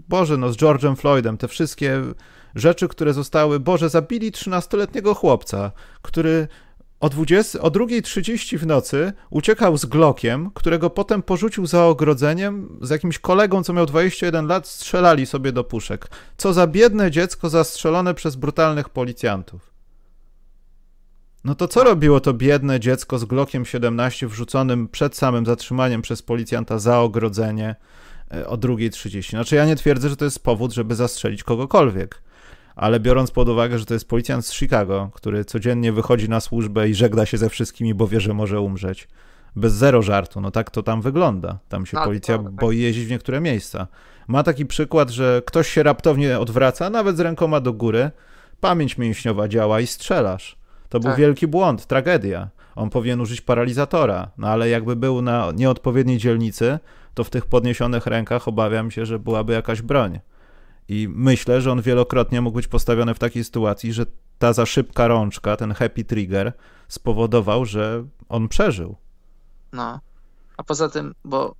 [0.08, 2.02] Boże, no z George'em Floydem, te wszystkie
[2.56, 5.72] rzeczy, które zostały, Boże, zabili 13-letniego chłopca,
[6.02, 6.48] który
[7.00, 12.90] o, 20, o 2.30 w nocy uciekał z Glockiem, którego potem porzucił za ogrodzeniem z
[12.90, 16.08] jakimś kolegą, co miał 21 lat, strzelali sobie do puszek.
[16.36, 19.76] Co za biedne dziecko zastrzelone przez brutalnych policjantów.
[21.44, 26.22] No to co robiło to biedne dziecko z Glockiem 17 wrzuconym przed samym zatrzymaniem przez
[26.22, 27.76] policjanta za ogrodzenie
[28.34, 29.30] e, o 2.30?
[29.30, 32.22] Znaczy ja nie twierdzę, że to jest powód, żeby zastrzelić kogokolwiek
[32.76, 36.88] ale biorąc pod uwagę, że to jest policjant z Chicago, który codziennie wychodzi na służbę
[36.88, 39.08] i żegna się ze wszystkimi, bo wie, że może umrzeć,
[39.56, 41.58] bez zero żartu, no tak to tam wygląda.
[41.68, 43.86] Tam się tak, policja tak, boi jeździć w niektóre miejsca.
[44.28, 48.10] Ma taki przykład, że ktoś się raptownie odwraca, nawet z rękoma do góry,
[48.60, 50.56] pamięć mięśniowa działa i strzelasz.
[50.88, 51.18] To był tak.
[51.18, 52.48] wielki błąd, tragedia.
[52.74, 56.78] On powinien użyć paralizatora, no ale jakby był na nieodpowiedniej dzielnicy,
[57.14, 60.20] to w tych podniesionych rękach obawiam się, że byłaby jakaś broń.
[60.88, 64.06] I myślę, że on wielokrotnie mógł być postawiony w takiej sytuacji, że
[64.38, 66.52] ta za szybka rączka, ten happy trigger
[66.88, 68.96] spowodował, że on przeżył.
[69.72, 70.00] No.
[70.56, 71.54] A poza tym, bo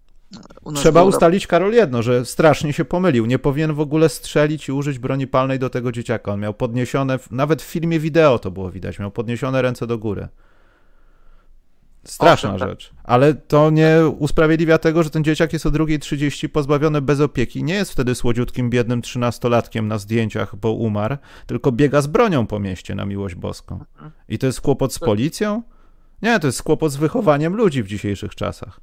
[0.74, 3.26] Trzeba ustalić, Karol, jedno, że strasznie się pomylił.
[3.26, 6.32] Nie powinien w ogóle strzelić i użyć broni palnej do tego dzieciaka.
[6.32, 10.28] On miał podniesione, nawet w filmie wideo to było widać, miał podniesione ręce do góry.
[12.06, 12.68] Straszna Owszem, tak.
[12.68, 12.92] rzecz.
[13.04, 17.64] Ale to nie usprawiedliwia tego, że ten dzieciak jest o 2.30 pozbawiony bez opieki.
[17.64, 21.16] Nie jest wtedy słodziutkim, biednym trzynastolatkiem na zdjęciach, bo umarł,
[21.46, 23.84] tylko biega z bronią po mieście na miłość boską.
[23.92, 24.10] Mhm.
[24.28, 25.62] I to jest kłopot z policją?
[26.22, 28.80] Nie, to jest kłopot z wychowaniem ludzi w dzisiejszych czasach.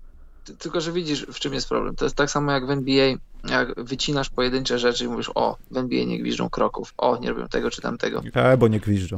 [0.59, 1.95] Tylko, że widzisz, w czym jest problem.
[1.95, 3.15] To jest tak samo jak w NBA,
[3.49, 7.47] jak wycinasz pojedyncze rzeczy i mówisz, o, w NBA nie gwiżdżą kroków, o, nie robią
[7.47, 8.21] tego czy tamtego.
[8.33, 9.17] Tak, bo nie gwiżdżą.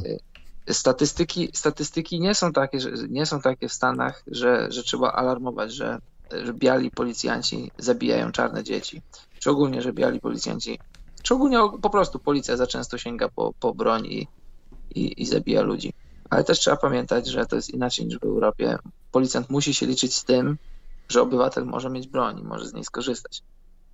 [0.70, 5.74] Statystyki, statystyki nie są takie, że, nie są takie w Stanach, że, że trzeba alarmować,
[5.74, 6.00] że,
[6.44, 9.02] że biali policjanci zabijają czarne dzieci.
[9.40, 10.80] Czy ogólnie, że biali policjanci,
[11.24, 14.28] czy ogólnie po prostu policja za często sięga po, po broń i,
[14.96, 15.94] i, i zabija ludzi.
[16.30, 18.78] Ale też trzeba pamiętać, że to jest inaczej niż w Europie.
[19.12, 20.58] Policjant musi się liczyć z tym,
[21.10, 23.44] że obywatel może mieć broń i może z niej skorzystać.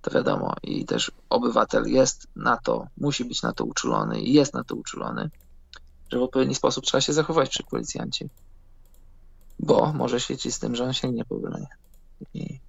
[0.02, 0.54] To wiadomo.
[0.62, 4.74] I też obywatel jest na to, musi być na to uczulony i jest na to
[4.74, 5.30] uczulony
[6.12, 8.28] że w odpowiedni sposób trzeba się zachować przy policjancie.
[9.58, 11.66] Bo może się ci z tym, że on sięgnie po broń.
[12.34, 12.60] I,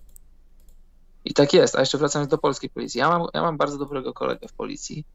[1.25, 1.75] I tak jest.
[1.75, 2.99] A jeszcze wracając do polskiej policji.
[2.99, 5.05] Ja mam, ja mam bardzo dobrego kolegę w policji,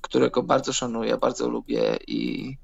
[0.00, 2.56] którego bardzo szanuję, bardzo lubię i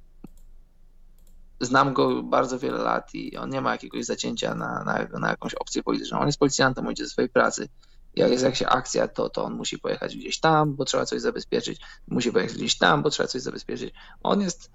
[1.61, 5.55] znam go bardzo wiele lat i on nie ma jakiegoś zacięcia na, na, na jakąś
[5.55, 6.21] opcję polityczną.
[6.21, 7.69] On jest policjantem, on idzie ze swojej pracy.
[8.17, 11.81] Jak jest jakaś akcja, to, to on musi pojechać gdzieś tam, bo trzeba coś zabezpieczyć.
[12.09, 13.95] Musi pojechać gdzieś tam, bo trzeba coś zabezpieczyć.
[14.23, 14.71] On jest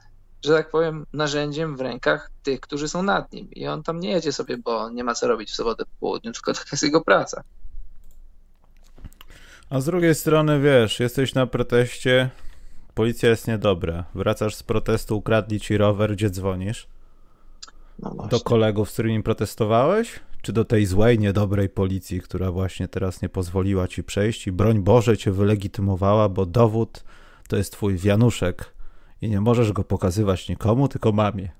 [0.46, 3.52] że tak powiem, narzędziem w rękach tych, którzy są nad nim.
[3.52, 6.32] I on tam nie jedzie sobie, bo nie ma co robić w sobotę po południu,
[6.32, 7.44] tylko taka jest jego praca.
[9.70, 12.30] A z drugiej strony, wiesz, jesteś na proteście,
[12.94, 14.06] policja jest niedobra.
[14.16, 16.88] Wracasz z protestu, ukradli ci rower, gdzie dzwonisz?
[18.00, 20.20] No do kolegów, z którymi protestowałeś?
[20.42, 24.80] Czy do tej złej, niedobrej policji, która właśnie teraz nie pozwoliła ci przejść i broń
[24.80, 27.04] Boże cię wylegitymowała, bo dowód
[27.48, 28.77] to jest twój wianuszek
[29.22, 31.52] i nie możesz go pokazywać nikomu, tylko mamie.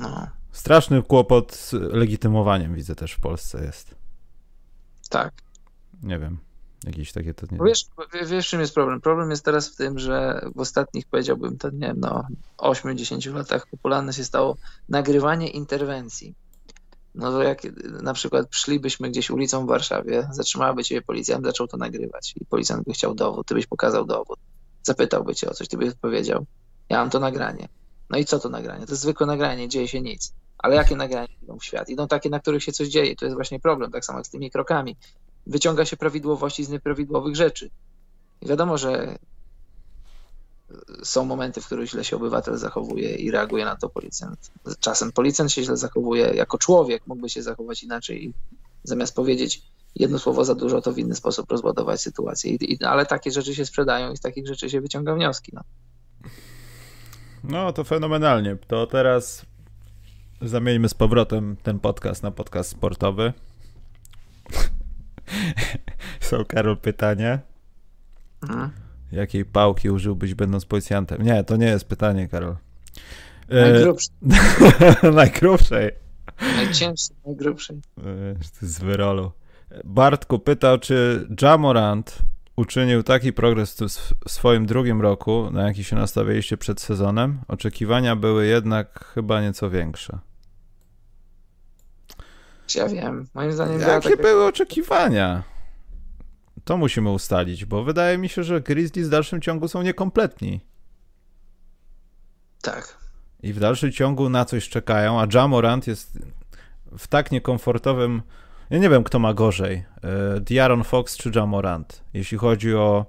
[0.00, 0.26] No.
[0.52, 3.94] Straszny kłopot z legitymowaniem widzę też w Polsce jest.
[5.10, 5.32] Tak.
[6.02, 6.38] Nie wiem.
[6.86, 7.58] Jakieś takie to nie.
[7.64, 7.84] Wiesz,
[8.26, 9.00] wiesz, czym jest problem?
[9.00, 12.26] Problem jest teraz w tym, że w ostatnich, powiedziałbym, to nie wiem, no
[12.58, 14.56] 8-10 latach popularne się stało
[14.88, 16.34] nagrywanie interwencji.
[17.14, 17.62] No to jak
[18.02, 22.84] na przykład szlibyśmy gdzieś ulicą w Warszawie, zatrzymałaby cię policja, zaczął to nagrywać i policjant
[22.84, 24.38] by chciał dowód, ty byś pokazał dowód
[24.84, 26.46] zapytałby cię o coś, ty byś odpowiedział,
[26.88, 27.68] ja mam to nagranie.
[28.10, 28.86] No i co to nagranie?
[28.86, 30.32] To jest zwykłe nagranie, dzieje się nic.
[30.58, 31.88] Ale jakie nagrania idą w świat?
[31.88, 33.16] Idą takie, na których się coś dzieje.
[33.16, 34.96] To jest właśnie problem, tak samo jak z tymi krokami.
[35.46, 37.70] Wyciąga się prawidłowości z nieprawidłowych rzeczy.
[38.40, 39.18] I wiadomo, że
[41.02, 44.50] są momenty, w których źle się obywatel zachowuje i reaguje na to policjant.
[44.80, 48.32] Czasem policjant się źle zachowuje jako człowiek, mógłby się zachować inaczej i
[48.84, 49.62] zamiast powiedzieć,
[49.96, 52.50] jedno słowo za dużo, to w inny sposób rozładować sytuację.
[52.50, 55.52] I, i, ale takie rzeczy się sprzedają i z takich rzeczy się wyciąga wnioski.
[55.54, 55.62] No.
[57.44, 58.56] no to fenomenalnie.
[58.66, 59.46] To teraz
[60.42, 63.32] zamieńmy z powrotem ten podcast na podcast sportowy.
[66.20, 67.38] Są, Karol, pytania.
[68.42, 68.70] Mhm.
[69.12, 71.22] Jakiej pałki użyłbyś będąc policjantem?
[71.22, 72.56] Nie, to nie jest pytanie, Karol.
[73.48, 74.14] Najgrubszej.
[75.12, 75.90] najgrubszej.
[76.56, 77.80] Najcięższej, najgrubszej.
[78.60, 79.32] Z wyrolu.
[79.84, 82.18] Bartku pytał, czy Jamorant
[82.56, 83.76] uczynił taki progres
[84.24, 87.40] w swoim drugim roku, na jaki się nastawialiście przed sezonem.
[87.48, 90.18] Oczekiwania były jednak chyba nieco większe.
[92.74, 93.26] Ja wiem.
[93.34, 93.80] Moim zdaniem.
[93.80, 94.22] Jakie tak...
[94.22, 95.42] były oczekiwania?
[96.64, 100.60] To musimy ustalić, bo wydaje mi się, że Grizzlies w dalszym ciągu są niekompletni.
[102.62, 102.98] Tak.
[103.42, 106.18] i w dalszym ciągu na coś czekają, a Jamorant jest
[106.98, 108.22] w tak niekomfortowym.
[108.70, 109.84] Ja nie wiem, kto ma gorzej.
[110.02, 113.06] E, Diaron Fox czy Jamorant, jeśli chodzi o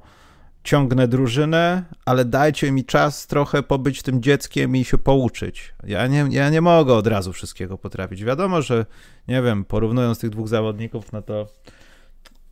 [0.63, 5.73] ciągnę drużynę, ale dajcie mi czas trochę pobyć tym dzieckiem i się pouczyć.
[5.83, 8.23] Ja nie, ja nie mogę od razu wszystkiego potrafić.
[8.23, 8.85] Wiadomo, że
[9.27, 11.47] nie wiem, porównując tych dwóch zawodników, no to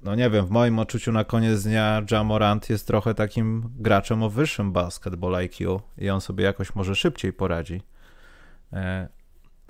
[0.02, 4.30] no nie wiem, w moim odczuciu na koniec dnia Jamorant jest trochę takim graczem o
[4.30, 7.82] wyższym basketball IQ i on sobie jakoś może szybciej poradzi.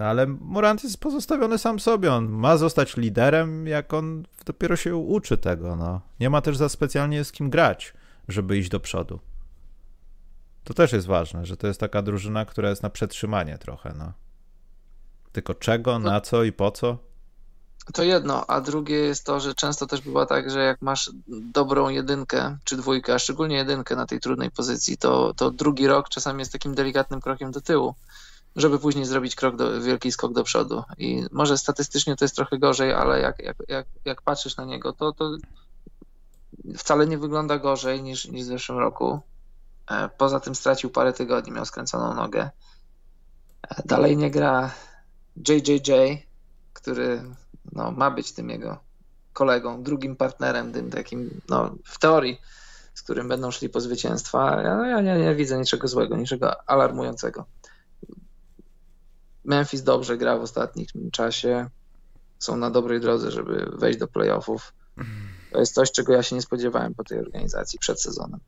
[0.06, 2.14] Ale Morant jest pozostawiony sam sobie.
[2.14, 5.76] On ma zostać liderem, jak on dopiero się uczy tego.
[5.76, 6.02] No.
[6.20, 7.94] Nie ma też za specjalnie z kim grać
[8.28, 9.20] żeby iść do przodu.
[10.64, 13.94] To też jest ważne, że to jest taka drużyna, która jest na przetrzymanie trochę.
[13.98, 14.14] No.
[15.32, 16.98] Tylko czego, na co i po co?
[17.94, 21.90] To jedno, a drugie jest to, że często też bywa tak, że jak masz dobrą
[21.90, 26.40] jedynkę czy dwójkę, a szczególnie jedynkę na tej trudnej pozycji, to, to drugi rok czasami
[26.40, 27.96] jest takim delikatnym krokiem do tyłu,
[28.56, 30.84] żeby później zrobić krok do, wielki skok do przodu.
[30.98, 34.94] I może statystycznie to jest trochę gorzej, ale jak, jak, jak, jak patrzysz na niego,
[34.94, 35.38] to, to
[36.78, 39.20] wcale nie wygląda gorzej niż, niż w zeszłym roku.
[39.92, 42.50] E, poza tym stracił parę tygodni, miał skręconą nogę.
[43.70, 44.72] E, dalej nie gra
[45.48, 45.92] JJJ,
[46.74, 47.24] który
[47.72, 48.78] no, ma być tym jego
[49.34, 52.42] kolegą, drugim partnerem, tym takim, no, w teorii,
[52.94, 54.62] z którym będą szli po zwycięstwa.
[54.62, 57.46] Ja, ja nie, nie widzę niczego złego, niczego alarmującego.
[59.46, 61.70] Memphis dobrze gra w ostatnim czasie.
[62.40, 64.74] Są na dobrej drodze, żeby wejść do playoffów.
[65.52, 68.40] To jest coś, czego ja się nie spodziewałem po tej organizacji przed sezonem.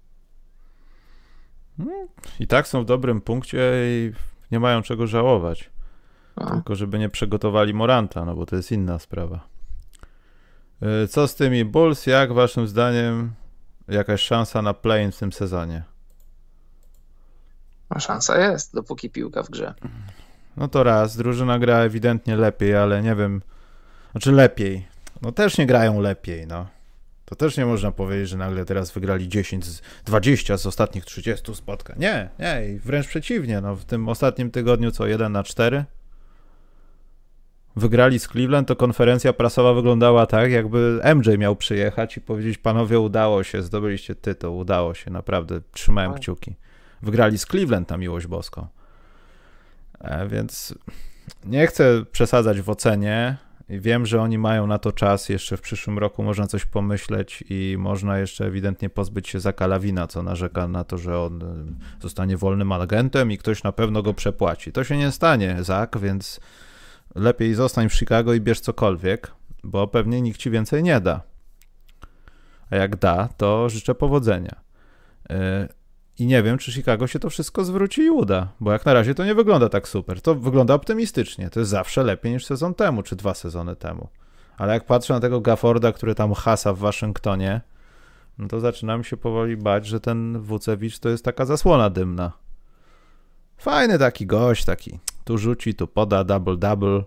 [1.77, 2.07] Hmm,
[2.39, 4.11] I tak są w dobrym punkcie i
[4.51, 5.69] nie mają czego żałować.
[6.35, 6.51] A.
[6.51, 9.47] Tylko żeby nie przygotowali Moranta, no bo to jest inna sprawa.
[10.81, 12.05] E, co z tymi Bulls?
[12.05, 13.33] Jak waszym zdaniem
[13.87, 15.83] jakaś szansa na play w tym sezonie?
[17.89, 19.73] A szansa jest, dopóki piłka w grze.
[20.57, 23.41] No to raz, drużyna gra ewidentnie lepiej, ale nie wiem,
[24.11, 24.87] znaczy lepiej.
[25.21, 26.67] No też nie grają lepiej, no.
[27.25, 29.65] To też nie można powiedzieć, że nagle teraz wygrali 10,
[30.05, 31.95] 20 z ostatnich 30 spotkań.
[31.99, 33.61] Nie, nie, i wręcz przeciwnie.
[33.61, 35.85] No, w tym ostatnim tygodniu co 1 na 4
[37.75, 42.99] wygrali z Cleveland, to konferencja prasowa wyglądała tak, jakby MJ miał przyjechać i powiedzieć: Panowie,
[42.99, 46.21] udało się, zdobyliście tytuł, udało się, naprawdę, trzymałem tak.
[46.21, 46.55] kciuki.
[47.01, 48.67] Wygrali z Cleveland na miłość boską.
[49.99, 50.75] E, więc
[51.45, 53.37] nie chcę przesadzać w ocenie.
[53.69, 57.75] Wiem, że oni mają na to czas, jeszcze w przyszłym roku można coś pomyśleć i
[57.79, 62.71] można jeszcze ewidentnie pozbyć się Zakalawina, co narzeka na to, że on y, zostanie wolnym
[62.71, 64.71] agentem i ktoś na pewno go przepłaci.
[64.71, 66.39] To się nie stanie, Zak, więc
[67.15, 69.31] lepiej zostań w Chicago i bierz cokolwiek,
[69.63, 71.21] bo pewnie nikt ci więcej nie da.
[72.69, 74.55] A jak da, to życzę powodzenia.
[76.19, 79.15] I nie wiem, czy Chicago się to wszystko zwróci i uda, bo jak na razie
[79.15, 80.21] to nie wygląda tak super.
[80.21, 81.49] To wygląda optymistycznie.
[81.49, 84.07] To jest zawsze lepiej niż sezon temu, czy dwa sezony temu.
[84.57, 87.61] Ale jak patrzę na tego Gafforda, który tam hasa w Waszyngtonie,
[88.37, 92.31] no to zaczynam się powoli bać, że ten Wucewicz to jest taka zasłona dymna.
[93.57, 97.03] Fajny taki gość, taki tu rzuci, tu poda, double-double.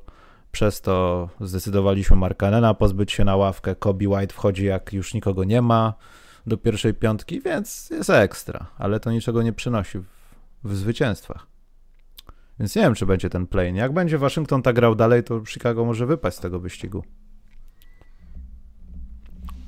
[0.52, 3.74] Przez to zdecydowaliśmy Markanena pozbyć się na ławkę.
[3.74, 5.94] Kobe White wchodzi jak już nikogo nie ma
[6.48, 10.06] do pierwszej piątki, więc jest ekstra, ale to niczego nie przynosi w,
[10.64, 11.46] w zwycięstwach.
[12.58, 13.74] Więc nie wiem, czy będzie ten play.
[13.74, 17.04] Jak będzie Waszyngton tak grał dalej, to Chicago może wypaść z tego wyścigu.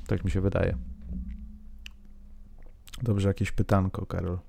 [0.07, 0.77] Tak mi się wydaje.
[3.03, 4.39] Dobrze, jakieś pytanko, Karol.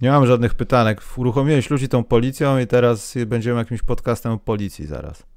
[0.00, 1.02] Nie mam żadnych pytanek.
[1.16, 5.31] Uruchomiłeś ludzi tą policją i teraz będziemy jakimś podcastem o policji zaraz.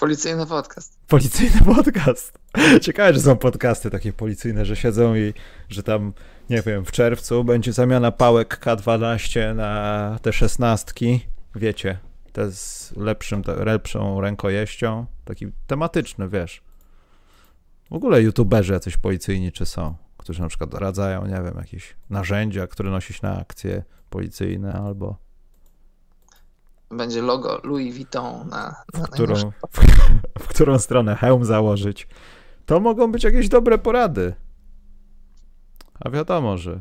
[0.00, 0.98] Policyjny podcast.
[1.08, 2.38] Policyjny podcast.
[2.82, 5.34] Ciekawe, że są podcasty takie policyjne, że siedzą i
[5.68, 6.12] że tam,
[6.50, 11.20] nie wiem, w czerwcu będzie zamiana pałek K12 na te szesnastki.
[11.54, 11.98] Wiecie,
[12.32, 15.06] te z lepszym, lepszą rękojeścią.
[15.24, 16.62] Taki tematyczny, wiesz.
[17.90, 22.66] W ogóle youtuberzy jacyś policyjni czy są, którzy na przykład radzają, nie wiem, jakieś narzędzia,
[22.66, 25.29] które nosić na akcje policyjne albo
[26.90, 29.34] będzie logo Louis Vuitton na, na w, którą,
[29.70, 29.80] w,
[30.44, 32.08] w którą stronę hełm założyć.
[32.66, 34.34] To mogą być jakieś dobre porady.
[36.00, 36.80] A wiadomo, że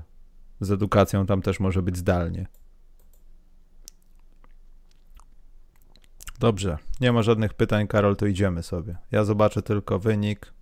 [0.62, 2.48] z edukacją tam też może być zdalnie.
[6.40, 8.98] Dobrze, nie ma żadnych pytań, Karol, to idziemy sobie.
[9.12, 10.54] Ja zobaczę tylko wynik.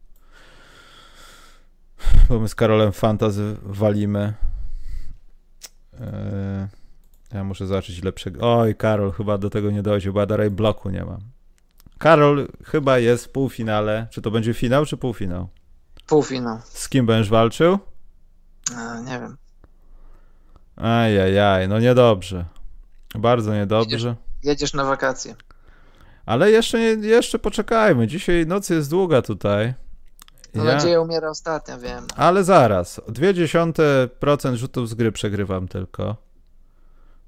[2.29, 4.33] Bo my z Karolem fantazy walimy.
[5.93, 6.67] Eee,
[7.33, 8.57] ja muszę zobaczyć lepszego.
[8.59, 11.19] Oj, Karol, chyba do tego nie dojdzie, bo ja dalej bloku nie mam.
[11.97, 14.07] Karol chyba jest w półfinale.
[14.11, 15.47] Czy to będzie finał, czy półfinał?
[16.07, 16.59] Półfinał.
[16.63, 17.77] Z kim będziesz walczył?
[18.77, 19.37] E, nie wiem.
[20.75, 22.45] Ajajaj, no niedobrze.
[23.15, 23.95] Bardzo niedobrze.
[24.07, 25.35] Jedziesz, jedziesz na wakacje.
[26.25, 28.07] Ale jeszcze, nie, jeszcze poczekajmy.
[28.07, 29.73] Dzisiaj noc jest długa tutaj.
[30.55, 32.07] No Ja- nadzieja umiera ostatnia, wiem.
[32.15, 32.99] Ale zaraz.
[33.07, 36.15] 0,2% rzutów z gry przegrywam tylko.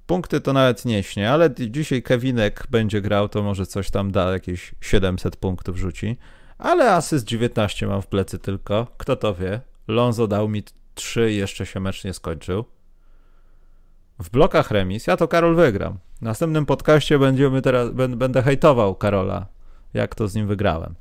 [0.10, 4.32] Punkty to nawet nie śnie, ale dzisiaj Kevinek będzie grał, to może coś tam da,
[4.32, 6.18] jakieś 700 punktów rzuci.
[6.58, 8.88] Ale asyst 19 mam w plecy tylko.
[8.98, 9.62] Kto to wie?
[9.88, 10.64] Lonzo dał mi
[10.94, 12.66] 3 i jeszcze się mecz nie skończył.
[14.20, 15.08] W blokach remis.
[15.08, 15.98] Ja to Karol wygram.
[16.18, 19.48] W następnym podcaście będziemy teraz, bę- będę hejtował Karola,
[19.94, 20.96] jak to z nim wygrałem.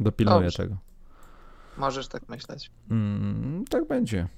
[0.00, 0.56] Dopilnuję Dobrze.
[0.56, 0.76] tego.
[1.76, 2.70] Możesz tak myśleć.
[2.90, 4.28] Mm, tak będzie.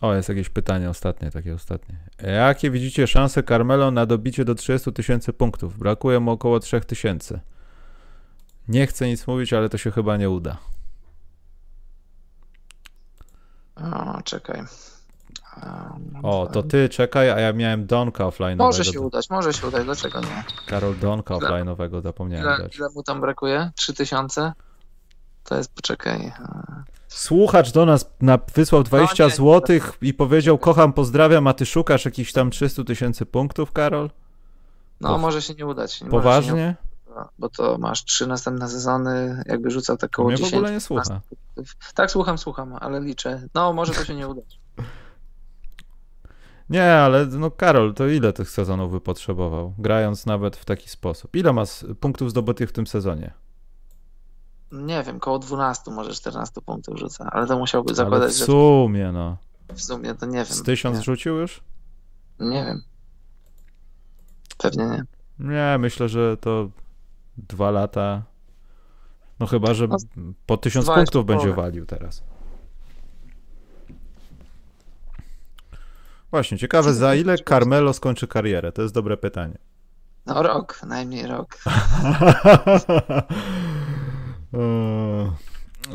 [0.00, 1.96] O, jest jakieś pytanie ostatnie, takie ostatnie.
[2.22, 5.78] Jakie widzicie szanse Carmelo na dobicie do 30 tysięcy punktów?
[5.78, 7.40] Brakuje mu około 3 tysięcy.
[8.68, 10.56] Nie chcę nic mówić, ale to się chyba nie uda.
[13.76, 14.60] O, czekaj.
[15.62, 18.56] Um, O, to ty czekaj, a ja miałem Donka offline'owego.
[18.56, 20.44] Może się udać, może się udać, dlaczego nie?
[20.66, 21.48] Karol Donka Ile?
[21.48, 22.76] offline'owego zapomniałem Ile, dać.
[22.76, 23.70] ile mu tam brakuje?
[23.74, 24.52] 3000?
[25.44, 26.32] To jest, poczekaj.
[27.14, 32.04] Słuchacz do nas na, wysłał 20 No zł i powiedział kocham, pozdrawiam, a ty szukasz
[32.04, 34.10] jakichś tam 300 tysięcy punktów, Karol?
[35.00, 36.00] No, może się nie udać.
[36.00, 36.76] Nie Poważnie?
[37.10, 40.54] uda, bo to masz trzy następne sezony, jakby rzucał tak koło Mnie w 10.
[40.54, 41.20] ogóle nie słucha.
[41.94, 43.48] Tak, słucham, słucham, ale liczę.
[43.54, 44.58] No, może to się nie udać.
[46.70, 51.36] Nie, ale no Karol, to ile tych sezonów by potrzebował, grając nawet w taki sposób?
[51.36, 53.43] Ile masz punktów zdobytych w tym sezonie?
[54.74, 58.44] Nie wiem, koło 12, może 14 punktów rzuca, ale to musiałby Ale zakładać, w że
[58.44, 59.36] sumie, no.
[59.74, 60.44] w sumie to nie wiem.
[60.46, 61.60] Z tysiąc rzucił już?
[62.40, 62.82] Nie, wiem.
[64.58, 65.04] Pewnie nie.
[65.38, 66.68] Nie, myślę, że to
[67.36, 68.22] dwa lata.
[69.40, 69.96] No chyba, że No,
[70.46, 71.62] po tysiąc dwa punktów jeszcze będzie połowę.
[71.62, 72.22] walił teraz.
[76.30, 78.72] Właśnie, ciekawe za ile Carmelo skończy karierę?
[78.72, 79.58] To jest dobre pytanie.
[80.26, 81.58] No rok, najmniej rok.
[84.54, 85.30] Eee,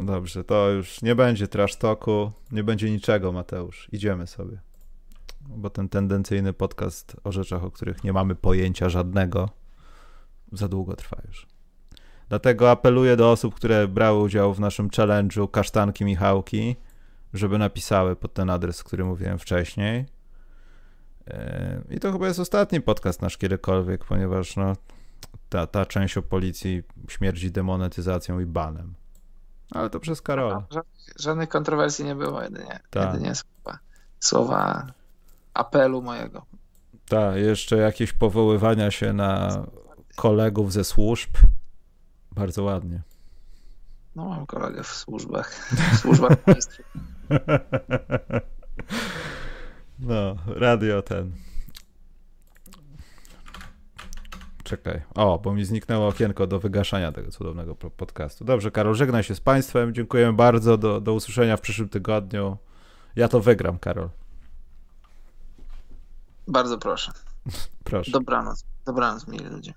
[0.03, 3.88] Dobrze, to już nie będzie trash talku, nie będzie niczego, Mateusz.
[3.91, 4.60] Idziemy sobie.
[5.41, 9.49] Bo ten tendencyjny podcast o rzeczach, o których nie mamy pojęcia żadnego,
[10.52, 11.48] za długo trwa już.
[12.30, 16.76] Dlatego apeluję do osób, które brały udział w naszym challenge'u Kasztanki Michałki,
[17.34, 20.06] żeby napisały pod ten adres, który mówiłem wcześniej.
[21.27, 24.76] Eee, I to chyba jest ostatni podcast nasz kiedykolwiek, ponieważ no,
[25.50, 28.94] ta, ta część o policji śmierdzi demonetyzacją i banem.
[29.72, 30.64] Ale to przez Karola.
[30.72, 33.14] Żadnych, żadnych kontrowersji nie było, jedynie, Tak.
[33.14, 33.80] jedynie słowa,
[34.20, 34.88] słowa
[35.54, 36.46] apelu mojego.
[37.10, 39.64] Tak, jeszcze jakieś powoływania się na
[40.16, 41.30] kolegów ze służb.
[42.32, 43.02] Bardzo ładnie.
[44.16, 45.52] No, mam kolegę w służbach.
[45.94, 46.84] W służbach państwa.
[50.00, 51.32] No, radio ten.
[54.70, 55.02] Czekaj.
[55.16, 58.46] O, bo mi zniknęło okienko do wygaszania tego cudownego po- podcastu.
[58.46, 59.94] Dobrze, Karol, żegnaj się z Państwem.
[59.94, 60.78] Dziękujemy bardzo.
[60.78, 62.58] Do, do usłyszenia w przyszłym tygodniu.
[63.16, 64.10] Ja to wygram, Karol.
[66.48, 67.12] Bardzo proszę.
[67.84, 68.12] Proszę.
[68.12, 68.66] Dobranoc.
[68.86, 69.74] Dobranoc, mili ludzie.